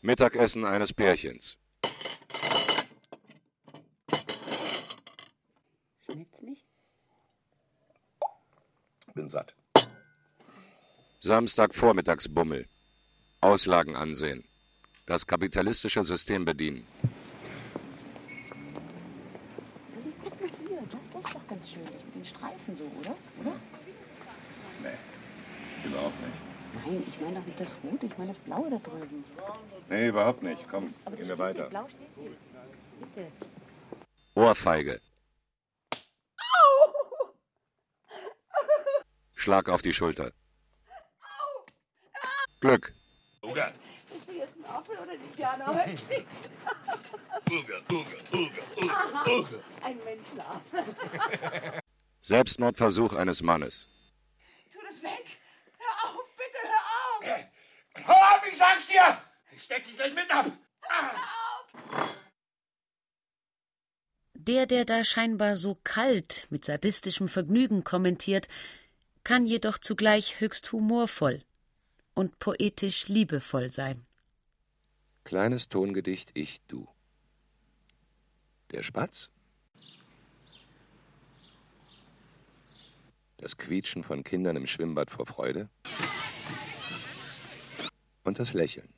Mittagessen 0.00 0.64
eines 0.64 0.92
Pärchens. 0.92 1.58
Schmeckt's 6.04 6.40
nicht? 6.42 6.64
Bin 9.14 9.28
satt. 9.28 9.52
Samstagvormittagsbummel. 11.18 12.68
Auslagen 13.40 13.96
ansehen. 13.96 14.44
Das 15.06 15.26
kapitalistische 15.26 16.04
System 16.04 16.44
bedienen. 16.44 16.86
Guck 20.22 20.40
mal 20.40 20.50
hier, 20.68 20.80
das, 20.90 21.00
das 21.12 21.24
ist 21.24 21.34
doch 21.34 21.48
ganz 21.48 21.70
schön, 21.70 21.84
das 21.92 22.04
mit 22.04 22.14
den 22.14 22.24
Streifen 22.24 22.76
so, 22.76 22.84
oder? 23.00 23.16
Oder? 23.40 23.56
Nee, 24.82 25.88
überhaupt 25.88 26.20
nicht. 26.20 26.86
Nein, 26.86 27.02
ich 27.08 27.20
meine 27.20 27.40
doch 27.40 27.46
nicht 27.46 27.49
das 27.60 27.76
Rote, 27.84 28.06
ich 28.06 28.16
meine 28.16 28.32
das 28.32 28.38
Blaue 28.38 28.70
da 28.70 28.78
drüben. 28.78 29.24
Nee, 29.88 30.08
überhaupt 30.08 30.42
nicht. 30.42 30.66
Komm, 30.70 30.94
gehen 31.16 31.28
wir 31.28 31.38
weiter. 31.38 31.68
Blau 31.68 31.86
steht. 31.88 33.14
Bitte. 33.14 33.32
Ohrfeige. 34.34 35.00
Schlag 39.34 39.68
auf 39.68 39.82
die 39.82 39.92
Schulter. 39.92 40.32
Glück. 42.60 42.92
Uga. 43.42 43.72
Bist 44.12 44.28
du 44.28 44.32
jetzt 44.32 44.56
ein 44.56 44.64
Affe 44.66 44.92
oder 44.92 45.12
ein 45.12 45.20
Indianer? 45.24 45.66
Wirklich? 45.66 46.26
Uga, 47.50 47.80
Uga, 47.90 48.92
Aha, 48.92 49.24
Ein 49.82 49.98
Menschenaffe. 50.04 51.80
Selbstmordversuch 52.22 53.14
eines 53.14 53.42
Mannes. 53.42 53.88
hier! 58.90 59.22
Steck 59.58 59.84
dich 59.84 59.96
gleich 59.96 60.14
mit 60.14 60.30
ab! 60.30 60.52
Der, 64.34 64.66
der 64.66 64.84
da 64.84 65.04
scheinbar 65.04 65.56
so 65.56 65.78
kalt 65.84 66.46
mit 66.50 66.64
sadistischem 66.64 67.28
Vergnügen 67.28 67.84
kommentiert, 67.84 68.48
kann 69.22 69.46
jedoch 69.46 69.78
zugleich 69.78 70.40
höchst 70.40 70.72
humorvoll 70.72 71.44
und 72.14 72.38
poetisch 72.38 73.08
liebevoll 73.08 73.70
sein. 73.70 74.06
Kleines 75.24 75.68
Tongedicht 75.68 76.30
Ich 76.34 76.62
Du. 76.66 76.88
Der 78.72 78.82
Spatz. 78.82 79.30
Das 83.36 83.56
Quietschen 83.56 84.04
von 84.04 84.24
Kindern 84.24 84.56
im 84.56 84.66
Schwimmbad 84.66 85.10
vor 85.10 85.26
Freude. 85.26 85.68
Und 88.30 88.38
das 88.38 88.52
Lächeln. 88.52 88.88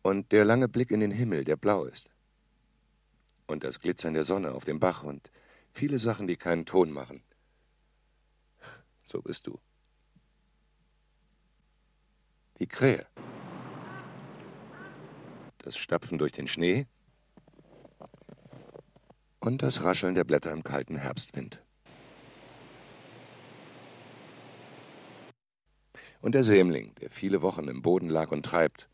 Und 0.00 0.32
der 0.32 0.46
lange 0.46 0.68
Blick 0.68 0.90
in 0.90 1.00
den 1.00 1.10
Himmel, 1.10 1.44
der 1.44 1.56
blau 1.56 1.84
ist. 1.84 2.08
Und 3.46 3.62
das 3.62 3.78
Glitzern 3.78 4.14
der 4.14 4.24
Sonne 4.24 4.52
auf 4.52 4.64
dem 4.64 4.80
Bach 4.80 5.02
und 5.02 5.30
viele 5.74 5.98
Sachen, 5.98 6.26
die 6.26 6.36
keinen 6.36 6.64
Ton 6.64 6.90
machen. 6.92 7.22
So 9.04 9.20
bist 9.20 9.46
du. 9.46 9.60
Die 12.58 12.66
Krähe. 12.66 13.04
Das 15.58 15.76
Stapfen 15.76 16.16
durch 16.16 16.32
den 16.32 16.48
Schnee 16.48 16.86
und 19.40 19.60
das 19.60 19.84
Rascheln 19.84 20.14
der 20.14 20.24
Blätter 20.24 20.52
im 20.52 20.64
kalten 20.64 20.96
Herbstwind. 20.96 21.60
Und 26.26 26.32
der 26.32 26.42
Sämling, 26.42 26.92
der 26.96 27.08
viele 27.08 27.40
Wochen 27.40 27.68
im 27.68 27.82
Boden 27.82 28.08
lag 28.08 28.32
und 28.32 28.44
treibt. 28.44 28.88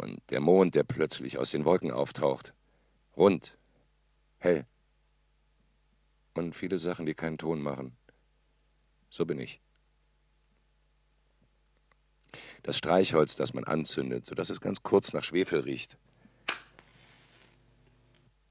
Und 0.00 0.22
der 0.30 0.40
Mond, 0.40 0.74
der 0.74 0.84
plötzlich 0.84 1.36
aus 1.36 1.50
den 1.50 1.66
Wolken 1.66 1.90
auftaucht. 1.90 2.54
Rund, 3.14 3.54
hell. 4.38 4.64
Und 6.32 6.54
viele 6.54 6.78
Sachen, 6.78 7.04
die 7.04 7.12
keinen 7.12 7.36
Ton 7.36 7.60
machen. 7.60 7.94
So 9.10 9.26
bin 9.26 9.38
ich. 9.38 9.60
Das 12.62 12.78
Streichholz, 12.78 13.36
das 13.36 13.52
man 13.52 13.64
anzündet, 13.64 14.24
sodass 14.24 14.48
es 14.48 14.62
ganz 14.62 14.82
kurz 14.82 15.12
nach 15.12 15.24
Schwefel 15.24 15.60
riecht. 15.60 15.98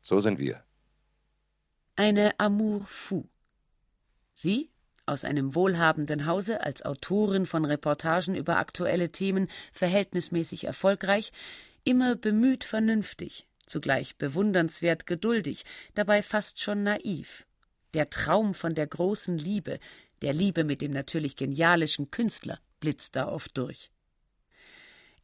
So 0.03 0.19
sind 0.19 0.37
wir. 0.37 0.63
Eine 1.95 2.39
Amour 2.39 2.85
fou. 2.85 3.27
Sie, 4.35 4.69
aus 5.05 5.23
einem 5.23 5.55
wohlhabenden 5.55 6.25
Hause, 6.25 6.61
als 6.61 6.83
Autorin 6.83 7.45
von 7.45 7.65
Reportagen 7.65 8.35
über 8.35 8.57
aktuelle 8.57 9.11
Themen 9.11 9.49
verhältnismäßig 9.73 10.65
erfolgreich, 10.65 11.31
immer 11.83 12.15
bemüht 12.15 12.63
vernünftig, 12.63 13.45
zugleich 13.65 14.17
bewundernswert 14.17 15.05
geduldig, 15.05 15.65
dabei 15.93 16.23
fast 16.23 16.61
schon 16.61 16.83
naiv. 16.83 17.45
Der 17.93 18.09
Traum 18.09 18.53
von 18.53 18.73
der 18.73 18.87
großen 18.87 19.37
Liebe, 19.37 19.79
der 20.21 20.33
Liebe 20.33 20.63
mit 20.63 20.81
dem 20.81 20.91
natürlich 20.91 21.35
genialischen 21.35 22.09
Künstler 22.09 22.59
blitzt 22.79 23.15
da 23.15 23.27
oft 23.27 23.57
durch. 23.57 23.91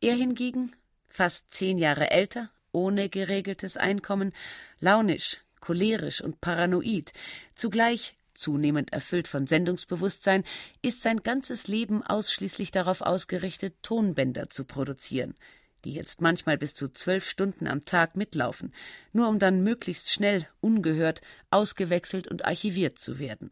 Er 0.02 0.16
hingegen, 0.16 0.76
fast 1.08 1.52
zehn 1.52 1.78
Jahre 1.78 2.12
älter, 2.12 2.50
ohne 2.72 3.10
geregeltes 3.10 3.78
Einkommen, 3.78 4.34
launisch, 4.80 5.38
cholerisch 5.62 6.22
und 6.22 6.42
paranoid, 6.42 7.12
zugleich 7.56 8.16
zunehmend 8.40 8.94
erfüllt 8.94 9.28
von 9.28 9.46
Sendungsbewusstsein, 9.46 10.44
ist 10.82 11.02
sein 11.02 11.22
ganzes 11.22 11.68
Leben 11.68 12.04
ausschließlich 12.04 12.72
darauf 12.72 13.02
ausgerichtet, 13.02 13.76
Tonbänder 13.84 14.50
zu 14.50 14.66
produzieren, 14.66 15.36
die 15.84 15.94
jetzt 15.94 16.22
manchmal 16.22 16.58
bis 16.58 16.74
zu 16.74 16.90
zwölf 16.90 17.30
Stunden 17.30 17.68
am 17.68 17.86
Tag 17.86 18.16
mitlaufen, 18.16 18.74
nur 19.14 19.28
um 19.28 19.40
dann 19.40 19.64
möglichst 19.64 20.12
schnell, 20.12 20.48
ungehört, 20.62 21.22
ausgewechselt 21.52 22.28
und 22.28 22.46
archiviert 22.46 22.98
zu 22.98 23.20
werden. 23.20 23.52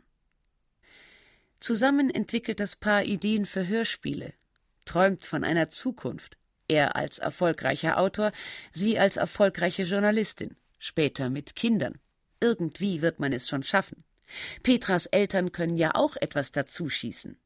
Zusammen 1.59 2.09
entwickelt 2.09 2.59
das 2.59 2.75
Paar 2.75 3.03
Ideen 3.03 3.45
für 3.45 3.67
Hörspiele, 3.67 4.33
träumt 4.85 5.25
von 5.25 5.43
einer 5.43 5.69
Zukunft, 5.69 6.37
er 6.67 6.95
als 6.95 7.17
erfolgreicher 7.17 7.97
Autor, 7.97 8.31
sie 8.73 8.99
als 8.99 9.17
erfolgreiche 9.17 9.83
Journalistin, 9.83 10.55
später 10.77 11.29
mit 11.29 11.55
Kindern. 11.55 11.99
Irgendwie 12.39 13.01
wird 13.01 13.19
man 13.19 13.33
es 13.33 13.47
schon 13.47 13.63
schaffen. 13.63 14.03
Petras 14.63 15.05
Eltern 15.07 15.51
können 15.51 15.75
ja 15.75 15.95
auch 15.95 16.15
etwas 16.17 16.51
dazuschießen. 16.51 17.37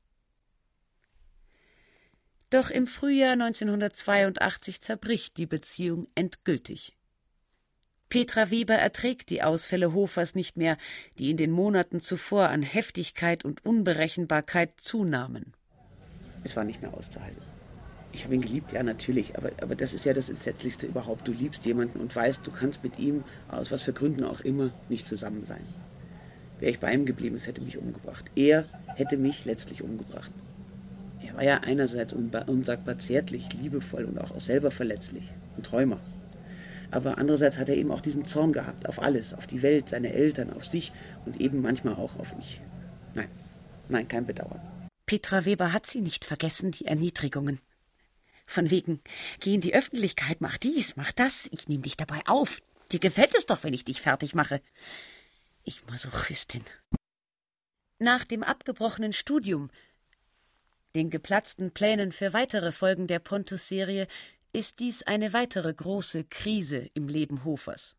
Doch 2.50 2.70
im 2.70 2.86
Frühjahr 2.86 3.34
1982 3.34 4.82
zerbricht 4.82 5.38
die 5.38 5.46
Beziehung 5.46 6.08
endgültig. 6.16 6.98
Petra 8.10 8.52
Weber 8.52 8.76
erträgt 8.76 9.30
die 9.30 9.42
Ausfälle 9.42 9.94
Hofers 9.94 10.36
nicht 10.36 10.58
mehr, 10.58 10.78
die 11.18 11.32
in 11.32 11.38
den 11.38 11.50
Monaten 11.50 12.02
zuvor 12.02 12.50
an 12.50 12.62
Heftigkeit 12.62 13.46
und 13.46 13.66
Unberechenbarkeit 13.66 14.74
zunahmen. 14.82 15.54
Es 16.44 16.58
war 16.58 16.66
nicht 16.66 16.82
mehr 16.82 16.94
auszuhalten. 16.94 17.42
Ich 18.12 18.26
habe 18.26 18.36
ihn 18.36 18.42
geliebt, 18.42 18.74
ja, 18.74 18.84
natürlich, 18.84 19.38
aber, 19.38 19.52
aber 19.62 19.76
das 19.76 19.94
ist 19.94 20.04
ja 20.04 20.14
das 20.14 20.30
Entsetzlichste 20.30 20.88
überhaupt. 20.88 21.26
Du 21.26 21.32
liebst 21.32 21.66
jemanden 21.66 22.02
und 22.02 22.14
weißt, 22.14 22.46
du 22.46 22.52
kannst 22.52 22.84
mit 22.84 23.00
ihm, 23.00 23.24
aus 23.48 23.72
was 23.72 23.82
für 23.82 23.94
Gründen 23.94 24.26
auch 24.26 24.42
immer, 24.42 24.72
nicht 24.90 25.08
zusammen 25.08 25.46
sein. 25.46 25.66
Wäre 26.62 26.72
ich 26.72 26.80
bei 26.80 26.94
ihm 26.94 27.08
geblieben, 27.08 27.36
es 27.36 27.48
hätte 27.48 27.60
mich 27.60 27.80
umgebracht. 27.80 28.26
Er 28.36 28.66
hätte 28.96 29.18
mich 29.18 29.46
letztlich 29.46 29.82
umgebracht. 29.82 30.30
Er 31.26 31.34
war 31.34 31.44
ja 31.44 31.58
einerseits 31.58 32.14
unsagbar 32.14 33.00
zärtlich, 33.00 33.52
liebevoll 33.54 34.06
und 34.06 34.20
auch 34.20 34.40
selber 34.40 34.70
verletzlich, 34.70 35.24
ein 35.58 35.64
Träumer. 35.64 36.00
Aber 36.92 37.18
andererseits 37.18 37.58
hat 37.58 37.68
er 37.68 37.78
eben 37.78 37.90
auch 37.90 38.02
diesen 38.02 38.26
Zorn 38.26 38.54
gehabt 38.54 38.88
auf 38.88 39.02
alles, 39.02 39.34
auf 39.34 39.48
die 39.48 39.64
Welt, 39.64 39.90
seine 39.90 40.14
Eltern, 40.14 40.54
auf 40.54 40.64
sich 40.66 40.92
und 41.26 41.42
eben 41.42 41.64
manchmal 41.64 41.96
auch 41.96 42.20
auf 42.20 42.36
mich. 42.36 42.62
Nein, 43.16 43.30
nein, 43.90 44.08
kein 44.08 44.28
Bedauern. 44.28 44.62
Petra 45.08 45.46
Weber 45.46 45.74
hat 45.74 45.88
sie 45.88 46.02
nicht 46.02 46.26
vergessen, 46.26 46.70
die 46.70 46.86
Erniedrigungen. 46.86 47.60
Von 48.46 48.70
wegen, 48.70 49.02
geh 49.40 49.56
in 49.56 49.62
die 49.62 49.74
Öffentlichkeit, 49.74 50.42
mach 50.42 50.60
dies, 50.60 50.96
mach 50.96 51.12
das, 51.12 51.50
ich 51.52 51.68
nehm 51.68 51.82
dich 51.82 51.98
dabei 51.98 52.20
auf. 52.28 52.62
Dir 52.92 53.00
gefällt 53.00 53.34
es 53.36 53.48
doch, 53.48 53.64
wenn 53.64 53.74
ich 53.74 53.86
dich 53.86 54.02
fertig 54.02 54.36
mache. 54.36 54.62
Ich 55.64 55.86
Masochistin. 55.86 56.64
Nach 58.00 58.26
dem 58.26 58.42
abgebrochenen 58.42 59.14
Studium, 59.14 59.70
den 60.96 61.12
geplatzten 61.12 61.72
Plänen 61.72 62.12
für 62.12 62.34
weitere 62.34 62.72
Folgen 62.72 63.06
der 63.06 63.20
Pontus-Serie, 63.20 64.08
ist 64.54 64.80
dies 64.80 65.04
eine 65.04 65.34
weitere 65.34 65.72
große 65.72 66.24
Krise 66.24 66.90
im 66.96 67.08
Leben 67.08 67.44
Hofers. 67.46 67.96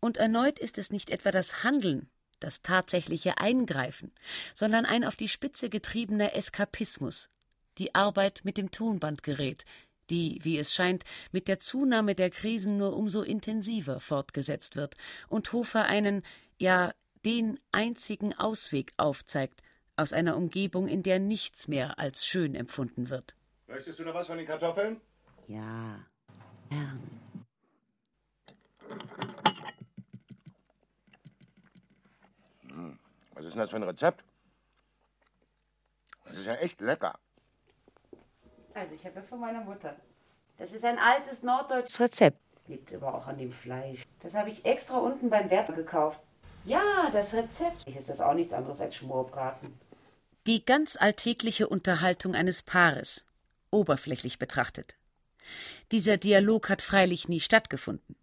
Und 0.00 0.18
erneut 0.18 0.58
ist 0.58 0.76
es 0.76 0.90
nicht 0.90 1.08
etwa 1.08 1.30
das 1.30 1.64
Handeln, 1.64 2.10
das 2.40 2.60
tatsächliche 2.60 3.38
Eingreifen, 3.38 4.12
sondern 4.54 4.84
ein 4.84 5.04
auf 5.04 5.16
die 5.16 5.28
Spitze 5.28 5.70
getriebener 5.70 6.36
Eskapismus, 6.36 7.30
die 7.78 7.94
Arbeit 7.94 8.42
mit 8.44 8.58
dem 8.58 8.70
Tonbandgerät, 8.70 9.64
die, 10.10 10.38
wie 10.42 10.58
es 10.58 10.74
scheint, 10.74 11.04
mit 11.32 11.48
der 11.48 11.58
Zunahme 11.58 12.14
der 12.14 12.30
Krisen 12.30 12.76
nur 12.76 12.96
umso 12.96 13.22
intensiver 13.22 13.98
fortgesetzt 13.98 14.76
wird 14.76 14.94
und 15.28 15.52
Hofer 15.52 15.86
einen, 15.86 16.22
ja, 16.58 16.92
den 17.24 17.58
einzigen 17.72 18.34
Ausweg 18.34 18.92
aufzeigt 18.96 19.62
aus 19.96 20.12
einer 20.12 20.36
Umgebung, 20.36 20.88
in 20.88 21.02
der 21.02 21.18
nichts 21.18 21.68
mehr 21.68 21.98
als 21.98 22.26
schön 22.26 22.54
empfunden 22.54 23.08
wird. 23.08 23.34
Möchtest 23.66 23.98
du 23.98 24.04
noch 24.04 24.14
was 24.14 24.26
von 24.26 24.38
den 24.38 24.46
Kartoffeln? 24.46 25.00
Ja, 25.48 25.98
gern. 26.68 27.20
Hm, 32.68 32.98
was 33.34 33.44
ist 33.44 33.52
denn 33.52 33.60
das 33.60 33.70
für 33.70 33.76
ein 33.76 33.82
Rezept? 33.82 34.22
Das 36.24 36.36
ist 36.36 36.46
ja 36.46 36.54
echt 36.56 36.80
lecker. 36.80 37.18
Also, 38.74 38.94
ich 38.94 39.04
habe 39.04 39.14
das 39.14 39.28
von 39.28 39.40
meiner 39.40 39.62
Mutter. 39.62 39.96
Das 40.58 40.72
ist 40.72 40.84
ein 40.84 40.98
altes 40.98 41.42
norddeutsches 41.42 41.98
Rezept. 41.98 42.38
Liegt 42.68 42.92
aber 42.94 43.14
auch 43.14 43.26
an 43.26 43.38
dem 43.38 43.52
Fleisch. 43.52 44.02
Das 44.20 44.34
habe 44.34 44.50
ich 44.50 44.64
extra 44.64 44.98
unten 44.98 45.30
beim 45.30 45.50
Wert 45.50 45.74
gekauft. 45.74 46.20
Ja, 46.66 47.10
das 47.12 47.32
Rezept. 47.32 47.86
Ist 47.86 48.08
das 48.08 48.20
auch 48.20 48.34
nichts 48.34 48.52
anderes 48.52 48.80
als 48.80 48.96
Schmorbraten. 48.96 49.72
Die 50.46 50.64
ganz 50.64 50.96
alltägliche 50.96 51.68
Unterhaltung 51.68 52.34
eines 52.34 52.62
Paares, 52.62 53.24
oberflächlich 53.70 54.38
betrachtet. 54.38 54.94
Dieser 55.92 56.16
Dialog 56.16 56.68
hat 56.68 56.82
freilich 56.82 57.28
nie 57.28 57.40
stattgefunden. 57.40 58.16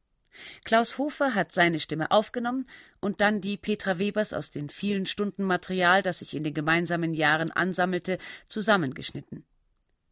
Klaus 0.65 0.97
Hofer 0.97 1.35
hat 1.35 1.51
seine 1.51 1.79
Stimme 1.79 2.11
aufgenommen 2.11 2.67
und 2.99 3.21
dann 3.21 3.39
die 3.39 3.55
Petra 3.55 3.99
Webers 3.99 4.33
aus 4.33 4.49
den 4.49 4.67
vielen 4.69 5.05
Stunden 5.05 5.43
Material, 5.43 6.01
das 6.01 6.19
sich 6.19 6.33
in 6.33 6.43
den 6.43 6.53
gemeinsamen 6.53 7.13
Jahren 7.13 7.51
ansammelte, 7.51 8.17
zusammengeschnitten. 8.47 9.45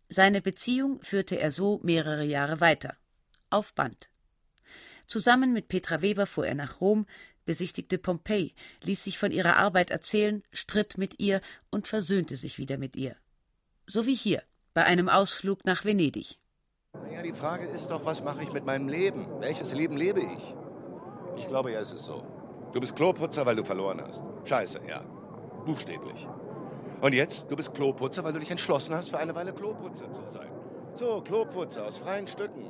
Seine 0.09 0.41
Beziehung 0.41 1.01
führte 1.01 1.39
er 1.39 1.51
so 1.51 1.79
mehrere 1.83 2.23
Jahre 2.23 2.59
weiter. 2.59 2.95
Auf 3.49 3.73
Band. 3.73 4.09
Zusammen 5.07 5.51
mit 5.51 5.67
Petra 5.67 6.01
Weber 6.01 6.25
fuhr 6.25 6.47
er 6.47 6.55
nach 6.55 6.79
Rom, 6.79 7.05
besichtigte 7.51 7.97
Pompeji, 7.97 8.55
ließ 8.83 9.03
sich 9.03 9.19
von 9.19 9.33
ihrer 9.33 9.57
Arbeit 9.57 9.89
erzählen, 9.91 10.41
stritt 10.53 10.97
mit 10.97 11.19
ihr 11.19 11.41
und 11.69 11.85
versöhnte 11.85 12.37
sich 12.37 12.57
wieder 12.57 12.77
mit 12.77 12.95
ihr. 12.95 13.17
So 13.87 14.05
wie 14.05 14.15
hier, 14.15 14.41
bei 14.73 14.85
einem 14.85 15.09
Ausflug 15.09 15.65
nach 15.65 15.83
Venedig. 15.83 16.39
Naja, 16.93 17.21
die 17.21 17.33
Frage 17.33 17.67
ist 17.67 17.89
doch, 17.89 18.05
was 18.05 18.23
mache 18.23 18.41
ich 18.43 18.53
mit 18.53 18.65
meinem 18.65 18.87
Leben? 18.87 19.27
Welches 19.41 19.73
Leben 19.73 19.97
lebe 19.97 20.21
ich? 20.21 20.55
Ich 21.35 21.45
glaube 21.49 21.73
ja, 21.73 21.81
es 21.81 21.91
ist 21.91 22.05
so. 22.05 22.23
Du 22.71 22.79
bist 22.79 22.95
Kloputzer, 22.95 23.45
weil 23.45 23.57
du 23.57 23.65
verloren 23.65 23.99
hast. 23.99 24.23
Scheiße, 24.45 24.79
ja. 24.87 25.01
Buchstäblich. 25.65 26.25
Und 27.01 27.11
jetzt, 27.11 27.51
du 27.51 27.57
bist 27.57 27.73
Kloputzer, 27.73 28.23
weil 28.23 28.31
du 28.31 28.39
dich 28.39 28.51
entschlossen 28.51 28.95
hast, 28.95 29.09
für 29.09 29.17
eine 29.17 29.35
Weile 29.35 29.51
Kloputzer 29.51 30.09
zu 30.13 30.25
sein. 30.25 30.51
So, 30.93 31.19
Kloputzer 31.19 31.85
aus 31.85 31.97
freien 31.97 32.27
Stücken. 32.27 32.63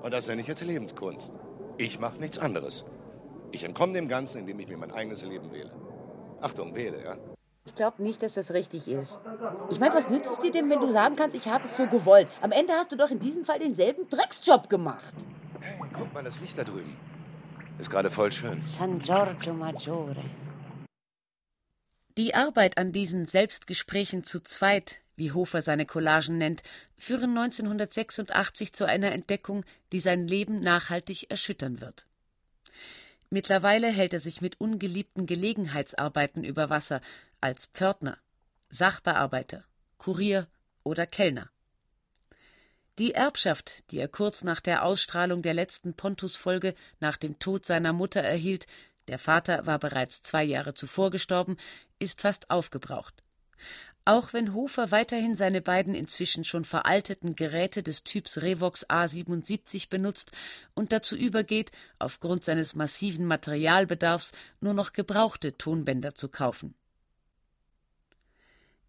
Und 0.00 0.14
das 0.14 0.28
nenne 0.28 0.42
ich 0.42 0.46
jetzt 0.46 0.62
Lebenskunst. 0.62 1.32
Ich 1.76 1.98
mache 1.98 2.20
nichts 2.20 2.38
anderes. 2.38 2.84
Ich 3.52 3.64
entkomme 3.64 3.92
dem 3.92 4.08
Ganzen, 4.08 4.38
indem 4.38 4.58
ich 4.60 4.68
mir 4.68 4.78
mein 4.78 4.90
eigenes 4.90 5.22
Leben 5.22 5.52
wähle. 5.52 5.70
Achtung, 6.40 6.74
wähle, 6.74 7.04
ja? 7.04 7.18
Ich 7.66 7.74
glaube 7.74 8.02
nicht, 8.02 8.22
dass 8.22 8.34
das 8.34 8.50
richtig 8.50 8.88
ist. 8.88 9.20
Ich 9.70 9.78
meine, 9.78 9.94
was 9.94 10.08
nützt 10.08 10.32
es 10.32 10.38
dir 10.38 10.50
denn, 10.50 10.68
wenn 10.70 10.80
du 10.80 10.90
sagen 10.90 11.16
kannst, 11.16 11.36
ich 11.36 11.46
habe 11.46 11.66
es 11.66 11.76
so 11.76 11.86
gewollt? 11.86 12.28
Am 12.40 12.50
Ende 12.50 12.72
hast 12.72 12.90
du 12.90 12.96
doch 12.96 13.10
in 13.10 13.20
diesem 13.20 13.44
Fall 13.44 13.58
denselben 13.58 14.08
Drecksjob 14.08 14.68
gemacht. 14.68 15.14
Hey, 15.60 15.78
guck 15.92 16.12
mal, 16.14 16.24
das 16.24 16.40
Licht 16.40 16.56
da 16.58 16.64
drüben. 16.64 16.96
Ist 17.78 17.90
gerade 17.90 18.10
voll 18.10 18.32
schön. 18.32 18.64
San 18.64 18.98
Giorgio 18.98 19.52
Maggiore. 19.52 20.24
Die 22.16 22.34
Arbeit 22.34 22.78
an 22.78 22.92
diesen 22.92 23.26
Selbstgesprächen 23.26 24.24
zu 24.24 24.40
zweit, 24.40 24.98
wie 25.16 25.32
Hofer 25.32 25.60
seine 25.60 25.86
Collagen 25.86 26.38
nennt, 26.38 26.62
führen 26.96 27.36
1986 27.36 28.72
zu 28.72 28.86
einer 28.86 29.12
Entdeckung, 29.12 29.64
die 29.92 30.00
sein 30.00 30.26
Leben 30.26 30.60
nachhaltig 30.60 31.30
erschüttern 31.30 31.80
wird. 31.80 32.06
Mittlerweile 33.32 33.88
hält 33.88 34.12
er 34.12 34.20
sich 34.20 34.42
mit 34.42 34.60
ungeliebten 34.60 35.24
Gelegenheitsarbeiten 35.24 36.44
über 36.44 36.68
Wasser 36.68 37.00
als 37.40 37.64
Pförtner, 37.64 38.18
Sachbearbeiter, 38.68 39.64
Kurier 39.96 40.48
oder 40.82 41.06
Kellner. 41.06 41.50
Die 42.98 43.14
Erbschaft, 43.14 43.90
die 43.90 44.00
er 44.00 44.08
kurz 44.08 44.44
nach 44.44 44.60
der 44.60 44.84
Ausstrahlung 44.84 45.40
der 45.40 45.54
letzten 45.54 45.94
Pontus-Folge 45.94 46.74
nach 47.00 47.16
dem 47.16 47.38
Tod 47.38 47.64
seiner 47.64 47.94
Mutter 47.94 48.20
erhielt, 48.20 48.66
der 49.08 49.18
Vater 49.18 49.64
war 49.64 49.78
bereits 49.78 50.20
zwei 50.20 50.44
Jahre 50.44 50.74
zuvor 50.74 51.10
gestorben, 51.10 51.56
ist 51.98 52.20
fast 52.20 52.50
aufgebraucht. 52.50 53.22
Auch 54.04 54.32
wenn 54.32 54.52
Hofer 54.52 54.90
weiterhin 54.90 55.36
seine 55.36 55.60
beiden 55.60 55.94
inzwischen 55.94 56.42
schon 56.42 56.64
veralteten 56.64 57.36
Geräte 57.36 57.84
des 57.84 58.02
Typs 58.02 58.42
Revox 58.42 58.88
A77 58.88 59.88
benutzt 59.88 60.32
und 60.74 60.90
dazu 60.90 61.16
übergeht, 61.16 61.70
aufgrund 62.00 62.44
seines 62.44 62.74
massiven 62.74 63.26
Materialbedarfs 63.26 64.32
nur 64.60 64.74
noch 64.74 64.92
gebrauchte 64.92 65.56
Tonbänder 65.56 66.16
zu 66.16 66.28
kaufen. 66.28 66.74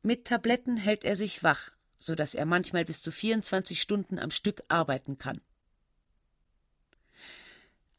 Mit 0.02 0.26
Tabletten 0.26 0.78
hält 0.78 1.04
er 1.04 1.16
sich 1.16 1.44
wach, 1.44 1.72
so 2.00 2.16
dass 2.16 2.34
er 2.34 2.46
manchmal 2.46 2.84
bis 2.84 3.02
zu 3.02 3.12
24 3.12 3.80
Stunden 3.80 4.18
am 4.18 4.32
Stück 4.32 4.64
arbeiten 4.68 5.20
kann. 5.20 5.42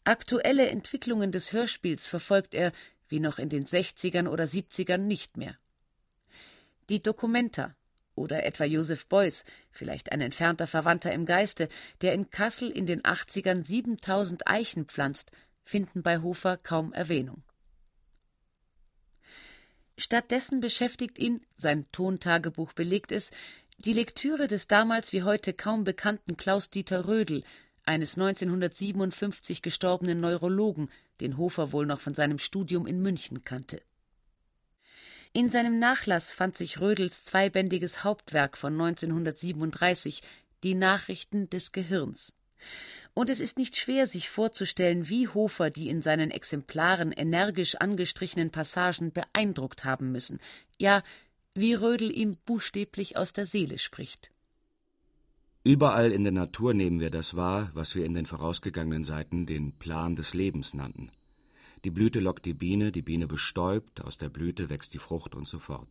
Aktuelle 0.03 0.69
Entwicklungen 0.69 1.31
des 1.31 1.53
Hörspiels 1.53 2.09
verfolgt 2.09 2.55
er, 2.55 2.73
wie 3.09 3.21
noch 3.21 3.39
in 3.39 3.49
den 3.49 3.65
60ern 3.67 4.29
oder 4.29 4.45
70ern, 4.45 4.99
nicht 4.99 5.37
mehr. 5.37 5.57
Die 6.89 7.03
Dokumenta 7.03 7.75
oder 8.15 8.45
etwa 8.45 8.65
Josef 8.65 9.07
Beuys, 9.07 9.45
vielleicht 9.71 10.13
ein 10.13 10.21
entfernter 10.21 10.67
Verwandter 10.67 11.13
im 11.13 11.27
Geiste, 11.27 11.69
der 12.01 12.13
in 12.13 12.31
Kassel 12.31 12.71
in 12.71 12.87
den 12.87 13.03
80ern 13.03 13.65
7000 13.65 14.47
Eichen 14.47 14.87
pflanzt, 14.87 15.31
finden 15.65 16.03
bei 16.03 16.19
Hofer 16.21 16.57
kaum 16.57 16.93
Erwähnung. 16.93 17.43
Stattdessen 19.97 20.61
beschäftigt 20.61 21.19
ihn, 21.19 21.41
sein 21.57 21.87
Tontagebuch 21.93 22.73
belegt 22.73 23.13
es, 23.13 23.31
die 23.79 23.93
Lektüre 23.93 24.47
des 24.47 24.67
damals 24.67 25.13
wie 25.13 25.23
heute 25.23 25.53
kaum 25.53 25.85
bekannten 25.85 26.37
Klaus-Dieter 26.37 27.07
Rödel, 27.07 27.45
eines 27.87 28.17
1957 28.17 29.63
gestorbenen 29.63 30.21
Neurologen, 30.21 30.91
den 31.21 31.37
Hofer 31.37 31.73
wohl 31.73 31.87
noch 31.87 32.01
von 32.01 32.15
seinem 32.15 32.39
Studium 32.39 32.87
in 32.87 33.03
München 33.03 33.43
kannte. 33.43 33.83
In 35.37 35.51
seinem 35.51 35.81
Nachlass 35.81 36.33
fand 36.33 36.57
sich 36.57 36.81
Rödels 36.81 37.25
zweibändiges 37.25 38.05
Hauptwerk 38.05 38.57
von 38.57 38.75
1937, 38.75 40.23
Die 40.63 40.77
Nachrichten 40.77 41.51
des 41.51 41.73
Gehirns. 41.73 42.33
Und 43.15 43.29
es 43.29 43.41
ist 43.41 43.59
nicht 43.59 43.77
schwer, 43.77 44.07
sich 44.07 44.29
vorzustellen, 44.29 45.09
wie 45.09 45.27
Hofer 45.27 45.71
die 45.71 45.89
in 45.89 46.03
seinen 46.03 46.31
Exemplaren 46.31 47.11
energisch 47.11 47.75
angestrichenen 47.75 48.51
Passagen 48.51 49.11
beeindruckt 49.11 49.85
haben 49.85 50.13
müssen, 50.13 50.39
ja, 50.79 51.03
wie 51.53 51.75
Rödel 51.75 52.17
ihm 52.17 52.37
buchstäblich 52.47 53.17
aus 53.17 53.33
der 53.33 53.47
Seele 53.47 53.79
spricht. 53.79 54.31
Überall 55.65 56.13
in 56.13 56.23
der 56.23 56.33
Natur 56.33 56.75
nehmen 56.75 57.01
wir 57.01 57.11
das 57.11 57.35
wahr, 57.35 57.73
was 57.75 57.97
wir 57.97 58.05
in 58.05 58.15
den 58.15 58.27
vorausgegangenen 58.27 59.03
Seiten 59.03 59.47
den 59.47 59.73
Plan 59.73 60.15
des 60.15 60.33
Lebens 60.33 60.75
nannten. 60.75 61.11
Die 61.85 61.91
Blüte 61.91 62.19
lockt 62.19 62.47
die 62.47 62.55
Biene, 62.55 62.93
die 62.93 63.03
Biene 63.03 63.27
bestäubt, 63.27 64.03
aus 64.03 64.17
der 64.17 64.31
Blüte 64.31 64.71
wächst 64.71 64.95
die 64.95 64.99
Frucht 64.99 65.35
und 65.35 65.47
so 65.47 65.59
fort. 65.59 65.89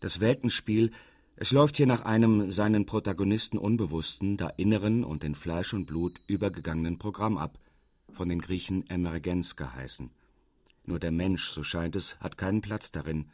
Das 0.00 0.18
Weltenspiel, 0.18 0.90
es 1.36 1.52
läuft 1.52 1.76
hier 1.76 1.86
nach 1.86 2.04
einem 2.04 2.50
seinen 2.50 2.86
Protagonisten 2.86 3.56
unbewussten, 3.56 4.36
da 4.36 4.48
inneren 4.48 5.04
und 5.04 5.22
in 5.22 5.36
Fleisch 5.36 5.72
und 5.74 5.86
Blut 5.86 6.20
übergegangenen 6.26 6.98
Programm 6.98 7.38
ab, 7.38 7.58
von 8.12 8.28
den 8.28 8.40
Griechen 8.40 8.84
Emergenz 8.90 9.54
geheißen. 9.54 10.10
Nur 10.84 10.98
der 10.98 11.12
Mensch, 11.12 11.50
so 11.50 11.62
scheint 11.62 11.94
es, 11.94 12.18
hat 12.18 12.36
keinen 12.36 12.60
Platz 12.60 12.90
darin, 12.90 13.26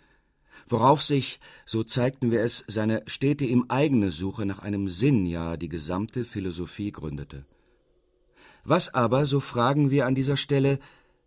worauf 0.69 1.03
sich, 1.03 1.41
so 1.65 1.83
zeigten 1.85 2.31
wir 2.31 2.43
es, 2.43 2.65
seine 2.67 3.03
stete 3.07 3.47
ihm 3.47 3.67
eigene 3.69 4.11
Suche 4.11 4.45
nach 4.45 4.59
einem 4.59 4.89
Sinn, 4.89 5.25
ja 5.25 5.57
die 5.57 5.69
gesamte 5.69 6.25
Philosophie 6.25 6.93
gründete. 6.93 7.47
Was 8.63 8.93
aber, 8.93 9.25
so 9.25 9.41
fragen 9.41 9.91
wir 9.91 10.07
an 10.07 10.15
dieser 10.15 10.37
Stelle, 10.37 10.79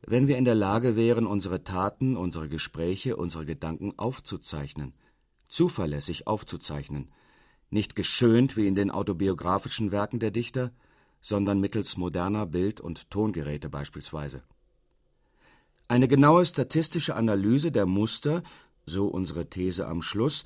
wenn 0.07 0.27
wir 0.27 0.37
in 0.37 0.45
der 0.45 0.55
Lage 0.55 0.95
wären, 0.95 1.25
unsere 1.25 1.63
Taten, 1.63 2.15
unsere 2.15 2.47
Gespräche, 2.47 3.15
unsere 3.15 3.45
Gedanken 3.45 3.97
aufzuzeichnen, 3.97 4.93
zuverlässig 5.47 6.27
aufzuzeichnen, 6.27 7.09
nicht 7.71 7.95
geschönt 7.95 8.55
wie 8.55 8.67
in 8.67 8.75
den 8.75 8.91
autobiografischen 8.91 9.91
Werken 9.91 10.19
der 10.19 10.31
Dichter, 10.31 10.71
sondern 11.21 11.59
mittels 11.59 11.97
moderner 11.97 12.45
Bild- 12.45 12.81
und 12.81 13.09
Tongeräte 13.09 13.69
beispielsweise. 13.69 14.43
Eine 15.87 16.07
genaue 16.07 16.45
statistische 16.45 17.15
Analyse 17.15 17.71
der 17.71 17.87
Muster, 17.87 18.43
so 18.85 19.07
unsere 19.07 19.49
These 19.49 19.87
am 19.87 20.03
Schluss, 20.03 20.45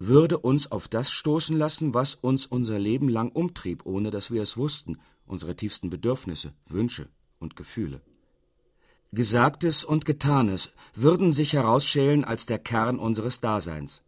würde 0.00 0.38
uns 0.38 0.70
auf 0.70 0.88
das 0.88 1.10
stoßen 1.10 1.56
lassen, 1.56 1.94
was 1.94 2.16
uns 2.16 2.46
unser 2.46 2.78
Leben 2.78 3.08
lang 3.08 3.30
umtrieb, 3.30 3.86
ohne 3.86 4.10
dass 4.10 4.30
wir 4.30 4.42
es 4.42 4.56
wussten, 4.56 4.98
unsere 5.26 5.54
tiefsten 5.56 5.90
Bedürfnisse, 5.90 6.52
Wünsche 6.66 7.08
und 7.38 7.54
Gefühle. 7.54 8.00
Gesagtes 9.12 9.84
und 9.84 10.04
Getanes 10.04 10.70
würden 10.94 11.32
sich 11.32 11.54
herausschälen 11.54 12.24
als 12.24 12.44
der 12.44 12.58
Kern 12.58 12.98
unseres 12.98 13.40
Daseins. 13.40 14.02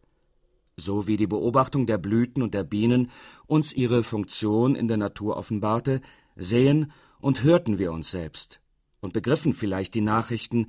So 0.76 1.07
wie 1.07 1.16
die 1.16 1.26
Beobachtung 1.26 1.86
der 1.86 1.96
Blüten 1.96 2.42
und 2.42 2.53
der 2.53 2.64
Bienen 2.64 3.11
uns 3.46 3.72
ihre 3.72 4.05
Funktion 4.05 4.74
in 4.74 4.88
der 4.88 4.98
Natur 4.98 5.36
offenbarte, 5.38 6.03
sehen 6.36 6.92
und 7.18 7.42
hörten 7.42 7.78
wir 7.78 7.92
uns 7.92 8.11
selbst 8.11 8.61
und 9.01 9.14
begriffen 9.14 9.55
vielleicht 9.55 9.94
die 9.94 10.03
Nachrichten, 10.03 10.66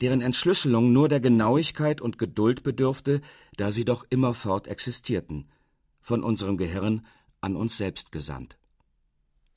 deren 0.00 0.20
Entschlüsselung 0.20 0.92
nur 0.92 1.08
der 1.08 1.20
Genauigkeit 1.20 2.00
und 2.00 2.18
Geduld 2.18 2.64
bedurfte, 2.64 3.20
da 3.56 3.70
sie 3.70 3.84
doch 3.84 4.04
immerfort 4.10 4.66
existierten, 4.66 5.48
von 6.00 6.24
unserem 6.24 6.56
Gehirn 6.56 7.06
an 7.40 7.54
uns 7.54 7.76
selbst 7.76 8.10
gesandt. 8.10 8.56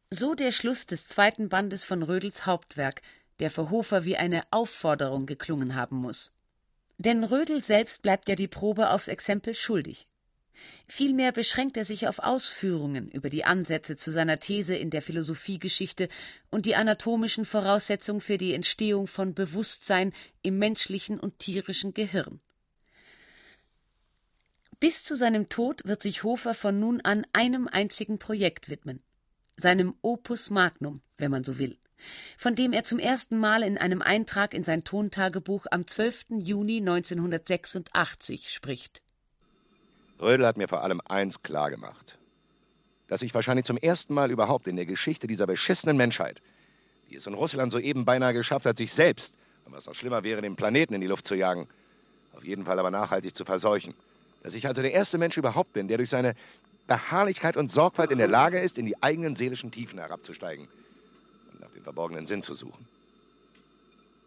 So 0.10 0.36
der 0.36 0.52
Schluss 0.52 0.86
des 0.86 1.08
zweiten 1.08 1.50
Bandes 1.50 1.86
von 1.86 2.04
Rödels 2.04 2.46
Hauptwerk, 2.46 3.02
der 3.44 3.52
für 3.52 3.70
Hofer 3.70 4.06
wie 4.06 4.16
eine 4.16 4.44
Aufforderung 4.52 5.26
geklungen 5.26 5.76
haben 5.76 5.98
muss. 5.98 6.32
Denn 6.98 7.26
Rödel 7.26 7.62
selbst 7.62 8.02
bleibt 8.02 8.30
ja 8.30 8.38
die 8.38 8.48
Probe 8.48 8.90
aufs 8.90 9.10
Exempel 9.10 9.54
schuldig. 9.54 10.08
Vielmehr 10.88 11.34
beschränkt 11.34 11.76
er 11.76 11.84
sich 11.84 12.08
auf 12.08 12.20
Ausführungen 12.20 13.12
über 13.12 13.30
die 13.30 13.44
Ansätze 13.44 13.98
zu 13.98 14.14
seiner 14.14 14.40
These 14.40 14.78
in 14.78 14.92
der 14.92 15.02
Philosophiegeschichte 15.02 16.08
und 16.52 16.66
die 16.66 16.78
anatomischen 16.78 17.44
Voraussetzungen 17.44 18.22
für 18.22 18.38
die 18.38 18.54
Entstehung 18.54 19.08
von 19.08 19.34
Bewusstsein 19.34 20.14
im 20.42 20.58
menschlichen 20.58 21.20
und 21.20 21.40
tierischen 21.40 21.94
Gehirn. 21.94 22.40
Bis 24.80 25.04
zu 25.04 25.18
seinem 25.18 25.50
Tod 25.50 25.82
wird 25.84 26.02
sich 26.02 26.24
Hofer 26.24 26.54
von 26.54 26.80
nun 26.80 27.02
an 27.02 27.28
einem 27.34 27.68
einzigen 27.68 28.20
Projekt 28.20 28.70
widmen, 28.70 29.04
seinem 29.58 29.96
Opus 30.02 30.50
Magnum, 30.50 31.02
wenn 31.18 31.32
man 31.32 31.44
so 31.44 31.60
will 31.60 31.78
von 32.38 32.56
dem 32.56 32.74
er 32.74 32.84
zum 32.84 33.00
ersten 33.00 33.38
Mal 33.38 33.64
in 33.64 33.78
einem 33.78 34.02
Eintrag 34.02 34.54
in 34.54 34.64
sein 34.64 34.84
Tontagebuch 34.84 35.66
am 35.72 35.88
12. 35.88 36.26
Juni 36.40 36.78
1986 36.78 38.50
spricht. 38.50 39.02
Rödel 40.20 40.46
hat 40.46 40.58
mir 40.58 40.68
vor 40.68 40.84
allem 40.84 41.02
eins 41.06 41.42
klargemacht. 41.44 42.18
Dass 43.08 43.22
ich 43.22 43.34
wahrscheinlich 43.34 43.66
zum 43.66 43.78
ersten 43.78 44.14
Mal 44.14 44.32
überhaupt 44.32 44.68
in 44.68 44.76
der 44.76 44.86
Geschichte 44.86 45.28
dieser 45.28 45.46
beschissenen 45.46 45.98
Menschheit, 45.98 46.42
die 47.10 47.16
es 47.16 47.28
in 47.28 47.34
Russland 47.34 47.72
soeben 47.72 48.06
beinahe 48.06 48.34
geschafft 48.34 48.66
hat, 48.66 48.78
sich 48.78 48.94
selbst, 48.94 49.34
und 49.66 49.74
was 49.74 49.86
noch 49.86 49.96
schlimmer 49.96 50.24
wäre, 50.24 50.42
den 50.42 50.56
Planeten 50.56 50.94
in 50.94 51.02
die 51.02 51.08
Luft 51.08 51.28
zu 51.28 51.36
jagen, 51.36 51.68
auf 52.34 52.44
jeden 52.44 52.66
Fall 52.66 52.80
aber 52.80 52.92
nachhaltig 52.92 53.36
zu 53.36 53.46
verseuchen, 53.46 53.94
Dass 54.42 54.56
ich 54.56 54.68
also 54.68 54.82
der 54.82 54.92
erste 54.92 55.18
Mensch 55.18 55.38
überhaupt 55.38 55.74
bin, 55.74 55.88
der 55.88 55.98
durch 55.98 56.10
seine 56.10 56.36
Beharrlichkeit 56.88 57.56
und 57.56 57.72
Sorgfalt 57.72 58.12
in 58.12 58.18
der 58.18 58.28
Lage 58.28 58.60
ist, 58.60 58.78
in 58.78 58.86
die 58.86 59.02
eigenen 59.02 59.36
seelischen 59.36 59.72
Tiefen 59.72 60.00
herabzusteigen 60.00 60.68
nach 61.64 61.72
dem 61.72 61.84
verborgenen 61.84 62.26
Sinn 62.26 62.42
zu 62.42 62.54
suchen. 62.54 62.86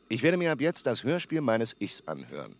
Ich 0.08 0.22
werde 0.22 0.36
mir 0.36 0.52
ab 0.52 0.60
jetzt 0.60 0.86
das 0.86 1.02
Hörspiel 1.04 1.40
meines 1.40 1.76
Ichs 1.78 2.02
anhören. 2.06 2.56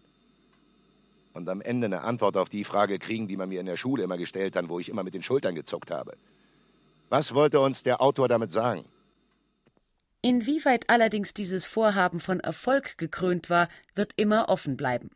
Und 1.33 1.49
am 1.49 1.61
Ende 1.61 1.87
eine 1.87 2.03
Antwort 2.03 2.37
auf 2.37 2.49
die 2.49 2.65
Frage 2.65 2.99
kriegen, 2.99 3.29
die 3.29 3.37
man 3.37 3.49
mir 3.49 3.61
in 3.61 3.67
der 3.67 3.77
Schule 3.77 4.03
immer 4.03 4.19
gestellt 4.19 4.57
hat, 4.57 4.69
wo 4.69 4.79
ich 4.79 4.89
immer 4.89 5.03
mit 5.03 5.15
den 5.15 5.23
Schultern 5.23 5.55
gezuckt 5.55 5.91
habe. 5.91 6.17
Was 7.09 7.35
wollte 7.35 7.61
uns 7.61 7.83
der 7.83 8.01
Autor 8.01 8.29
damit 8.29 8.53
sagen? 8.53 8.85
Inwieweit 10.23 10.91
allerdings 10.91 11.35
dieses 11.35 11.67
Vorhaben 11.67 12.21
von 12.21 12.41
Erfolg 12.41 12.99
gekrönt 12.99 13.49
war, 13.49 13.69
wird 13.95 14.13
immer 14.17 14.49
offen 14.49 14.77
bleiben. 14.77 15.11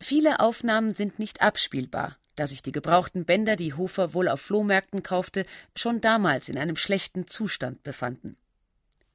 Viele 0.00 0.40
Aufnahmen 0.40 0.94
sind 0.94 1.18
nicht 1.18 1.40
abspielbar, 1.40 2.16
da 2.36 2.46
sich 2.46 2.62
die 2.62 2.72
gebrauchten 2.72 3.24
Bänder, 3.24 3.56
die 3.56 3.74
Hofer 3.74 4.14
wohl 4.14 4.28
auf 4.28 4.40
Flohmärkten 4.40 5.02
kaufte, 5.02 5.44
schon 5.76 6.00
damals 6.00 6.48
in 6.48 6.58
einem 6.58 6.76
schlechten 6.76 7.26
Zustand 7.26 7.82
befanden. 7.82 8.36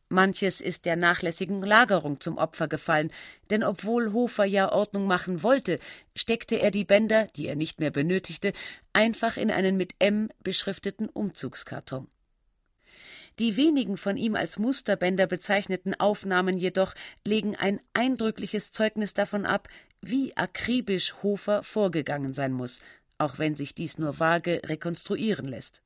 Manches 0.10 0.62
ist 0.62 0.86
der 0.86 0.96
nachlässigen 0.96 1.62
Lagerung 1.62 2.22
zum 2.22 2.38
Opfer 2.38 2.70
gefallen, 2.70 3.12
denn 3.50 3.64
obwohl 3.64 4.14
Hofer 4.14 4.46
ja 4.46 4.72
Ordnung 4.72 5.06
machen 5.06 5.44
wollte, 5.44 5.80
steckte 6.16 6.56
er 6.56 6.72
die 6.72 6.86
Bänder, 6.86 7.28
die 7.36 7.48
er 7.48 7.58
nicht 7.58 7.80
mehr 7.80 7.92
benötigte, 7.92 8.54
einfach 8.94 9.36
in 9.36 9.52
einen 9.52 9.76
mit 9.76 9.96
M 10.00 10.30
beschrifteten 10.44 11.10
Umzugskarton. 11.10 12.08
Die 13.40 13.56
wenigen 13.58 13.98
von 13.98 14.18
ihm 14.18 14.36
als 14.36 14.58
Musterbänder 14.58 15.28
bezeichneten 15.28 15.94
Aufnahmen 16.00 16.58
jedoch 16.58 16.96
legen 17.26 17.56
ein 17.56 17.80
eindrückliches 17.94 18.72
Zeugnis 18.72 19.14
davon 19.14 19.46
ab, 19.46 19.68
wie 20.02 20.36
akribisch 20.38 21.16
Hofer 21.22 21.64
vorgegangen 21.64 22.34
sein 22.34 22.54
muss, 22.54 22.80
auch 23.18 23.40
wenn 23.40 23.56
sich 23.56 23.76
dies 23.76 23.98
nur 23.98 24.20
vage 24.20 24.62
rekonstruieren 24.66 25.48
lässt. 25.48 25.82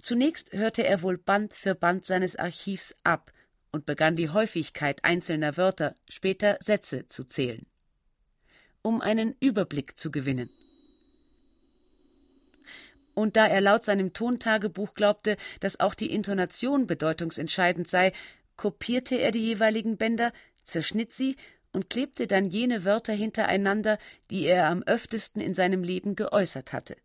Zunächst 0.00 0.52
hörte 0.52 0.84
er 0.84 1.02
wohl 1.02 1.16
Band 1.16 1.52
für 1.52 1.74
Band 1.74 2.04
seines 2.04 2.36
Archivs 2.36 2.94
ab 3.04 3.32
und 3.72 3.86
begann 3.86 4.16
die 4.16 4.28
Häufigkeit 4.28 5.02
einzelner 5.02 5.56
Wörter, 5.56 5.94
später 6.08 6.58
Sätze 6.62 7.08
zu 7.08 7.24
zählen, 7.24 7.66
um 8.82 9.00
einen 9.00 9.34
Überblick 9.40 9.98
zu 9.98 10.10
gewinnen. 10.10 10.50
Und 13.14 13.36
da 13.36 13.46
er 13.46 13.60
laut 13.60 13.84
seinem 13.84 14.12
Tontagebuch 14.12 14.94
glaubte, 14.94 15.36
dass 15.60 15.80
auch 15.80 15.94
die 15.94 16.12
Intonation 16.12 16.86
bedeutungsentscheidend 16.86 17.88
sei, 17.88 18.12
kopierte 18.56 19.16
er 19.16 19.30
die 19.30 19.44
jeweiligen 19.44 19.96
Bänder, 19.96 20.32
zerschnitt 20.64 21.14
sie 21.14 21.36
und 21.74 21.90
klebte 21.90 22.26
dann 22.26 22.46
jene 22.46 22.84
Wörter 22.84 23.12
hintereinander, 23.12 23.98
die 24.30 24.46
er 24.46 24.68
am 24.68 24.82
öftesten 24.82 25.42
in 25.42 25.54
seinem 25.54 25.82
Leben 25.82 26.16
geäußert 26.16 26.72
hatte 26.72 26.96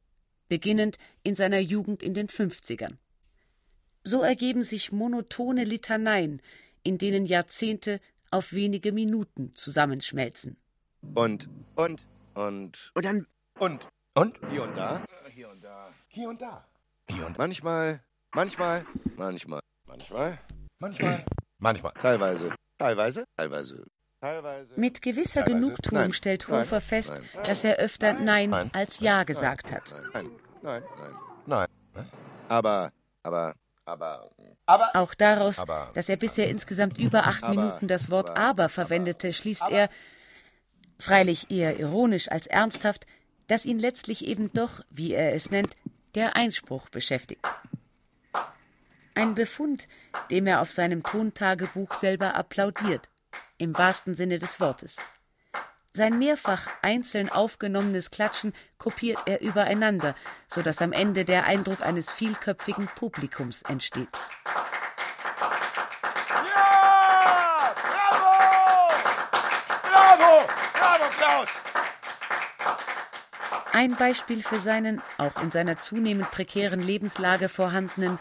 beginnend 0.49 0.97
in 1.23 1.35
seiner 1.35 1.59
Jugend 1.59 2.03
in 2.03 2.13
den 2.13 2.27
Fünfzigern. 2.27 2.97
So 4.03 4.21
ergeben 4.21 4.63
sich 4.63 4.91
monotone 4.91 5.63
Litaneien, 5.63 6.41
in 6.83 6.97
denen 6.97 7.25
Jahrzehnte 7.25 8.01
auf 8.31 8.51
wenige 8.51 8.91
Minuten 8.91 9.55
zusammenschmelzen. 9.55 10.57
Und, 11.15 11.47
und, 11.75 12.05
und. 12.33 12.91
Und 12.95 13.05
dann. 13.05 13.27
Und, 13.59 13.87
und? 14.15 14.37
Hier 14.49 14.63
und 14.63 14.75
da. 14.75 15.05
Hier 15.29 15.49
und 15.49 15.63
da. 15.63 15.93
Hier 16.09 16.29
und 16.29 16.41
da. 16.41 16.67
Hier 17.09 17.25
und 17.25 17.37
manchmal, 17.37 18.03
manchmal, 18.33 18.85
manchmal, 19.15 19.61
manchmal, 19.85 20.39
manchmal, 20.79 21.25
manchmal. 21.59 21.93
Teilweise, 21.93 22.53
teilweise, 22.77 23.25
teilweise. 23.35 23.85
Mit 24.75 25.01
gewisser. 25.01 25.43
Genugtuung 25.43 26.01
Nein. 26.01 26.13
stellt 26.13 26.47
Hofer 26.47 26.75
Nein. 26.75 26.81
fest, 26.81 27.09
Nein. 27.11 27.43
dass 27.43 27.63
er 27.63 27.77
öfter 27.77 28.13
Nein, 28.13 28.53
als 28.73 28.99
Ja 28.99 29.23
gesagt 29.23 29.71
hat. 29.71 29.95
Nein, 30.13 30.29
nein, 30.61 30.83
nein. 30.97 31.13
Nein. 31.45 31.67
Aber, 32.49 32.91
aber, 33.23 33.55
aber. 33.85 34.29
Auch 34.93 35.13
daraus, 35.13 35.57
Aber- 35.59 35.91
dass 35.93 36.09
er 36.09 36.17
bisher 36.17 36.49
insgesamt 36.49 36.97
über 36.97 37.27
acht 37.27 37.43
Aber- 37.43 37.55
Minuten 37.55 37.87
das 37.87 38.11
Wort 38.11 38.29
aber- 38.31 38.39
aber 38.39 38.69
verwendete, 38.69 39.31
schließt 39.33 39.69
er, 39.69 39.89
freilich 40.99 41.49
eher 41.49 41.79
ironisch 41.79 42.29
als 42.29 42.45
ernsthaft, 42.47 43.05
dass 43.47 43.65
ihn 43.65 43.79
letztlich 43.79 44.25
eben 44.27 44.51
doch, 44.53 44.81
wie 44.89 45.13
er 45.13 45.33
es 45.33 45.49
nennt, 45.49 45.75
der 46.13 46.35
Einspruch 46.35 46.89
beschäftigt. 46.89 47.41
Ein 49.15 49.33
Befund, 49.33 49.87
dem 50.29 50.45
er 50.45 50.61
auf 50.61 50.69
seinem 50.71 51.03
Tontagebuch 51.03 51.93
selber 51.93 52.35
applaudiert, 52.35 53.09
im 53.59 53.77
wahrsten 53.77 54.15
Sinne 54.15 54.39
des 54.39 54.59
Wortes. 54.59 54.97
Sein 55.93 56.17
mehrfach 56.17 56.67
einzeln 56.81 57.29
aufgenommenes 57.29 58.09
Klatschen 58.09 58.53
kopiert 58.77 59.19
er 59.25 59.41
übereinander, 59.41 60.15
so 60.47 60.61
dass 60.61 60.81
am 60.81 60.93
Ende 60.93 61.25
der 61.25 61.45
Eindruck 61.45 61.81
eines 61.81 62.11
vielköpfigen 62.11 62.87
Publikums 62.95 63.63
entsteht. 63.63 64.07
Ja! 66.55 67.75
Bravo! 67.75 68.93
Bravo! 69.91 70.47
Bravo, 70.73 71.09
Klaus! 71.17 71.63
Ein 73.73 73.95
Beispiel 73.95 74.43
für 74.43 74.59
seinen, 74.59 75.01
auch 75.17 75.41
in 75.41 75.51
seiner 75.51 75.77
zunehmend 75.79 76.31
prekären 76.31 76.81
Lebenslage 76.81 77.49
vorhandenen, 77.49 78.19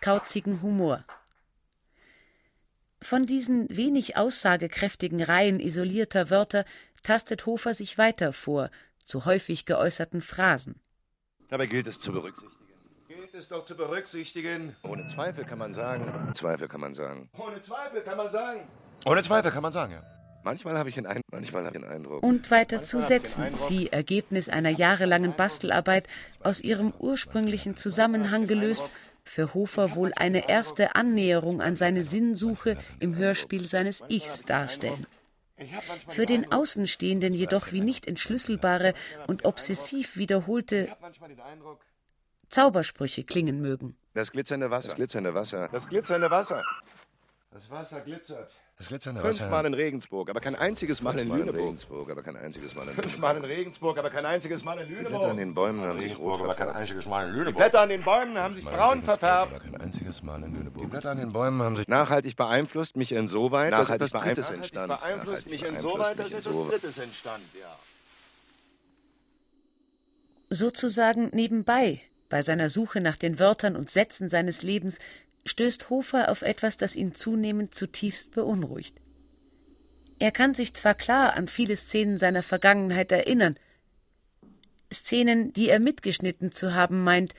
kauzigen 0.00 0.62
Humor. 0.62 1.04
Von 3.02 3.26
diesen 3.26 3.68
wenig 3.68 4.16
aussagekräftigen 4.16 5.22
Reihen 5.22 5.58
isolierter 5.58 6.30
Wörter 6.30 6.64
tastet 7.02 7.46
Hofer 7.46 7.74
sich 7.74 7.98
weiter 7.98 8.32
vor, 8.32 8.70
zu 9.04 9.24
häufig 9.24 9.66
geäußerten 9.66 10.22
Phrasen. 10.22 10.76
Dabei 11.48 11.66
gilt 11.66 11.88
es 11.88 11.98
zu 11.98 12.12
berücksichtigen. 12.12 12.62
Gilt 13.08 13.34
es 13.34 13.48
doch 13.48 13.64
zu 13.64 13.76
berücksichtigen. 13.76 14.76
Ohne 14.84 15.06
Zweifel 15.06 15.44
kann 15.44 15.58
man 15.58 15.74
sagen. 15.74 16.32
Zweifel 16.34 16.68
kann 16.68 16.80
man 16.80 16.94
sagen. 16.94 17.28
Ohne 17.36 17.60
Zweifel 17.60 18.02
kann 18.02 18.16
man 18.16 18.30
sagen. 18.30 18.68
Ohne 19.04 19.22
Zweifel 19.22 19.50
kann 19.50 19.62
man 19.62 19.72
sagen, 19.72 19.92
ja. 19.94 20.02
Manchmal 20.44 20.78
habe 20.78 20.88
ich 20.88 20.94
den, 20.94 21.06
Ein 21.06 21.20
manchmal 21.30 21.66
habe 21.66 21.76
ich 21.76 21.82
den 21.82 21.90
Eindruck. 21.90 22.22
Und 22.22 22.50
weiter 22.50 22.82
zu 22.82 22.98
Manchmal 22.98 23.20
Sätzen, 23.20 23.42
Eindruck- 23.42 23.68
die 23.68 23.92
Ergebnis 23.92 24.48
einer 24.48 24.70
jahrelangen 24.70 25.34
Bastelarbeit 25.34 26.08
aus 26.40 26.60
ihrem 26.60 26.92
ursprünglichen 26.98 27.76
Zusammenhang 27.76 28.46
gelöst, 28.46 28.84
für 29.24 29.54
Hofer 29.54 29.94
wohl 29.94 30.12
eine 30.14 30.48
erste 30.48 30.94
Annäherung 30.94 31.60
an 31.60 31.76
seine 31.76 32.04
Sinnsuche 32.04 32.76
im 33.00 33.16
Hörspiel 33.16 33.68
seines 33.68 34.02
Ichs 34.08 34.42
darstellen. 34.44 35.06
Für 36.08 36.26
den 36.26 36.50
Außenstehenden 36.50 37.34
jedoch 37.34 37.72
wie 37.72 37.80
nicht 37.80 38.06
entschlüsselbare 38.06 38.94
und 39.26 39.44
obsessiv 39.44 40.16
wiederholte 40.16 40.88
Zaubersprüche 42.48 43.24
klingen 43.24 43.60
mögen. 43.60 43.96
Das 44.14 44.30
glitzernde 44.30 44.70
Wasser. 44.70 44.88
Das 44.88 44.96
glitzernde 44.96 45.34
Wasser. 45.34 45.68
Das 45.72 45.88
glitzernde 45.88 46.30
Wasser. 46.30 46.62
Das 47.54 47.68
Wasser 47.70 48.00
glitzert. 48.00 48.50
Das 48.78 48.88
glitzernde 48.88 49.22
Wasser. 49.22 49.40
Fünfmal 49.42 49.66
in 49.66 49.74
Regensburg, 49.74 50.30
aber 50.30 50.40
kein 50.40 50.54
einziges 50.56 51.02
Mal 51.02 51.18
in 51.18 51.28
Lüneburg. 51.28 51.56
Regensburg, 51.56 52.10
aber 52.10 52.22
kein 52.22 52.36
einziges 52.36 52.74
Mal 52.74 52.88
in 52.88 52.94
Fünfmal 52.94 53.36
in 53.36 53.44
Regensburg, 53.44 53.98
aber 53.98 54.08
kein 54.08 54.24
einziges 54.24 54.64
Mal 54.64 54.78
in 54.78 54.88
Die 54.88 54.94
Lüneburg. 54.94 55.18
Blätter 55.18 55.30
an 55.30 55.36
den 55.36 55.54
Bäumen 55.54 55.82
haben 55.82 55.98
sich 56.00 56.12
Regensburg, 56.12 56.40
rot 56.40 56.44
aber 56.48 56.54
kein 56.54 56.70
einziges 56.70 57.04
Mal 57.06 57.28
in 57.28 57.34
Lüneburg. 57.34 57.52
Die 57.54 57.58
Blätter 57.60 57.80
an 57.82 57.88
den 57.90 58.02
Bäumen 58.02 58.38
haben 58.38 58.54
sich 58.54 58.64
braun 58.64 59.02
verfärbt. 59.02 59.60
Kein 59.60 59.76
einziges 59.82 60.22
Mal 60.22 60.42
in 60.42 60.54
Lüneburg. 60.54 60.82
Die 60.82 60.88
Blätter 60.88 61.10
an 61.10 61.18
den 61.18 61.32
Bäumen 61.34 61.62
haben 61.62 61.76
sich 61.76 61.88
nachhaltig 61.88 62.36
beeinflusst 62.36 62.96
mich 62.96 63.12
insoweit, 63.12 63.70
dass 63.72 63.88
Nachhaltig 63.88 64.06
etwas 64.06 64.22
Drittes 64.22 64.46
beeinflusst- 64.48 64.54
entstand. 64.54 64.98
beeinflusst 64.98 65.50
mich 65.50 65.62
insoweit, 65.64 66.18
dass 66.18 66.32
etwas. 66.32 66.52
Drittes 66.68 66.98
entstand, 66.98 67.44
ja. 67.60 67.78
Sozusagen 70.48 71.28
nebenbei, 71.34 72.00
bei 72.30 72.40
seiner 72.40 72.70
Suche 72.70 73.00
nach 73.02 73.16
den 73.16 73.38
Wörtern 73.38 73.76
und 73.76 73.90
Sätzen 73.90 74.28
seines 74.30 74.62
Lebens, 74.62 74.98
stößt 75.44 75.90
Hofer 75.90 76.30
auf 76.30 76.42
etwas, 76.42 76.76
das 76.76 76.96
ihn 76.96 77.14
zunehmend 77.14 77.74
zutiefst 77.74 78.30
beunruhigt. 78.32 78.96
Er 80.18 80.30
kann 80.30 80.54
sich 80.54 80.74
zwar 80.74 80.94
klar 80.94 81.34
an 81.34 81.48
viele 81.48 81.76
Szenen 81.76 82.18
seiner 82.18 82.42
Vergangenheit 82.42 83.10
erinnern, 83.10 83.56
Szenen, 84.92 85.52
die 85.52 85.68
er 85.68 85.80
mitgeschnitten 85.80 86.52
zu 86.52 86.74
haben 86.74 87.02
meint, 87.02 87.34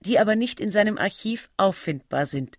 die 0.00 0.18
aber 0.18 0.36
nicht 0.36 0.60
in 0.60 0.70
seinem 0.70 0.98
Archiv 0.98 1.50
auffindbar 1.56 2.26
sind. 2.26 2.58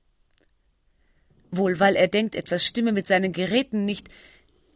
Wohl 1.51 1.79
weil 1.79 1.95
er 1.95 2.07
denkt, 2.07 2.35
etwas 2.35 2.65
stimme 2.65 2.91
mit 2.91 3.07
seinen 3.07 3.33
Geräten 3.33 3.85
nicht, 3.85 4.09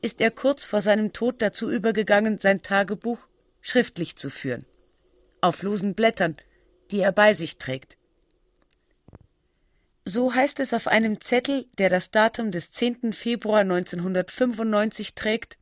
ist 0.02 0.22
er 0.22 0.32
kurz 0.32 0.66
vor 0.66 0.82
seinem 0.82 1.14
Tod 1.14 1.42
dazu 1.42 1.70
übergegangen, 1.70 2.40
sein 2.40 2.62
Tagebuch 2.62 3.20
schriftlich 3.62 4.16
zu 4.16 4.30
führen. 4.30 4.66
Auf 5.42 5.62
losen 5.64 5.94
Blättern, 5.94 6.38
die 6.92 7.00
er 7.00 7.12
bei 7.12 7.34
sich 7.34 7.58
trägt. 7.58 7.98
So 10.06 10.34
heißt 10.34 10.60
es 10.60 10.74
auf 10.74 10.88
einem 10.88 11.22
Zettel, 11.22 11.68
der 11.78 11.90
das 11.90 12.12
Datum 12.12 12.52
des 12.52 12.72
10. 12.72 13.14
Februar 13.14 13.62
1995 13.62 15.16
trägt, 15.16 15.58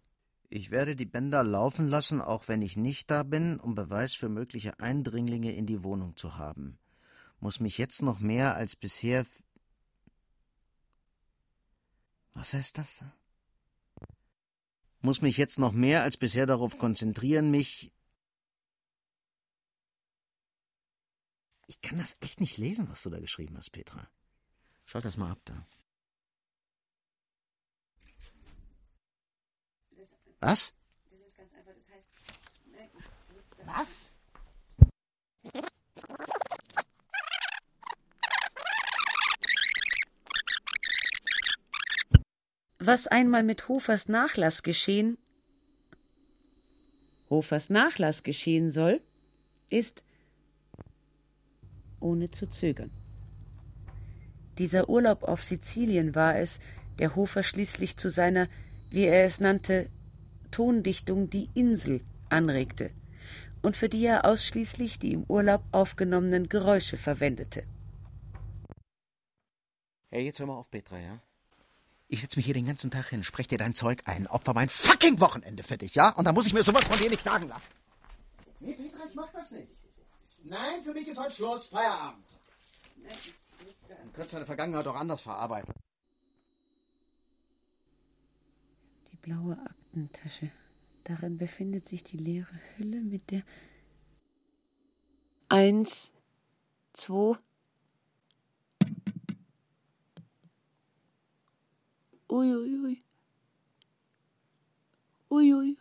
Ich 0.49 0.71
werde 0.71 0.95
die 0.95 1.05
Bänder 1.05 1.43
laufen 1.43 1.87
lassen, 1.87 2.21
auch 2.21 2.47
wenn 2.47 2.61
ich 2.61 2.75
nicht 2.75 3.09
da 3.09 3.23
bin, 3.23 3.59
um 3.59 3.75
Beweis 3.75 4.13
für 4.13 4.29
mögliche 4.29 4.79
Eindringlinge 4.79 5.55
in 5.55 5.65
die 5.65 5.83
Wohnung 5.83 6.17
zu 6.17 6.37
haben. 6.37 6.77
Muss 7.39 7.59
mich 7.59 7.77
jetzt 7.77 8.01
noch 8.01 8.19
mehr 8.19 8.55
als 8.55 8.75
bisher. 8.75 9.25
Was 12.33 12.53
heißt 12.53 12.77
das 12.77 12.97
da? 12.97 13.13
muss 15.01 15.21
mich 15.21 15.37
jetzt 15.37 15.57
noch 15.57 15.71
mehr 15.71 16.03
als 16.03 16.17
bisher 16.17 16.45
darauf 16.45 16.77
konzentrieren, 16.77 17.51
mich. 17.51 17.91
Ich 21.67 21.81
kann 21.81 21.97
das 21.97 22.17
echt 22.19 22.39
nicht 22.41 22.57
lesen, 22.57 22.89
was 22.89 23.01
du 23.01 23.09
da 23.09 23.19
geschrieben 23.19 23.57
hast, 23.57 23.71
Petra. 23.71 24.07
Schalt 24.91 25.05
das 25.05 25.15
mal 25.15 25.31
ab 25.31 25.39
da. 25.45 25.65
Was? 30.41 30.73
Was? 33.63 34.17
Was 42.79 43.07
einmal 43.07 43.43
mit 43.43 43.69
Hofers 43.69 44.09
Nachlass 44.09 44.61
geschehen, 44.61 45.17
Hofers 47.29 47.69
Nachlass 47.69 48.23
geschehen 48.23 48.71
soll, 48.71 49.01
ist 49.69 50.03
ohne 52.01 52.29
zu 52.29 52.49
zögern. 52.49 53.00
Dieser 54.61 54.89
Urlaub 54.89 55.23
auf 55.23 55.43
Sizilien 55.43 56.13
war 56.13 56.35
es, 56.35 56.59
der 56.99 57.15
Hofer 57.15 57.41
schließlich 57.41 57.97
zu 57.97 58.11
seiner, 58.11 58.47
wie 58.91 59.05
er 59.05 59.25
es 59.25 59.39
nannte, 59.39 59.89
Tondichtung 60.51 61.31
Die 61.31 61.49
Insel 61.55 62.01
anregte 62.29 62.91
und 63.63 63.75
für 63.75 63.89
die 63.89 64.05
er 64.05 64.23
ausschließlich 64.23 64.99
die 64.99 65.13
im 65.13 65.23
Urlaub 65.23 65.63
aufgenommenen 65.71 66.47
Geräusche 66.47 66.97
verwendete. 66.97 67.63
Hey, 70.11 70.25
jetzt 70.25 70.37
hör 70.37 70.45
mal 70.45 70.57
auf, 70.57 70.69
Petra, 70.69 70.99
ja? 70.99 71.19
Ich 72.07 72.21
setze 72.21 72.37
mich 72.37 72.45
hier 72.45 72.53
den 72.53 72.67
ganzen 72.67 72.91
Tag 72.91 73.09
hin, 73.09 73.23
sprech 73.23 73.47
dir 73.47 73.57
dein 73.57 73.73
Zeug 73.73 74.03
ein, 74.05 74.27
opfer 74.27 74.53
mein 74.53 74.69
fucking 74.69 75.19
Wochenende 75.19 75.63
für 75.63 75.79
dich, 75.79 75.95
ja? 75.95 76.09
Und 76.09 76.25
dann 76.25 76.35
muss 76.35 76.45
ich 76.45 76.53
mir 76.53 76.61
sowas 76.61 76.87
von 76.87 76.99
dir 76.99 77.09
nicht 77.09 77.23
sagen 77.23 77.47
lassen. 77.47 77.73
Nee, 78.59 78.73
Petra, 78.73 79.07
ich 79.09 79.15
mach 79.15 79.31
das 79.31 79.49
nicht. 79.49 79.69
Nein, 80.43 80.83
für 80.83 80.93
mich 80.93 81.07
ist 81.07 81.17
heute 81.17 81.33
Schluss, 81.33 81.65
Feierabend. 81.65 82.27
Du 83.61 84.11
kannst 84.13 84.33
deine 84.33 84.45
Vergangenheit 84.45 84.87
auch 84.87 84.95
anders 84.95 85.21
verarbeiten. 85.21 85.73
Die 89.11 89.17
blaue 89.17 89.57
Aktentasche. 89.57 90.51
Darin 91.03 91.37
befindet 91.37 91.87
sich 91.89 92.03
die 92.03 92.17
leere 92.17 92.59
Hülle 92.77 93.01
mit 93.01 93.31
der. 93.31 93.43
Eins, 95.49 96.11
zwei. 96.93 97.37
Uiuiui. 102.29 103.03
Uiui. 105.29 105.77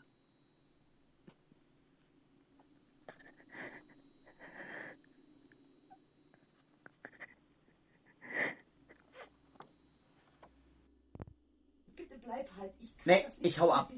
Bitte 11.95 12.19
bleib 12.19 12.51
halt. 12.57 12.73
Ich 12.81 12.89
kann 12.89 12.90
Nee, 13.05 13.25
ich 13.43 13.59
hau 13.59 13.71
ab. 13.71 13.93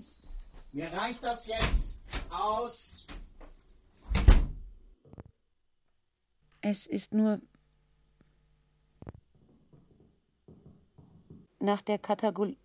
Mir 0.72 0.92
reicht 0.92 1.22
das 1.22 1.46
jetzt. 1.46 2.00
Aus. 2.30 3.06
Es 6.60 6.86
ist 6.86 7.12
nur. 7.12 7.40
Nach 11.58 11.82
der 11.82 11.98
Katagol 11.98 12.56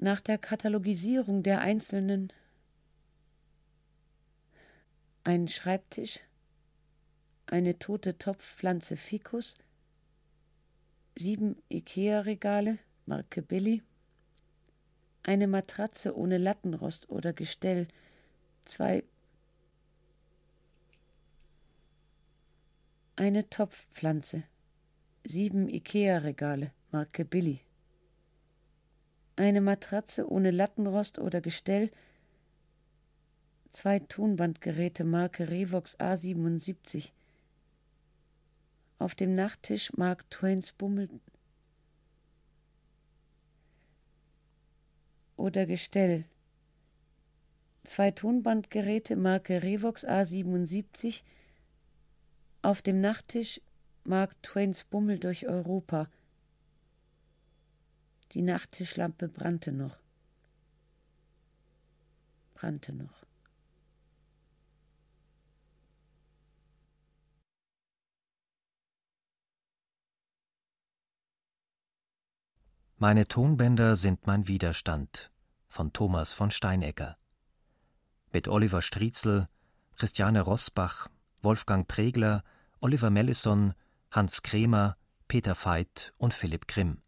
nach 0.00 0.20
der 0.22 0.38
Katalogisierung 0.38 1.42
der 1.42 1.60
einzelnen 1.60 2.32
ein 5.24 5.46
Schreibtisch, 5.48 6.20
eine 7.44 7.78
tote 7.78 8.16
Topfpflanze 8.16 8.96
Ficus, 8.96 9.58
sieben 11.14 11.56
Ikea-Regale, 11.68 12.78
Marke 13.10 13.42
Billy, 13.42 13.82
eine 15.24 15.48
Matratze 15.48 16.16
ohne 16.16 16.38
Lattenrost 16.38 17.10
oder 17.10 17.32
Gestell, 17.32 17.88
zwei. 18.66 19.02
Eine 23.16 23.50
Topfpflanze, 23.50 24.44
sieben 25.24 25.68
Ikea-Regale, 25.68 26.70
Marke 26.92 27.24
Billy, 27.24 27.58
eine 29.34 29.60
Matratze 29.60 30.30
ohne 30.30 30.52
Lattenrost 30.52 31.18
oder 31.18 31.40
Gestell, 31.40 31.90
zwei 33.70 33.98
Tonbandgeräte 33.98 35.02
Marke 35.02 35.50
Revox 35.50 35.98
A77, 35.98 37.10
auf 39.00 39.16
dem 39.16 39.34
Nachttisch 39.34 39.92
Mark 39.96 40.30
Twains 40.30 40.70
Bummel 40.70 41.08
oder 45.40 45.66
Gestell, 45.66 46.24
zwei 47.84 48.10
Tonbandgeräte 48.10 49.16
Marke 49.16 49.62
Revox 49.62 50.06
A77, 50.06 51.22
auf 52.62 52.82
dem 52.82 53.00
Nachttisch 53.00 53.60
Mark 54.04 54.40
Twains 54.42 54.84
Bummel 54.84 55.18
durch 55.18 55.48
Europa. 55.48 56.08
Die 58.32 58.42
Nachttischlampe 58.42 59.28
brannte 59.28 59.72
noch. 59.72 59.98
Brannte 62.54 62.92
noch. 62.92 63.19
Meine 73.02 73.26
Tonbänder 73.26 73.96
sind 73.96 74.26
mein 74.26 74.46
Widerstand 74.46 75.30
von 75.68 75.90
Thomas 75.94 76.34
von 76.34 76.50
Steinegger. 76.50 77.16
Mit 78.30 78.46
Oliver 78.46 78.82
Striezel, 78.82 79.48
Christiane 79.96 80.42
Rosbach, 80.42 81.08
Wolfgang 81.40 81.88
Pregler, 81.88 82.44
Oliver 82.78 83.08
Mellison, 83.08 83.72
Hans 84.10 84.42
Kremer, 84.42 84.98
Peter 85.28 85.54
Veit 85.54 86.12
und 86.18 86.34
Philipp 86.34 86.68
Grimm. 86.68 87.00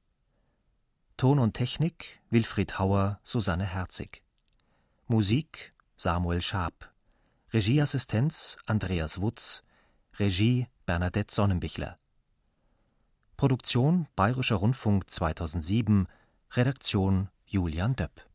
Ton 1.18 1.38
und 1.38 1.52
Technik 1.52 2.22
Wilfried 2.30 2.78
Hauer, 2.78 3.20
Susanne 3.22 3.66
Herzig. 3.66 4.22
Musik 5.08 5.74
Samuel 5.98 6.40
Schaab. 6.40 6.90
Regieassistenz 7.52 8.56
Andreas 8.64 9.20
Wutz. 9.20 9.62
Regie 10.18 10.68
Bernadette 10.86 11.34
Sonnenbichler. 11.34 11.98
Produktion 13.36 14.06
Bayerischer 14.16 14.56
Rundfunk 14.56 15.08
2007. 15.10 16.06
Redaktion 16.52 17.28
Julian 17.46 17.96
Döpp 17.96 18.31